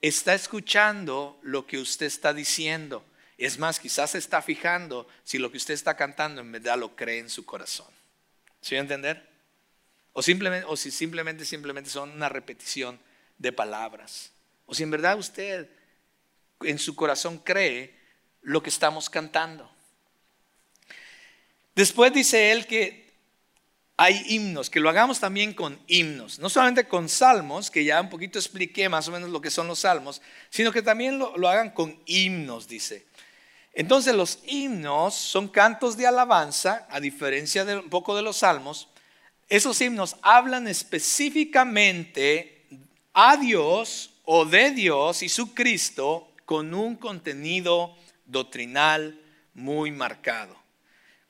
está 0.00 0.34
escuchando 0.34 1.38
lo 1.42 1.66
que 1.66 1.78
usted 1.78 2.06
está 2.06 2.32
diciendo. 2.32 3.04
Es 3.38 3.58
más, 3.58 3.78
quizás 3.78 4.12
se 4.12 4.18
está 4.18 4.40
fijando 4.40 5.06
si 5.22 5.38
lo 5.38 5.50
que 5.50 5.58
usted 5.58 5.74
está 5.74 5.96
cantando 5.96 6.40
en 6.40 6.50
verdad 6.50 6.78
lo 6.78 6.96
cree 6.96 7.18
en 7.18 7.28
su 7.28 7.44
corazón. 7.44 7.86
¿Sí 8.62 8.74
a 8.74 8.80
entender? 8.80 9.35
O, 10.18 10.22
simplemente, 10.22 10.66
o 10.66 10.78
si 10.78 10.90
simplemente, 10.90 11.44
simplemente 11.44 11.90
son 11.90 12.10
una 12.10 12.30
repetición 12.30 12.98
de 13.36 13.52
palabras. 13.52 14.32
O 14.64 14.74
si 14.74 14.82
en 14.82 14.90
verdad 14.90 15.18
usted 15.18 15.68
en 16.62 16.78
su 16.78 16.96
corazón 16.96 17.36
cree 17.36 17.94
lo 18.40 18.62
que 18.62 18.70
estamos 18.70 19.10
cantando. 19.10 19.70
Después 21.74 22.14
dice 22.14 22.50
él 22.50 22.66
que 22.66 23.12
hay 23.98 24.24
himnos, 24.28 24.70
que 24.70 24.80
lo 24.80 24.88
hagamos 24.88 25.20
también 25.20 25.52
con 25.52 25.78
himnos, 25.86 26.38
no 26.38 26.48
solamente 26.48 26.88
con 26.88 27.10
salmos, 27.10 27.70
que 27.70 27.84
ya 27.84 28.00
un 28.00 28.08
poquito 28.08 28.38
expliqué 28.38 28.88
más 28.88 29.08
o 29.08 29.12
menos 29.12 29.28
lo 29.28 29.42
que 29.42 29.50
son 29.50 29.68
los 29.68 29.80
salmos, 29.80 30.22
sino 30.48 30.72
que 30.72 30.80
también 30.80 31.18
lo, 31.18 31.36
lo 31.36 31.46
hagan 31.46 31.72
con 31.72 32.00
himnos, 32.06 32.66
dice. 32.66 33.04
Entonces 33.74 34.14
los 34.14 34.38
himnos 34.46 35.14
son 35.14 35.48
cantos 35.48 35.98
de 35.98 36.06
alabanza, 36.06 36.86
a 36.88 37.00
diferencia 37.00 37.66
de 37.66 37.76
un 37.76 37.90
poco 37.90 38.16
de 38.16 38.22
los 38.22 38.38
salmos, 38.38 38.88
esos 39.48 39.80
himnos 39.80 40.16
hablan 40.22 40.66
específicamente 40.66 42.66
a 43.12 43.36
Dios 43.36 44.10
o 44.24 44.44
de 44.44 44.72
Dios 44.72 45.22
y 45.22 45.28
su 45.28 45.54
Cristo 45.54 46.32
con 46.44 46.74
un 46.74 46.96
contenido 46.96 47.96
doctrinal 48.24 49.20
muy 49.54 49.92
marcado. 49.92 50.56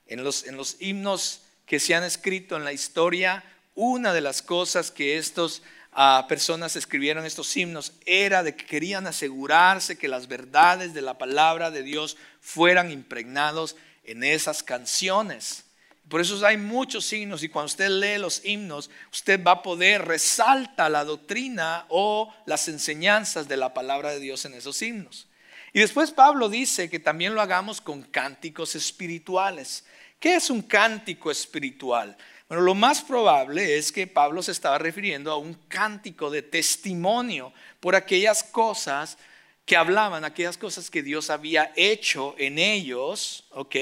En 0.06 0.24
los, 0.24 0.46
en 0.46 0.56
los 0.56 0.80
himnos 0.80 1.42
que 1.66 1.78
se 1.78 1.94
han 1.94 2.04
escrito 2.04 2.56
en 2.56 2.64
la 2.64 2.72
historia, 2.72 3.44
una 3.74 4.14
de 4.14 4.22
las 4.22 4.40
cosas 4.40 4.90
que 4.90 5.18
estos 5.18 5.62
ah, 5.92 6.24
personas 6.28 6.74
escribieron 6.76 7.26
estos 7.26 7.54
himnos 7.56 7.92
era 8.06 8.42
de 8.42 8.56
que 8.56 8.64
querían 8.64 9.06
asegurarse 9.06 9.98
que 9.98 10.08
las 10.08 10.26
verdades 10.26 10.94
de 10.94 11.02
la 11.02 11.18
palabra 11.18 11.70
de 11.70 11.82
Dios 11.82 12.16
fueran 12.40 12.90
impregnados 12.90 13.76
en 14.04 14.24
esas 14.24 14.62
canciones. 14.62 15.65
Por 16.08 16.20
eso 16.20 16.44
hay 16.46 16.56
muchos 16.56 17.04
signos 17.04 17.42
y 17.42 17.48
cuando 17.48 17.66
usted 17.66 17.88
lee 17.88 18.18
los 18.18 18.44
himnos, 18.44 18.90
usted 19.12 19.42
va 19.42 19.52
a 19.52 19.62
poder 19.62 20.04
resalta 20.04 20.88
la 20.88 21.04
doctrina 21.04 21.84
o 21.88 22.32
las 22.46 22.68
enseñanzas 22.68 23.48
de 23.48 23.56
la 23.56 23.74
palabra 23.74 24.10
de 24.10 24.20
Dios 24.20 24.44
en 24.44 24.54
esos 24.54 24.80
himnos. 24.82 25.26
Y 25.72 25.80
después 25.80 26.12
Pablo 26.12 26.48
dice 26.48 26.88
que 26.88 27.00
también 27.00 27.34
lo 27.34 27.40
hagamos 27.40 27.80
con 27.80 28.02
cánticos 28.02 28.76
espirituales. 28.76 29.84
¿Qué 30.20 30.36
es 30.36 30.48
un 30.48 30.62
cántico 30.62 31.30
espiritual? 31.30 32.16
Bueno, 32.48 32.62
lo 32.62 32.76
más 32.76 33.02
probable 33.02 33.76
es 33.76 33.90
que 33.90 34.06
Pablo 34.06 34.42
se 34.42 34.52
estaba 34.52 34.78
refiriendo 34.78 35.32
a 35.32 35.36
un 35.36 35.54
cántico 35.66 36.30
de 36.30 36.42
testimonio 36.42 37.52
por 37.80 37.96
aquellas 37.96 38.44
cosas 38.44 39.18
que 39.66 39.76
hablaban 39.76 40.24
aquellas 40.24 40.56
cosas 40.56 40.88
que 40.88 41.02
Dios 41.02 41.28
había 41.28 41.72
hecho 41.74 42.36
en 42.38 42.58
ellos, 42.58 43.44
¿ok? 43.50 43.74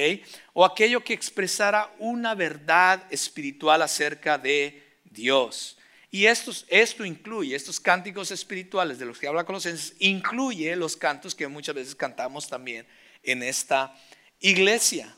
O 0.54 0.64
aquello 0.64 1.04
que 1.04 1.12
expresara 1.12 1.94
una 1.98 2.34
verdad 2.34 3.04
espiritual 3.10 3.82
acerca 3.82 4.38
de 4.38 4.82
Dios. 5.04 5.76
Y 6.10 6.24
esto 6.24 7.04
incluye, 7.04 7.54
estos 7.54 7.80
cánticos 7.80 8.30
espirituales 8.30 8.98
de 8.98 9.04
los 9.04 9.18
que 9.18 9.28
habla 9.28 9.44
Colosenses, 9.44 9.94
incluye 9.98 10.74
los 10.74 10.96
cantos 10.96 11.34
que 11.34 11.48
muchas 11.48 11.74
veces 11.74 11.94
cantamos 11.94 12.48
también 12.48 12.86
en 13.22 13.42
esta 13.42 13.94
iglesia. 14.40 15.14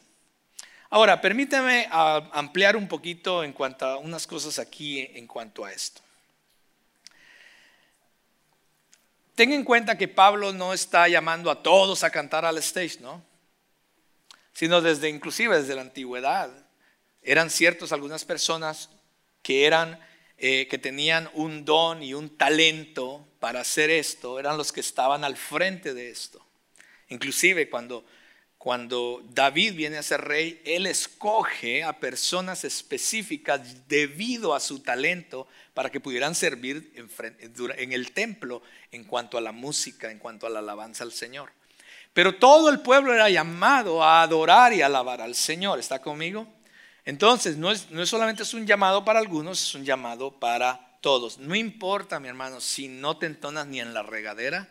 Ahora, 0.91 1.21
permítame 1.21 1.87
ah, 1.93 2.29
ampliar 2.33 2.77
un 2.77 2.89
poquito 2.89 3.45
en 3.45 3.53
cuanto 3.53 3.87
a 3.87 3.99
unas 3.99 4.27
cosas 4.27 4.59
aquí 4.59 5.09
en 5.15 5.29
cuanto 5.29 5.65
a 5.65 5.73
esto. 5.73 6.06
Ten 9.37 9.53
en 9.53 9.65
cuenta 9.65 9.99
que 9.99 10.09
Pablo 10.09 10.55
no 10.55 10.73
está 10.73 11.07
llamando 11.09 11.51
a 11.51 11.63
todos 11.63 12.05
a 12.05 12.11
cantar 12.11 12.47
al 12.47 12.57
stage, 12.57 13.01
¿no? 13.01 13.23
Sino 14.55 14.81
desde, 14.81 15.11
inclusive 15.11 15.61
desde 15.61 15.75
la 15.75 15.83
antigüedad, 15.83 16.51
eran 17.21 17.51
ciertos 17.51 17.93
algunas 17.93 18.25
personas 18.25 18.89
que 19.43 19.67
eran, 19.67 20.01
eh, 20.39 20.67
que 20.69 20.79
tenían 20.79 21.29
un 21.35 21.67
don 21.67 22.03
y 22.03 22.15
un 22.15 22.35
talento 22.39 23.29
para 23.39 23.61
hacer 23.61 23.91
esto, 23.91 24.41
eran 24.41 24.57
los 24.57 24.73
que 24.73 24.81
estaban 24.81 25.23
al 25.23 25.37
frente 25.37 25.93
de 25.93 26.09
esto. 26.09 26.43
Inclusive 27.11 27.69
cuando 27.69 28.07
cuando 28.59 29.23
David 29.31 29.75
viene 29.75 29.99
a 29.99 30.03
ser 30.03 30.23
rey, 30.23 30.61
él 30.65 30.87
escoge 30.87 31.85
a 31.85 32.01
personas 32.01 32.65
específicas 32.65 33.87
debido 33.87 34.55
a 34.55 34.61
su 34.61 34.81
talento 34.81 35.47
para 35.75 35.91
que 35.91 36.01
pudieran 36.01 36.35
servir 36.35 36.93
en, 36.97 37.93
el 37.93 38.13
templo 38.13 38.63
en 38.91 39.05
cuanto 39.05 39.39
a 39.39 39.41
la 39.41 39.53
música, 39.53 40.11
en 40.11 40.19
cuanto 40.19 40.47
a 40.47 40.51
la 40.51 40.61
alabanza 40.61 41.05
al 41.05 41.13
Señor. 41.13 41.53
Pero 42.13 42.37
todo 42.37 42.71
el 42.71 42.81
pueblo 42.81 43.13
era 43.13 43.29
llamado 43.29 44.03
a 44.03 44.23
adorar 44.23 44.73
y 44.73 44.81
alabar 44.81 45.21
al 45.21 45.35
Señor. 45.35 45.79
¿Está 45.79 46.01
conmigo? 46.01 46.47
Entonces, 47.05 47.59
no 47.59 47.71
es, 47.71 47.91
no 47.91 48.03
es 48.03 48.09
solamente 48.09 48.43
es 48.43 48.55
un 48.55 48.67
llamado 48.67 49.05
para 49.05 49.19
algunos, 49.19 49.63
es 49.63 49.75
un 49.75 49.85
llamado 49.85 50.41
para 50.41 50.99
todos. 51.03 51.39
No 51.39 51.55
importa, 51.55 52.19
mi 52.19 52.29
hermano, 52.29 52.61
si 52.61 52.89
no 52.89 53.19
te 53.19 53.27
entonas 53.27 53.67
ni 53.67 53.81
en 53.81 53.93
la 53.93 54.03
regadera, 54.03 54.69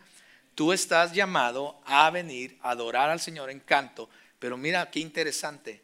Tú 0.56 0.72
estás 0.72 1.14
llamado 1.14 1.82
a 1.86 2.10
venir 2.10 2.58
a 2.62 2.72
adorar 2.72 3.10
al 3.10 3.20
Señor 3.20 3.50
en 3.50 3.60
canto. 3.60 4.10
Pero 4.40 4.58
mira 4.58 4.90
qué 4.90 5.00
interesante. 5.00 5.84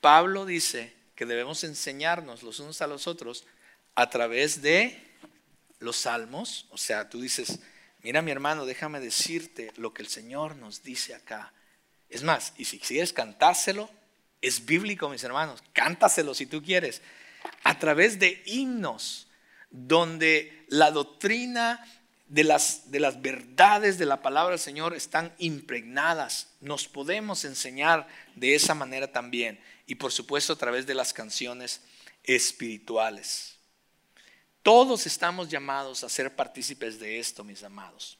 Pablo 0.00 0.46
dice 0.46 0.94
que 1.14 1.26
debemos 1.26 1.64
enseñarnos 1.64 2.42
los 2.42 2.60
unos 2.60 2.80
a 2.80 2.86
los 2.86 3.06
otros 3.06 3.44
a 3.94 4.10
través 4.10 4.62
de 4.62 5.02
los 5.80 5.96
salmos. 5.96 6.66
O 6.70 6.78
sea, 6.78 7.08
tú 7.08 7.20
dices, 7.20 7.58
mira 8.02 8.22
mi 8.22 8.30
hermano, 8.30 8.66
déjame 8.66 9.00
decirte 9.00 9.72
lo 9.76 9.92
que 9.92 10.02
el 10.02 10.08
Señor 10.08 10.56
nos 10.56 10.82
dice 10.82 11.14
acá. 11.14 11.52
Es 12.08 12.22
más, 12.22 12.52
y 12.56 12.66
si 12.66 12.78
quieres 12.78 13.12
cantárselo, 13.12 13.90
es 14.40 14.64
bíblico, 14.64 15.08
mis 15.08 15.24
hermanos. 15.24 15.62
Cántaselo 15.72 16.34
si 16.34 16.46
tú 16.46 16.62
quieres. 16.62 17.02
A 17.64 17.78
través 17.78 18.18
de 18.18 18.42
himnos, 18.46 19.26
donde 19.70 20.66
la 20.68 20.90
doctrina 20.92 21.84
de 22.26 22.44
las, 22.44 22.90
de 22.90 23.00
las 23.00 23.20
verdades 23.20 23.98
de 23.98 24.06
la 24.06 24.22
palabra 24.22 24.50
del 24.50 24.58
Señor 24.58 24.94
están 24.94 25.34
impregnadas. 25.38 26.48
Nos 26.60 26.88
podemos 26.88 27.44
enseñar 27.44 28.06
de 28.34 28.54
esa 28.54 28.74
manera 28.74 29.12
también. 29.12 29.60
Y 29.86 29.96
por 29.96 30.12
supuesto 30.12 30.54
a 30.54 30.56
través 30.56 30.86
de 30.86 30.94
las 30.94 31.12
canciones 31.12 31.82
espirituales. 32.22 33.56
Todos 34.62 35.06
estamos 35.06 35.48
llamados 35.48 36.04
a 36.04 36.08
ser 36.08 36.34
partícipes 36.34 36.98
de 36.98 37.18
esto, 37.18 37.44
mis 37.44 37.62
amados. 37.62 38.18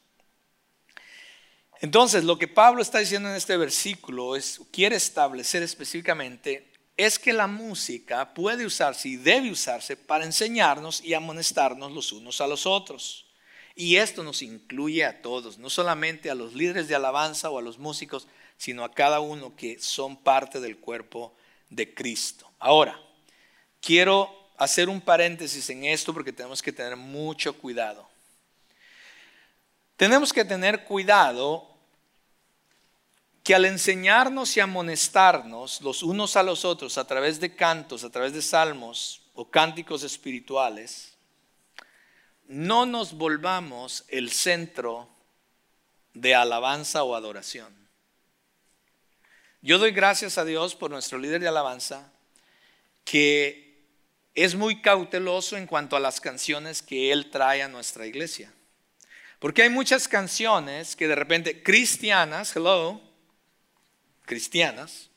Entonces, 1.80 2.24
lo 2.24 2.38
que 2.38 2.48
Pablo 2.48 2.82
está 2.82 2.98
diciendo 2.98 3.28
en 3.30 3.34
este 3.34 3.56
versículo 3.56 4.36
es, 4.36 4.60
quiere 4.70 4.96
establecer 4.96 5.62
específicamente, 5.62 6.70
es 6.96 7.18
que 7.18 7.32
la 7.32 7.46
música 7.46 8.34
puede 8.34 8.64
usarse 8.64 9.08
y 9.08 9.16
debe 9.16 9.50
usarse 9.50 9.96
para 9.96 10.24
enseñarnos 10.24 11.02
y 11.02 11.14
amonestarnos 11.14 11.92
los 11.92 12.12
unos 12.12 12.40
a 12.40 12.46
los 12.46 12.66
otros. 12.66 13.23
Y 13.74 13.96
esto 13.96 14.22
nos 14.22 14.42
incluye 14.42 15.04
a 15.04 15.20
todos, 15.20 15.58
no 15.58 15.68
solamente 15.68 16.30
a 16.30 16.34
los 16.34 16.54
líderes 16.54 16.86
de 16.86 16.94
alabanza 16.94 17.50
o 17.50 17.58
a 17.58 17.62
los 17.62 17.78
músicos, 17.78 18.28
sino 18.56 18.84
a 18.84 18.92
cada 18.92 19.20
uno 19.20 19.56
que 19.56 19.80
son 19.80 20.16
parte 20.16 20.60
del 20.60 20.78
cuerpo 20.78 21.34
de 21.70 21.92
Cristo. 21.92 22.48
Ahora, 22.60 23.00
quiero 23.80 24.30
hacer 24.56 24.88
un 24.88 25.00
paréntesis 25.00 25.68
en 25.70 25.84
esto 25.84 26.14
porque 26.14 26.32
tenemos 26.32 26.62
que 26.62 26.72
tener 26.72 26.96
mucho 26.96 27.52
cuidado. 27.58 28.08
Tenemos 29.96 30.32
que 30.32 30.44
tener 30.44 30.84
cuidado 30.84 31.68
que 33.42 33.54
al 33.54 33.64
enseñarnos 33.64 34.56
y 34.56 34.60
amonestarnos 34.60 35.80
los 35.82 36.02
unos 36.02 36.36
a 36.36 36.42
los 36.42 36.64
otros 36.64 36.96
a 36.96 37.06
través 37.06 37.40
de 37.40 37.54
cantos, 37.54 38.04
a 38.04 38.10
través 38.10 38.32
de 38.32 38.40
salmos 38.40 39.20
o 39.34 39.50
cánticos 39.50 40.02
espirituales, 40.02 41.13
no 42.46 42.86
nos 42.86 43.14
volvamos 43.14 44.04
el 44.08 44.30
centro 44.30 45.08
de 46.12 46.34
alabanza 46.34 47.02
o 47.02 47.14
adoración. 47.14 47.74
Yo 49.62 49.78
doy 49.78 49.92
gracias 49.92 50.36
a 50.36 50.44
Dios 50.44 50.74
por 50.74 50.90
nuestro 50.90 51.18
líder 51.18 51.40
de 51.40 51.48
alabanza, 51.48 52.12
que 53.04 53.82
es 54.34 54.54
muy 54.54 54.82
cauteloso 54.82 55.56
en 55.56 55.66
cuanto 55.66 55.96
a 55.96 56.00
las 56.00 56.20
canciones 56.20 56.82
que 56.82 57.12
él 57.12 57.30
trae 57.30 57.62
a 57.62 57.68
nuestra 57.68 58.06
iglesia. 58.06 58.52
Porque 59.38 59.62
hay 59.62 59.68
muchas 59.68 60.08
canciones 60.08 60.96
que 60.96 61.08
de 61.08 61.14
repente, 61.14 61.62
cristianas, 61.62 62.54
hello, 62.56 63.00
cristianas, 64.24 65.10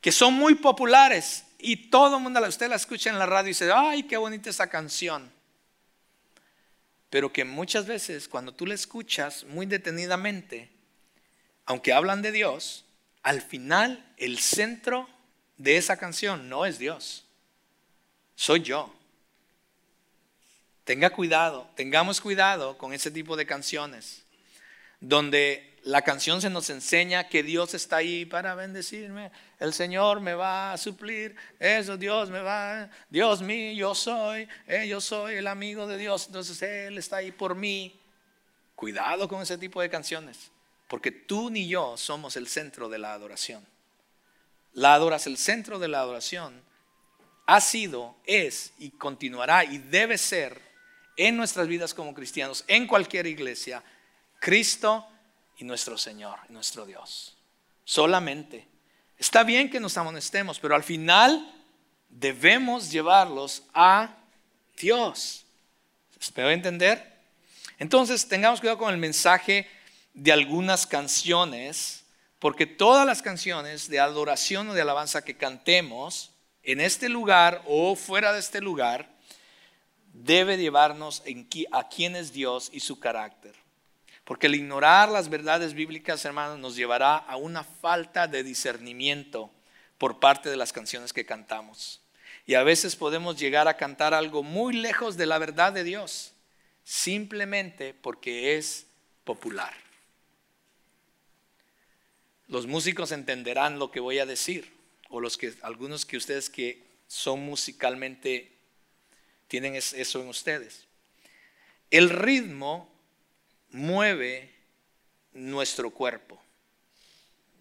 que 0.00 0.12
son 0.12 0.34
muy 0.34 0.54
populares 0.54 1.44
y 1.58 1.88
todo 1.88 2.16
el 2.16 2.22
mundo, 2.22 2.46
usted 2.46 2.68
la 2.68 2.76
escucha 2.76 3.10
en 3.10 3.18
la 3.18 3.26
radio 3.26 3.48
y 3.48 3.50
dice, 3.50 3.72
ay, 3.72 4.02
qué 4.04 4.16
bonita 4.16 4.50
esa 4.50 4.68
canción. 4.68 5.33
Pero 7.14 7.32
que 7.32 7.44
muchas 7.44 7.86
veces 7.86 8.26
cuando 8.26 8.52
tú 8.52 8.66
la 8.66 8.74
escuchas 8.74 9.44
muy 9.44 9.66
detenidamente, 9.66 10.68
aunque 11.64 11.92
hablan 11.92 12.22
de 12.22 12.32
Dios, 12.32 12.86
al 13.22 13.40
final 13.40 14.12
el 14.16 14.40
centro 14.40 15.08
de 15.56 15.76
esa 15.76 15.96
canción 15.96 16.48
no 16.48 16.66
es 16.66 16.80
Dios, 16.80 17.24
soy 18.34 18.62
yo. 18.62 18.92
Tenga 20.82 21.10
cuidado, 21.10 21.70
tengamos 21.76 22.20
cuidado 22.20 22.76
con 22.78 22.92
ese 22.92 23.12
tipo 23.12 23.36
de 23.36 23.46
canciones, 23.46 24.24
donde 24.98 25.73
la 25.84 26.00
canción 26.00 26.40
se 26.40 26.48
nos 26.48 26.70
enseña 26.70 27.28
que 27.28 27.42
Dios 27.42 27.74
está 27.74 27.96
ahí 27.96 28.24
para 28.24 28.54
bendecirme, 28.54 29.30
el 29.58 29.74
Señor 29.74 30.20
me 30.20 30.32
va 30.32 30.72
a 30.72 30.78
suplir, 30.78 31.36
eso 31.58 31.98
Dios 31.98 32.30
me 32.30 32.40
va, 32.40 32.88
Dios 33.10 33.42
mío, 33.42 33.72
yo 33.74 33.94
soy, 33.94 34.48
eh, 34.66 34.88
yo 34.88 35.02
soy 35.02 35.34
el 35.36 35.46
amigo 35.46 35.86
de 35.86 35.98
Dios, 35.98 36.26
entonces 36.26 36.60
Él 36.62 36.96
está 36.96 37.16
ahí 37.16 37.32
por 37.32 37.54
mí. 37.54 38.00
Cuidado 38.74 39.28
con 39.28 39.42
ese 39.42 39.58
tipo 39.58 39.82
de 39.82 39.90
canciones, 39.90 40.50
porque 40.88 41.12
tú 41.12 41.50
ni 41.50 41.68
yo 41.68 41.98
somos 41.98 42.36
el 42.36 42.48
centro 42.48 42.88
de 42.88 42.98
la 42.98 43.12
adoración. 43.12 43.64
La 44.72 44.94
adoración, 44.94 45.34
el 45.34 45.38
centro 45.38 45.78
de 45.78 45.88
la 45.88 46.00
adoración 46.00 46.62
ha 47.46 47.60
sido, 47.60 48.16
es 48.24 48.72
y 48.78 48.90
continuará 48.90 49.64
y 49.64 49.78
debe 49.78 50.16
ser 50.16 50.62
en 51.16 51.36
nuestras 51.36 51.68
vidas 51.68 51.92
como 51.92 52.14
cristianos, 52.14 52.64
en 52.68 52.86
cualquier 52.86 53.26
iglesia, 53.26 53.84
Cristo 54.40 55.06
y 55.58 55.64
nuestro 55.64 55.98
Señor, 55.98 56.38
nuestro 56.48 56.86
Dios. 56.86 57.36
Solamente. 57.84 58.66
Está 59.18 59.44
bien 59.44 59.70
que 59.70 59.80
nos 59.80 59.96
amonestemos, 59.96 60.58
pero 60.58 60.74
al 60.74 60.82
final 60.82 61.54
debemos 62.08 62.90
llevarlos 62.90 63.62
a 63.72 64.16
Dios. 64.76 65.44
¿Espero 66.20 66.50
entender? 66.50 67.14
Entonces, 67.78 68.26
tengamos 68.28 68.60
cuidado 68.60 68.78
con 68.78 68.92
el 68.92 68.98
mensaje 68.98 69.68
de 70.14 70.32
algunas 70.32 70.86
canciones, 70.86 72.04
porque 72.38 72.66
todas 72.66 73.06
las 73.06 73.22
canciones 73.22 73.88
de 73.88 74.00
adoración 74.00 74.68
o 74.68 74.74
de 74.74 74.82
alabanza 74.82 75.24
que 75.24 75.36
cantemos 75.36 76.30
en 76.62 76.80
este 76.80 77.08
lugar 77.08 77.62
o 77.66 77.94
fuera 77.94 78.32
de 78.32 78.40
este 78.40 78.60
lugar, 78.60 79.08
debe 80.12 80.56
llevarnos 80.56 81.22
a 81.72 81.88
quién 81.88 82.16
es 82.16 82.32
Dios 82.32 82.70
y 82.72 82.80
su 82.80 82.98
carácter. 82.98 83.63
Porque 84.24 84.46
el 84.46 84.54
ignorar 84.54 85.10
las 85.10 85.28
verdades 85.28 85.74
bíblicas, 85.74 86.24
hermanos, 86.24 86.58
nos 86.58 86.76
llevará 86.76 87.16
a 87.16 87.36
una 87.36 87.62
falta 87.62 88.26
de 88.26 88.42
discernimiento 88.42 89.50
por 89.98 90.18
parte 90.18 90.48
de 90.48 90.56
las 90.56 90.72
canciones 90.72 91.12
que 91.12 91.26
cantamos. 91.26 92.00
Y 92.46 92.54
a 92.54 92.62
veces 92.62 92.96
podemos 92.96 93.38
llegar 93.38 93.68
a 93.68 93.76
cantar 93.76 94.14
algo 94.14 94.42
muy 94.42 94.74
lejos 94.74 95.16
de 95.16 95.26
la 95.26 95.38
verdad 95.38 95.72
de 95.72 95.84
Dios, 95.84 96.32
simplemente 96.84 97.94
porque 97.94 98.56
es 98.56 98.86
popular. 99.24 99.72
Los 102.48 102.66
músicos 102.66 103.12
entenderán 103.12 103.78
lo 103.78 103.90
que 103.90 104.00
voy 104.00 104.18
a 104.18 104.26
decir, 104.26 104.72
o 105.08 105.20
los 105.20 105.38
que 105.38 105.54
algunos 105.62 106.04
que 106.04 106.16
ustedes 106.16 106.50
que 106.50 106.82
son 107.06 107.40
musicalmente 107.40 108.52
tienen 109.48 109.74
eso 109.74 110.20
en 110.20 110.28
ustedes. 110.28 110.86
El 111.90 112.10
ritmo 112.10 112.93
mueve 113.74 114.54
nuestro 115.32 115.90
cuerpo. 115.90 116.40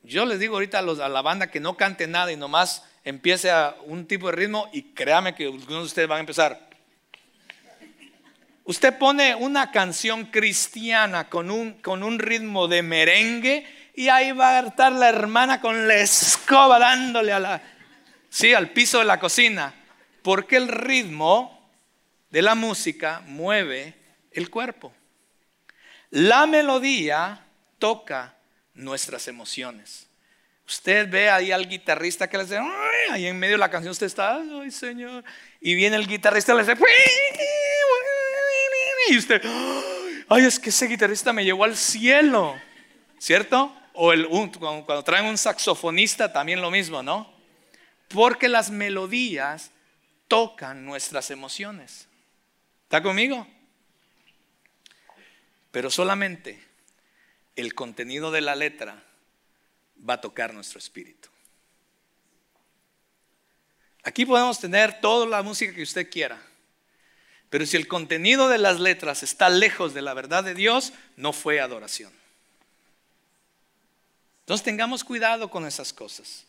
Yo 0.04 0.26
les 0.26 0.40
digo 0.40 0.56
ahorita 0.56 0.80
a, 0.80 1.10
la 1.10 1.22
banda 1.24 1.50
que 1.50 1.60
no 1.60 1.76
cante 1.76 2.08
nada 2.08 2.32
y 2.32 2.38
nomás 2.38 2.84
empiece 3.04 3.50
a 3.50 3.76
un 3.86 4.06
tipo 4.06 4.28
de 4.28 4.34
ritmo 4.34 4.70
y 4.72 4.84
créame 4.94 5.34
que 5.34 5.46
algunos 5.46 5.68
de 5.68 5.82
ustedes 5.82 6.08
van 6.08 6.18
a 6.18 6.20
empezar. 6.22 6.70
Usted 8.66 8.98
pone 8.98 9.34
una 9.34 9.72
canción 9.72 10.26
cristiana 10.26 11.30
con 11.30 11.50
un, 11.50 11.74
con 11.82 12.04
un 12.04 12.20
ritmo 12.20 12.68
de 12.68 12.84
merengue 12.84 13.66
y 13.96 14.10
ahí 14.10 14.32
va 14.34 14.60
a 14.60 14.68
estar 14.68 14.92
la 14.92 15.10
hermana 15.10 15.60
con 15.60 15.88
la 15.88 15.96
escoba 15.96 16.78
dándole 16.78 17.34
a 17.34 17.40
la, 17.40 17.62
sí, 18.30 18.54
al 18.54 18.70
piso 18.70 19.00
de 19.00 19.06
la 19.06 19.20
cocina. 19.20 19.74
Porque 20.22 20.58
el 20.58 20.68
ritmo 20.68 21.72
de 22.30 22.44
la 22.44 22.54
música 22.54 23.24
mueve 23.26 23.96
el 24.32 24.50
cuerpo. 24.52 24.94
La 26.14 26.46
melodía 26.46 27.44
toca 27.80 28.36
nuestras 28.76 29.28
emociones. 29.28 30.08
Usted 30.68 31.10
ve 31.10 31.32
ahí 31.32 31.52
al 31.52 31.68
guitarrista 31.68 32.30
que 32.30 32.38
le 32.38 32.44
dice, 32.44 32.60
ahí 33.10 33.26
en 33.26 33.40
medio 33.40 33.56
de 33.56 33.58
la 33.58 33.72
canción 33.72 33.94
usted 33.94 34.06
está, 34.06 34.36
ay 34.36 34.70
Señor, 34.70 35.24
y 35.60 35.74
viene 35.74 35.96
el 35.96 36.06
guitarrista 36.06 36.54
y 36.54 36.58
le 36.58 36.62
dice, 36.62 36.78
y 39.10 39.18
usted, 39.18 39.42
ay, 40.30 40.46
es 40.46 40.60
que 40.60 40.70
ese 40.70 40.86
guitarrista 40.86 41.34
me 41.34 41.44
llevó 41.44 41.64
al 41.64 41.76
cielo, 41.76 42.62
¿cierto? 43.18 43.76
O 43.94 44.14
el, 44.14 44.28
cuando 44.60 45.04
traen 45.04 45.26
un 45.26 45.38
saxofonista 45.40 46.32
también 46.32 46.62
lo 46.62 46.70
mismo, 46.70 47.02
¿no? 47.02 47.34
Porque 48.10 48.48
las 48.50 48.70
melodías 48.70 49.72
tocan 50.28 50.86
nuestras 50.86 51.32
emociones. 51.32 52.08
¿Está 52.84 53.02
conmigo? 53.02 53.48
Pero 55.74 55.90
solamente 55.90 56.64
el 57.56 57.74
contenido 57.74 58.30
de 58.30 58.42
la 58.42 58.56
letra 58.56 59.04
va 60.08 60.14
a 60.14 60.22
tocar 60.22 60.54
nuestro 60.54 60.78
espíritu. 60.78 61.30
Aquí 64.04 64.24
podemos 64.24 64.60
tener 64.60 65.02
toda 65.02 65.26
la 65.26 65.42
música 65.42 65.74
que 65.74 65.82
usted 65.82 66.12
quiera, 66.12 66.40
pero 67.50 67.66
si 67.66 67.76
el 67.76 67.88
contenido 67.88 68.50
de 68.50 68.60
las 68.60 68.80
letras 68.80 69.24
está 69.24 69.50
lejos 69.50 69.96
de 69.96 70.04
la 70.04 70.14
verdad 70.14 70.44
de 70.44 70.54
Dios, 70.54 70.94
no 71.18 71.34
fue 71.34 71.60
adoración. 71.60 72.14
Entonces 74.42 74.64
tengamos 74.64 75.04
cuidado 75.04 75.50
con 75.50 75.66
esas 75.66 75.92
cosas. 75.92 76.46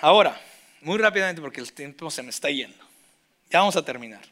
Ahora, 0.00 0.40
muy 0.80 0.96
rápidamente 0.96 1.42
porque 1.42 1.60
el 1.60 1.74
tiempo 1.74 2.10
se 2.10 2.22
me 2.22 2.30
está 2.30 2.48
yendo. 2.48 2.82
Ya 3.50 3.58
vamos 3.58 3.76
a 3.76 3.84
terminar. 3.84 4.31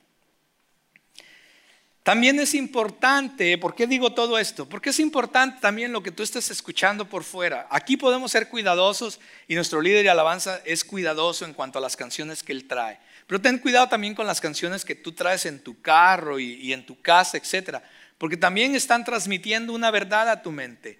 También 2.03 2.40
es 2.40 2.55
importante, 2.55 3.59
¿por 3.59 3.74
qué 3.74 3.86
digo 3.86 4.14
todo 4.14 4.38
esto? 4.38 4.66
Porque 4.66 4.88
es 4.88 4.98
importante 5.01 5.61
también 5.61 5.92
lo 5.92 6.03
que 6.03 6.11
tú 6.11 6.22
estés 6.22 6.51
escuchando 6.51 7.07
por 7.07 7.24
fuera. 7.24 7.66
Aquí 7.70 7.98
podemos 7.98 8.32
ser 8.32 8.48
cuidadosos 8.48 9.20
y 9.46 9.55
nuestro 9.55 9.82
líder 9.82 10.03
de 10.03 10.11
alabanza 10.11 10.62
es 10.64 10.82
cuidadoso 10.82 11.44
en 11.44 11.53
cuanto 11.53 11.78
a 11.78 11.82
las 11.82 11.96
canciones 11.96 12.42
que 12.42 12.53
él 12.53 12.66
trae. 12.66 12.98
Pero 13.26 13.42
ten 13.42 13.59
cuidado 13.59 13.88
también 13.88 14.14
con 14.14 14.26
las 14.26 14.40
canciones 14.40 14.86
que 14.86 14.94
tú 14.94 15.12
traes 15.12 15.44
en 15.44 15.62
tu 15.62 15.82
carro 15.82 16.40
y, 16.40 16.72
en 16.72 16.86
tu 16.86 17.01
casa, 17.03 17.36
etc. 17.36 17.82
Porque 18.16 18.38
también 18.38 18.74
están 18.74 19.05
transmitiendo 19.05 19.74
una 19.74 19.90
verdad 19.90 20.30
a 20.30 20.42
tu 20.42 20.53
mente. 20.53 20.98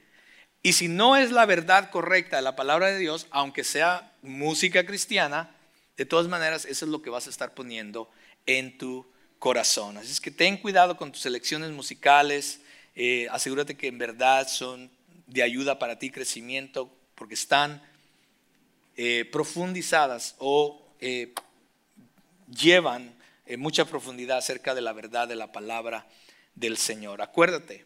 Y 0.62 0.74
si 0.74 0.88
no 0.88 1.16
es 1.16 1.30
la 1.30 1.46
verdad 1.46 1.90
correcta 1.90 2.36
de 2.36 2.42
la 2.42 2.57
palabra 2.57 2.88
de 2.88 2.98
Dios, 2.98 3.26
aunque 3.30 3.64
sea 3.64 4.12
música 4.20 4.84
cristiana, 4.84 5.51
de 5.96 6.05
todas 6.05 6.28
maneras, 6.28 6.66
eso 6.66 6.84
es 6.84 6.90
lo 6.90 7.01
que 7.01 7.09
vas 7.09 7.26
a 7.26 7.30
estar 7.30 7.55
poniendo 7.55 8.11
en 8.44 8.76
tu 8.76 9.11
corazón. 9.41 9.97
Así 9.97 10.12
es 10.12 10.20
que 10.20 10.30
ten 10.30 10.59
cuidado 10.59 10.97
con 10.97 11.11
tus 11.11 11.26
elecciones 11.26 11.70
musicales, 11.70 12.61
eh, 12.95 13.26
asegúrate 13.30 13.76
que 13.76 13.88
en 13.88 13.99
verdad 13.99 14.47
son 14.47 14.91
de 15.26 15.43
ayuda 15.43 15.78
para 15.78 15.99
ti, 15.99 16.11
crecimiento, 16.11 16.95
porque 17.14 17.34
están 17.34 17.82
eh, 18.97 19.24
profundizadas 19.32 20.36
o 20.38 20.86
eh, 21.01 21.32
llevan 22.47 23.18
mucha 23.59 23.84
profundidad 23.84 24.38
acerca 24.38 24.76
de 24.76 24.80
la 24.80 24.93
verdad 24.93 25.26
de 25.26 25.34
la 25.34 25.51
palabra 25.51 26.07
del 26.55 26.76
Señor. 26.76 27.20
Acuérdate, 27.20 27.84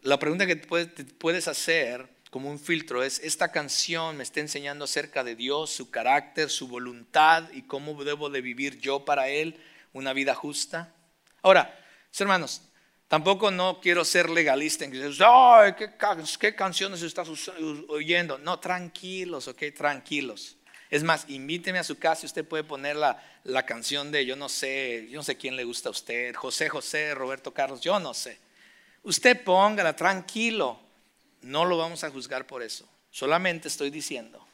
la 0.00 0.18
pregunta 0.18 0.46
que 0.46 0.56
te 0.56 1.04
puedes 1.04 1.46
hacer 1.46 2.08
como 2.30 2.50
un 2.50 2.58
filtro 2.58 3.02
es, 3.02 3.18
esta 3.18 3.52
canción 3.52 4.16
me 4.16 4.22
está 4.22 4.40
enseñando 4.40 4.86
acerca 4.86 5.24
de 5.24 5.34
Dios, 5.34 5.70
su 5.70 5.90
carácter, 5.90 6.48
su 6.48 6.68
voluntad 6.68 7.50
y 7.52 7.62
cómo 7.62 8.02
debo 8.02 8.30
de 8.30 8.40
vivir 8.40 8.78
yo 8.78 9.04
para 9.04 9.28
Él 9.28 9.60
una 9.92 10.12
vida 10.12 10.34
justa. 10.34 10.94
Ahora, 11.42 11.78
hermanos, 12.18 12.62
tampoco 13.06 13.50
no 13.50 13.80
quiero 13.80 14.04
ser 14.04 14.30
legalista 14.30 14.84
en 14.84 14.92
que 14.92 14.98
dices, 14.98 15.18
¿qué, 16.38 16.54
canciones 16.54 17.02
estás 17.02 17.28
oyendo? 17.88 18.38
No, 18.38 18.58
tranquilos, 18.58 19.48
ok, 19.48 19.62
tranquilos. 19.76 20.56
Es 20.90 21.02
más, 21.02 21.28
invíteme 21.28 21.78
a 21.78 21.84
su 21.84 21.98
casa 21.98 22.22
y 22.24 22.26
usted 22.26 22.46
puede 22.46 22.64
poner 22.64 22.96
la, 22.96 23.22
la 23.44 23.66
canción 23.66 24.10
de 24.10 24.24
yo 24.24 24.36
no 24.36 24.48
sé, 24.48 25.06
yo 25.10 25.18
no 25.18 25.22
sé 25.22 25.36
quién 25.36 25.54
le 25.54 25.64
gusta 25.64 25.90
a 25.90 25.92
usted, 25.92 26.34
José 26.34 26.68
José, 26.68 27.14
Roberto 27.14 27.52
Carlos, 27.52 27.80
yo 27.80 28.00
no 28.00 28.14
sé. 28.14 28.38
Usted 29.02 29.42
póngala 29.42 29.94
tranquilo, 29.94 30.80
no 31.42 31.64
lo 31.64 31.76
vamos 31.76 32.04
a 32.04 32.10
juzgar 32.10 32.46
por 32.46 32.62
eso. 32.62 32.88
Solamente 33.10 33.68
estoy 33.68 33.90
diciendo 33.90 34.46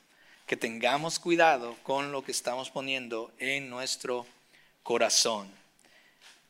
que 0.46 0.56
tengamos 0.56 1.18
cuidado 1.18 1.76
con 1.82 2.12
lo 2.12 2.22
que 2.22 2.32
estamos 2.32 2.70
poniendo 2.70 3.32
en 3.38 3.70
nuestro 3.70 4.26
corazón. 4.84 5.50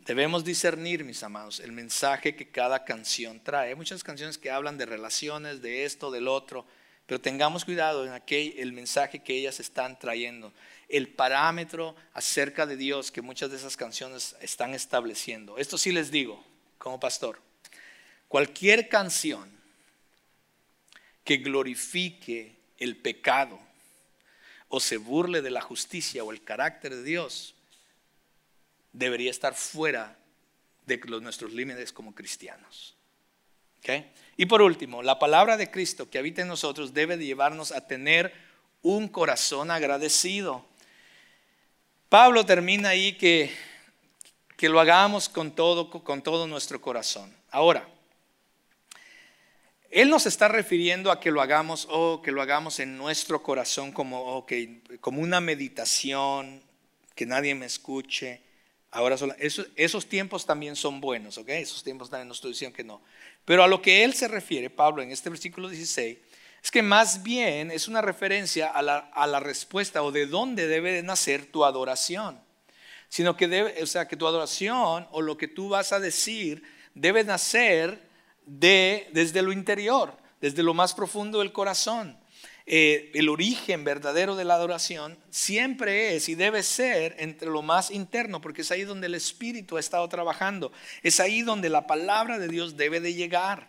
Debemos 0.01 0.45
discernir, 0.45 1.03
mis 1.03 1.23
amados, 1.23 1.61
el 1.61 1.73
mensaje 1.73 2.37
que 2.37 2.51
cada 2.51 2.85
canción 2.85 3.41
trae. 3.43 3.71
Hay 3.71 3.75
muchas 3.75 4.05
canciones 4.05 4.37
que 4.37 4.51
hablan 4.51 4.77
de 4.77 4.85
relaciones, 4.85 5.63
de 5.63 5.87
esto, 5.87 6.11
del 6.11 6.29
otro, 6.29 6.67
pero 7.07 7.21
tengamos 7.21 7.65
cuidado 7.65 8.05
en 8.05 8.13
aquel, 8.13 8.55
el 8.59 8.73
mensaje 8.73 9.23
que 9.23 9.35
ellas 9.35 9.61
están 9.61 9.99
trayendo, 9.99 10.53
el 10.91 11.09
parámetro 11.09 11.97
acerca 12.13 12.67
de 12.67 12.77
Dios 12.77 13.11
que 13.11 13.23
muchas 13.23 13.51
de 13.51 13.57
esas 13.57 13.79
canciones 13.79 14.37
están 14.41 14.75
estableciendo. 14.75 15.57
Esto 15.57 15.79
sí 15.79 15.93
les 15.93 16.11
digo, 16.11 16.45
como 16.77 17.01
pastor, 17.01 17.41
cualquier 18.29 18.91
canción 18.91 19.51
que 21.25 21.39
glorifique 21.39 22.57
el 22.79 22.97
pecado 22.97 23.59
o 24.69 24.81
se 24.81 24.99
burle 24.99 25.41
de 25.41 25.51
la 25.51 25.63
justicia 25.63 26.25
o 26.25 26.33
el 26.33 26.43
carácter 26.43 26.95
de 26.95 27.05
Dios, 27.05 27.55
debería 28.95 29.31
estar 29.31 29.55
fuera 29.55 30.17
de 30.87 30.97
nuestros 31.21 31.53
límites 31.53 31.93
como 31.93 32.15
cristianos. 32.15 32.97
Y 34.37 34.47
por 34.47 34.63
último, 34.63 35.03
la 35.03 35.19
palabra 35.19 35.57
de 35.57 35.71
Cristo 35.71 36.09
que 36.09 36.19
habita 36.19 36.43
en 36.43 36.49
nosotros 36.49 36.95
debe 36.95 37.17
de 37.17 37.27
llevarnos 37.27 37.71
a 37.71 37.87
tener 37.87 38.33
un 38.83 39.09
corazón 39.09 39.71
agradecido. 39.71 40.65
Pablo 42.09 42.47
termina 42.47 42.91
ahí 42.91 43.13
que, 43.19 43.55
que 44.57 44.69
lo 44.69 44.81
hagamos 44.81 45.29
con 45.29 45.53
todo, 45.53 45.91
con 45.91 46.23
todo 46.23 46.47
nuestro 46.47 46.81
corazón. 46.81 47.35
Ahora, 47.51 47.87
él 49.91 50.09
nos 50.09 50.27
está 50.27 50.49
refiriendo 50.49 51.13
a 51.13 51.21
que 51.21 51.31
lo 51.31 51.41
hagamos 51.41 51.87
o 51.91 52.21
que 52.23 52.33
lo 52.33 52.43
hagamos 52.43 52.81
en 52.81 52.97
nuestro 52.97 53.43
corazón 53.43 53.93
como, 53.93 54.47
como 55.01 55.21
una 55.21 55.41
meditación, 55.41 56.63
que 57.15 57.27
nadie 57.27 57.55
me 57.55 57.67
escuche. 57.67 58.41
Ahora 58.95 59.17
esos, 59.17 59.67
esos, 59.75 60.07
tiempos 60.07 60.47
también 60.47 60.77
son 60.77 61.01
buenos, 61.01 61.37
¿ok? 61.37 61.49
Esos 61.49 61.83
tiempos 61.83 62.11
también 62.11 62.29
no 62.29 62.35
estoy 62.35 62.53
diciendo 62.53 62.77
que 62.77 62.85
no. 62.85 63.03
Pero 63.45 63.65
a 63.65 63.67
lo 63.67 63.83
que 63.83 64.05
él 64.05 64.15
se 64.15 64.29
refiere, 64.29 64.71
Pablo, 64.71 65.03
en 65.03 65.11
este 65.11 65.31
versículo 65.31 65.69
16, 65.69 66.17
es 66.63 66.71
que 66.71 66.81
más 66.81 67.25
bien 67.25 67.73
es 67.73 67.89
una 67.89 68.03
referencia 68.03 68.69
a 68.69 68.83
la, 68.83 68.99
a 69.13 69.27
la 69.27 69.41
respuesta 69.41 70.05
o 70.05 70.13
de 70.13 70.27
dónde 70.27 70.69
debe 70.69 70.93
de 70.93 71.03
nacer 71.03 71.47
tu 71.47 71.65
adoración. 71.65 72.41
Sino 73.09 73.37
que 73.37 73.49
debe, 73.49 73.83
o 73.83 73.87
sea, 73.87 74.07
que 74.07 74.17
tu 74.17 74.29
adoración 74.29 75.09
o 75.11 75.23
lo 75.23 75.37
que 75.37 75.49
tú 75.49 75.71
vas 75.71 75.93
a 75.93 75.99
decir 75.99 76.63
debe 76.95 77.25
nacer 77.25 78.01
de, 78.47 79.09
desde 79.13 79.43
lo 79.43 79.51
interior, 79.51 80.17
desde 80.41 80.63
lo 80.63 80.73
más 80.73 80.95
profundo 80.95 81.41
del 81.41 81.53
corazón. 81.53 82.17
Eh, 82.67 83.11
el 83.13 83.29
origen 83.29 83.85
verdadero 83.85 84.37
de 84.37 84.45
la 84.45 84.55
adoración 84.55 85.19
siempre 85.29 86.17
es 86.17 86.31
y 86.31 86.35
debe 86.35 86.63
ser 86.63 87.15
entre 87.19 87.51
lo 87.51 87.61
más 87.61 87.91
interno, 87.91 88.41
porque 88.41 88.63
es 88.63 88.71
ahí 88.71 88.85
donde 88.85 89.07
el 89.07 89.15
Espíritu 89.15 89.77
ha 89.77 89.81
estado 89.81 90.09
trabajando, 90.09 90.73
es 91.03 91.21
ahí 91.21 91.43
donde 91.43 91.69
la 91.69 91.87
palabra 91.87 92.39
de 92.39 92.49
Dios 92.49 92.77
debe 92.77 93.01
de 93.01 93.13
llegar. 93.13 93.69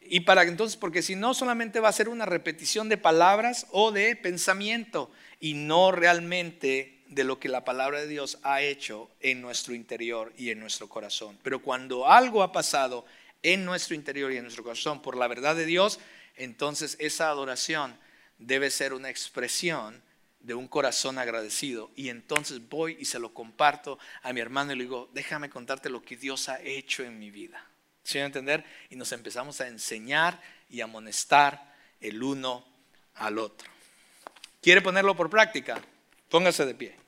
Y 0.00 0.20
para 0.20 0.42
entonces, 0.42 0.76
porque 0.76 1.02
si 1.02 1.16
no, 1.16 1.34
solamente 1.34 1.80
va 1.80 1.88
a 1.88 1.92
ser 1.92 2.08
una 2.08 2.26
repetición 2.26 2.88
de 2.88 2.96
palabras 2.96 3.66
o 3.70 3.90
de 3.90 4.16
pensamiento 4.16 5.10
y 5.40 5.54
no 5.54 5.92
realmente 5.92 7.02
de 7.08 7.24
lo 7.24 7.38
que 7.38 7.48
la 7.48 7.64
palabra 7.64 8.00
de 8.00 8.08
Dios 8.08 8.38
ha 8.42 8.62
hecho 8.62 9.10
en 9.20 9.40
nuestro 9.40 9.74
interior 9.74 10.32
y 10.36 10.50
en 10.50 10.60
nuestro 10.60 10.88
corazón. 10.88 11.38
Pero 11.42 11.62
cuando 11.62 12.08
algo 12.08 12.42
ha 12.42 12.52
pasado 12.52 13.04
en 13.42 13.64
nuestro 13.64 13.94
interior 13.94 14.32
y 14.32 14.38
en 14.38 14.44
nuestro 14.44 14.64
corazón 14.64 15.00
por 15.00 15.16
la 15.16 15.28
verdad 15.28 15.54
de 15.54 15.66
Dios, 15.66 16.00
entonces 16.36 16.96
esa 17.00 17.28
adoración 17.28 17.96
debe 18.38 18.70
ser 18.70 18.92
una 18.92 19.10
expresión 19.10 20.02
de 20.40 20.54
un 20.54 20.68
corazón 20.68 21.18
agradecido. 21.18 21.90
Y 21.96 22.10
entonces 22.10 22.68
voy 22.68 22.96
y 23.00 23.06
se 23.06 23.18
lo 23.18 23.32
comparto 23.32 23.98
a 24.22 24.32
mi 24.32 24.40
hermano 24.40 24.72
y 24.72 24.76
le 24.76 24.84
digo, 24.84 25.08
déjame 25.12 25.50
contarte 25.50 25.88
lo 25.88 26.02
que 26.02 26.16
Dios 26.16 26.48
ha 26.48 26.60
hecho 26.60 27.02
en 27.02 27.18
mi 27.18 27.30
vida. 27.30 27.64
¿Sí 28.02 28.18
a 28.18 28.26
entender? 28.26 28.64
Y 28.90 28.96
nos 28.96 29.12
empezamos 29.12 29.60
a 29.60 29.68
enseñar 29.68 30.40
y 30.68 30.82
a 30.82 30.84
amonestar 30.84 31.74
el 32.00 32.22
uno 32.22 32.66
al 33.14 33.38
otro. 33.38 33.68
¿Quiere 34.60 34.82
ponerlo 34.82 35.16
por 35.16 35.30
práctica? 35.30 35.80
Póngase 36.28 36.66
de 36.66 36.74
pie. 36.74 37.03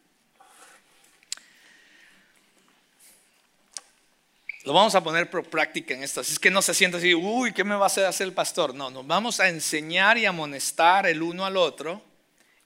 Lo 4.67 4.73
vamos 4.73 4.97
a 4.97 5.01
poner 5.01 5.31
por 5.31 5.45
práctica 5.45 5.95
en 5.95 6.03
esto. 6.03 6.23
Así 6.23 6.33
es 6.33 6.41
que 6.41 6.51
no 6.51 6.61
se 6.61 6.75
sienta 6.75 6.99
así, 6.99 7.15
uy, 7.15 7.53
¿qué 7.53 7.63
me 7.63 7.77
va 7.77 7.85
a 7.85 7.87
hacer 7.87 8.27
el 8.27 8.33
pastor? 8.33 8.75
No, 8.75 8.91
nos 8.91 9.07
vamos 9.07 9.39
a 9.39 9.49
enseñar 9.49 10.19
y 10.19 10.27
amonestar 10.27 11.07
el 11.07 11.23
uno 11.23 11.47
al 11.47 11.57
otro 11.57 12.03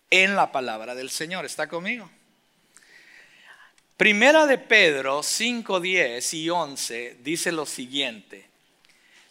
en 0.08 0.34
la 0.34 0.50
palabra 0.50 0.94
del 0.94 1.10
Señor. 1.10 1.44
¿Está 1.44 1.68
conmigo? 1.68 2.10
Primera 3.98 4.46
de 4.46 4.56
Pedro 4.56 5.22
5, 5.22 5.78
10 5.78 6.34
y 6.34 6.48
11 6.48 7.18
dice 7.22 7.52
lo 7.52 7.66
siguiente. 7.66 8.48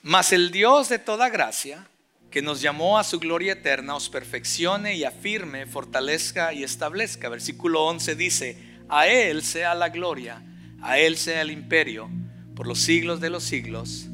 Mas 0.03 0.31
el 0.31 0.51
Dios 0.51 0.89
de 0.89 0.99
toda 0.99 1.29
gracia, 1.29 1.87
que 2.29 2.43
nos 2.43 2.61
llamó 2.61 2.99
a 2.99 3.03
su 3.03 3.19
gloria 3.19 3.53
eterna, 3.53 3.95
os 3.95 4.09
perfeccione 4.09 4.93
y 4.93 5.05
afirme, 5.05 5.65
fortalezca 5.65 6.53
y 6.53 6.63
establezca. 6.63 7.29
Versículo 7.29 7.85
11 7.85 8.13
dice, 8.13 8.57
a 8.89 9.07
Él 9.07 9.43
sea 9.43 9.73
la 9.73 9.89
gloria, 9.89 10.43
a 10.83 10.99
Él 10.99 11.17
sea 11.17 11.41
el 11.41 11.49
imperio 11.49 12.11
por 12.59 12.67
los 12.67 12.79
siglos 12.79 13.21
de 13.21 13.29
los 13.29 13.45
siglos. 13.45 14.09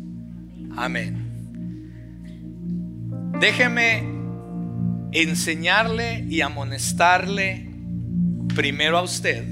Amén. 0.78 1.18
Déjeme 3.40 4.04
enseñarle 5.14 6.28
y 6.30 6.42
amonestarle 6.42 7.72
primero 8.54 9.00
a 9.00 9.02
usted. 9.02 9.48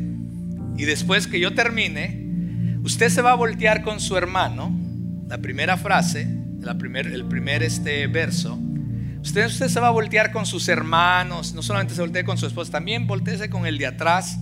Y 0.77 0.83
después 0.83 1.25
que 1.25 1.39
yo 1.39 1.55
termine, 1.55 2.77
usted 2.83 3.09
se 3.09 3.23
va 3.23 3.31
a 3.31 3.35
voltear 3.35 3.81
con 3.81 3.99
su 3.99 4.15
hermano. 4.15 4.71
La 5.27 5.39
primera 5.39 5.75
frase, 5.75 6.27
primer, 6.77 7.07
el 7.07 7.25
primer 7.25 7.63
este 7.63 8.05
verso. 8.05 8.59
Usted, 9.23 9.47
usted 9.47 9.69
se 9.69 9.79
va 9.79 9.87
a 9.87 9.89
voltear 9.89 10.31
con 10.31 10.45
sus 10.45 10.67
hermanos. 10.67 11.55
No 11.55 11.63
solamente 11.63 11.95
se 11.95 12.01
voltee 12.01 12.25
con 12.25 12.37
su 12.37 12.45
esposa, 12.45 12.73
también 12.73 13.07
volteese 13.07 13.49
con 13.49 13.65
el 13.65 13.79
de 13.79 13.87
atrás 13.87 14.37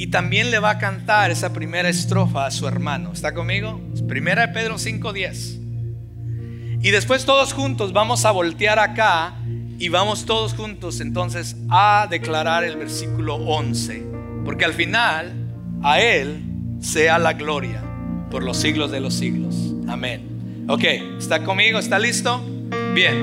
y 0.00 0.06
también 0.06 0.50
le 0.50 0.58
va 0.60 0.70
a 0.70 0.78
cantar 0.78 1.30
esa 1.30 1.52
primera 1.52 1.90
estrofa 1.90 2.46
a 2.46 2.50
su 2.50 2.66
hermano. 2.66 3.12
¿Está 3.12 3.34
conmigo? 3.34 3.78
Primera 4.08 4.46
de 4.46 4.54
Pedro 4.54 4.78
5:10. 4.78 5.60
Y 6.80 6.90
después 6.90 7.26
todos 7.26 7.52
juntos 7.52 7.92
vamos 7.92 8.24
a 8.24 8.30
voltear 8.30 8.78
acá 8.78 9.34
y 9.78 9.90
vamos 9.90 10.24
todos 10.24 10.54
juntos 10.54 11.02
entonces 11.02 11.54
a 11.68 12.06
declarar 12.08 12.64
el 12.64 12.78
versículo 12.78 13.34
11. 13.34 14.02
Porque 14.42 14.64
al 14.64 14.72
final 14.72 15.34
a 15.82 16.00
Él 16.00 16.44
sea 16.80 17.18
la 17.18 17.34
gloria 17.34 17.82
por 18.30 18.42
los 18.42 18.56
siglos 18.56 18.90
de 18.90 19.00
los 19.00 19.12
siglos. 19.12 19.54
Amén. 19.86 20.64
Ok, 20.66 20.84
¿está 21.18 21.44
conmigo? 21.44 21.78
¿Está 21.78 21.98
listo? 21.98 22.42
Bien. 22.94 23.22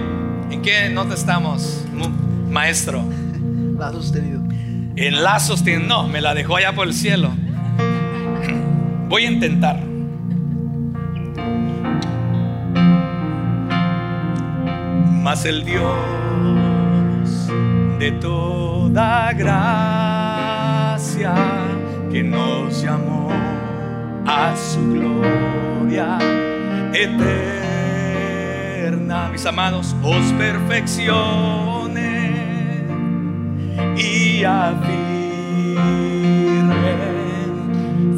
¿En 0.52 0.62
qué 0.62 0.92
nota 0.92 1.16
estamos, 1.16 1.84
maestro? 2.52 3.04
La 3.80 3.92
sostenido 3.92 4.48
en 4.98 5.24
lazos 5.24 5.64
No, 5.64 6.08
me 6.08 6.20
la 6.22 6.34
dejó 6.34 6.58
allá 6.58 6.74
por 6.74 6.88
el 6.88 6.94
cielo. 6.94 7.32
Voy 9.08 9.26
a 9.26 9.32
intentar. 9.32 9.80
Mas 15.24 15.46
el 15.46 15.64
Dios 15.66 15.94
de 18.00 18.12
toda 18.14 19.34
gracia 19.34 19.76
que 22.12 22.24
nos 22.24 22.82
llamó 22.82 23.30
a 24.26 24.56
su 24.56 24.94
gloria 24.94 26.18
eterna, 26.94 27.70
mis 29.32 29.46
amados, 29.46 29.96
os 30.02 30.26
perfeccione 30.34 31.77
y 33.96 34.44
afirme, 34.44 35.08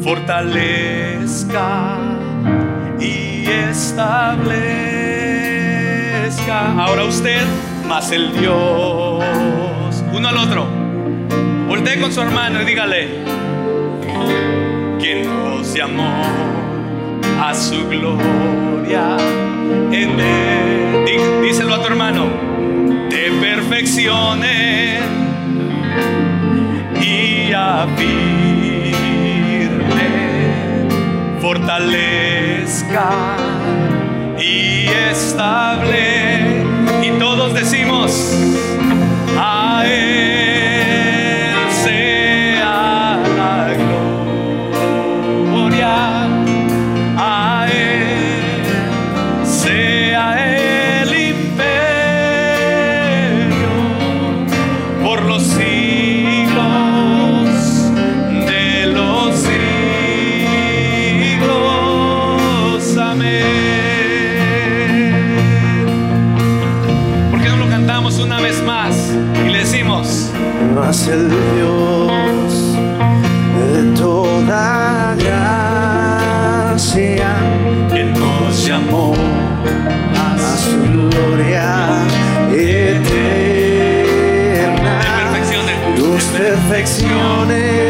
fortalezca 0.02 1.98
y 2.98 3.46
establezca. 3.46 4.60
Ahora 6.78 7.04
usted 7.04 7.42
más 7.88 8.10
el 8.12 8.32
Dios, 8.38 9.24
uno 10.12 10.28
al 10.28 10.36
otro. 10.36 10.66
Voltee 11.68 12.00
con 12.00 12.12
su 12.12 12.20
hermano 12.20 12.62
y 12.62 12.64
dígale, 12.64 13.08
quien 14.98 15.22
nos 15.26 15.74
llamó 15.74 16.22
a 17.40 17.54
su 17.54 17.88
gloria 17.88 19.16
en 19.92 20.20
él. 20.20 21.42
Díselo 21.42 21.74
a 21.74 21.80
tu 21.80 21.86
hermano, 21.86 22.26
te 23.08 23.30
perfecciones 23.40 25.00
guía 27.00 27.86
firme, 27.96 28.90
fortalezca 31.40 33.10
y 34.38 34.86
estable. 35.10 36.64
Y 37.02 37.10
todos 37.18 37.54
decimos, 37.54 38.34
el 71.12 71.28
Dios 71.28 72.52
de 73.74 73.82
toda 73.98 75.16
gracia 75.16 76.76
que 77.92 78.04
nos 78.04 78.64
llamó 78.64 79.14
a 80.16 80.26
su 80.56 80.76
gloria 80.92 81.66
eterna 82.52 83.30
de 85.96 86.22
perfecciones. 86.26 87.89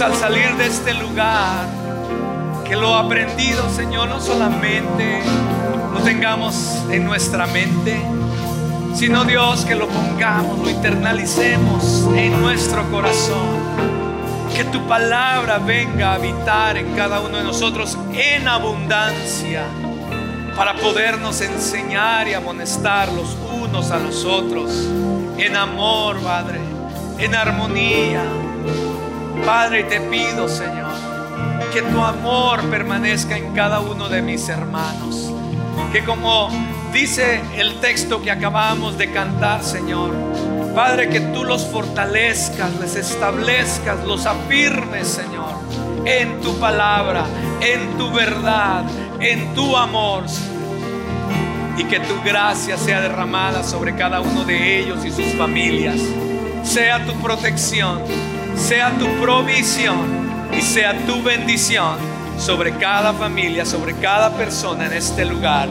Al 0.00 0.14
salir 0.14 0.54
de 0.56 0.66
este 0.66 0.94
lugar, 0.94 1.66
que 2.64 2.76
lo 2.76 2.94
aprendido, 2.94 3.68
Señor, 3.68 4.08
no 4.08 4.20
solamente 4.20 5.20
lo 5.92 5.98
tengamos 6.00 6.84
en 6.88 7.04
nuestra 7.04 7.48
mente, 7.48 8.00
sino 8.94 9.24
Dios, 9.24 9.64
que 9.64 9.74
lo 9.74 9.88
pongamos, 9.88 10.60
lo 10.60 10.70
internalicemos 10.70 12.08
en 12.14 12.40
nuestro 12.40 12.88
corazón. 12.92 13.58
Que 14.54 14.62
tu 14.64 14.86
palabra 14.86 15.58
venga 15.58 16.12
a 16.12 16.14
habitar 16.14 16.76
en 16.76 16.94
cada 16.94 17.20
uno 17.20 17.36
de 17.36 17.42
nosotros 17.42 17.98
en 18.12 18.46
abundancia 18.46 19.64
para 20.56 20.74
podernos 20.74 21.40
enseñar 21.40 22.28
y 22.28 22.34
amonestar 22.34 23.10
los 23.12 23.36
unos 23.60 23.90
a 23.90 23.98
los 23.98 24.24
otros 24.24 24.70
en 25.36 25.56
amor, 25.56 26.20
Padre, 26.20 26.60
en 27.18 27.34
armonía. 27.34 28.22
Padre, 29.44 29.84
te 29.84 30.00
pido, 30.00 30.48
Señor, 30.48 30.92
que 31.72 31.82
tu 31.82 32.02
amor 32.02 32.62
permanezca 32.70 33.36
en 33.36 33.54
cada 33.54 33.80
uno 33.80 34.08
de 34.08 34.22
mis 34.22 34.48
hermanos. 34.48 35.32
Que 35.92 36.04
como 36.04 36.48
dice 36.92 37.40
el 37.56 37.80
texto 37.80 38.20
que 38.22 38.30
acabamos 38.30 38.98
de 38.98 39.10
cantar, 39.10 39.62
Señor, 39.62 40.12
Padre, 40.74 41.08
que 41.08 41.20
tú 41.20 41.44
los 41.44 41.66
fortalezcas, 41.66 42.72
les 42.80 42.94
establezcas, 42.94 44.04
los 44.06 44.26
afirmes, 44.26 45.08
Señor, 45.08 45.54
en 46.04 46.40
tu 46.40 46.56
palabra, 46.58 47.24
en 47.60 47.96
tu 47.98 48.10
verdad, 48.12 48.84
en 49.20 49.54
tu 49.54 49.76
amor. 49.76 50.24
Y 51.76 51.84
que 51.84 52.00
tu 52.00 52.20
gracia 52.24 52.76
sea 52.76 53.00
derramada 53.00 53.62
sobre 53.62 53.94
cada 53.94 54.20
uno 54.20 54.44
de 54.44 54.80
ellos 54.80 55.04
y 55.04 55.10
sus 55.10 55.32
familias. 55.34 56.00
Sea 56.64 57.04
tu 57.06 57.14
protección, 57.14 58.02
sea 58.58 58.90
tu 58.98 59.06
provisión 59.22 60.28
y 60.56 60.60
sea 60.60 60.94
tu 61.06 61.22
bendición 61.22 61.96
sobre 62.38 62.72
cada 62.76 63.12
familia, 63.14 63.64
sobre 63.64 63.94
cada 63.94 64.36
persona 64.36 64.86
en 64.86 64.92
este 64.92 65.24
lugar. 65.24 65.68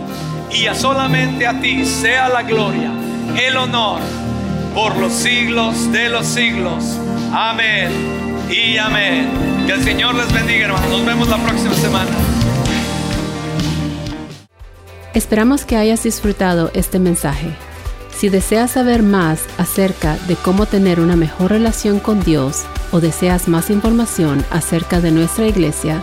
Y 0.52 0.68
a 0.68 0.74
solamente 0.74 1.46
a 1.46 1.60
ti 1.60 1.86
sea 1.86 2.30
la 2.30 2.44
gloria, 2.44 2.92
el 3.38 3.58
honor 3.58 4.00
por 4.74 4.96
los 4.98 5.12
siglos 5.12 5.92
de 5.92 6.10
los 6.10 6.26
siglos. 6.26 6.98
Amén 7.34 7.92
y 8.50 8.78
amén. 8.78 9.30
Que 9.66 9.74
el 9.74 9.84
Señor 9.84 10.16
les 10.16 10.32
bendiga, 10.32 10.68
hermanos. 10.68 10.90
Nos 10.90 11.06
vemos 11.06 11.28
la 11.28 11.38
próxima 11.38 11.76
semana. 11.76 12.12
Esperamos 15.14 15.66
que 15.66 15.76
hayas 15.76 16.04
disfrutado 16.04 16.72
este 16.74 17.00
mensaje. 17.00 17.50
Si 18.16 18.30
deseas 18.30 18.72
saber 18.72 19.04
más 19.04 19.42
acerca 19.58 20.16
de 20.28 20.36
cómo 20.36 20.66
tener 20.66 21.00
una 21.00 21.16
mejor 21.16 21.52
relación 21.52 22.00
con 22.00 22.24
Dios 22.24 22.66
o 22.98 23.00
deseas 23.00 23.48
más 23.48 23.70
información 23.70 24.44
acerca 24.50 25.00
de 25.00 25.12
nuestra 25.12 25.48
iglesia, 25.48 26.02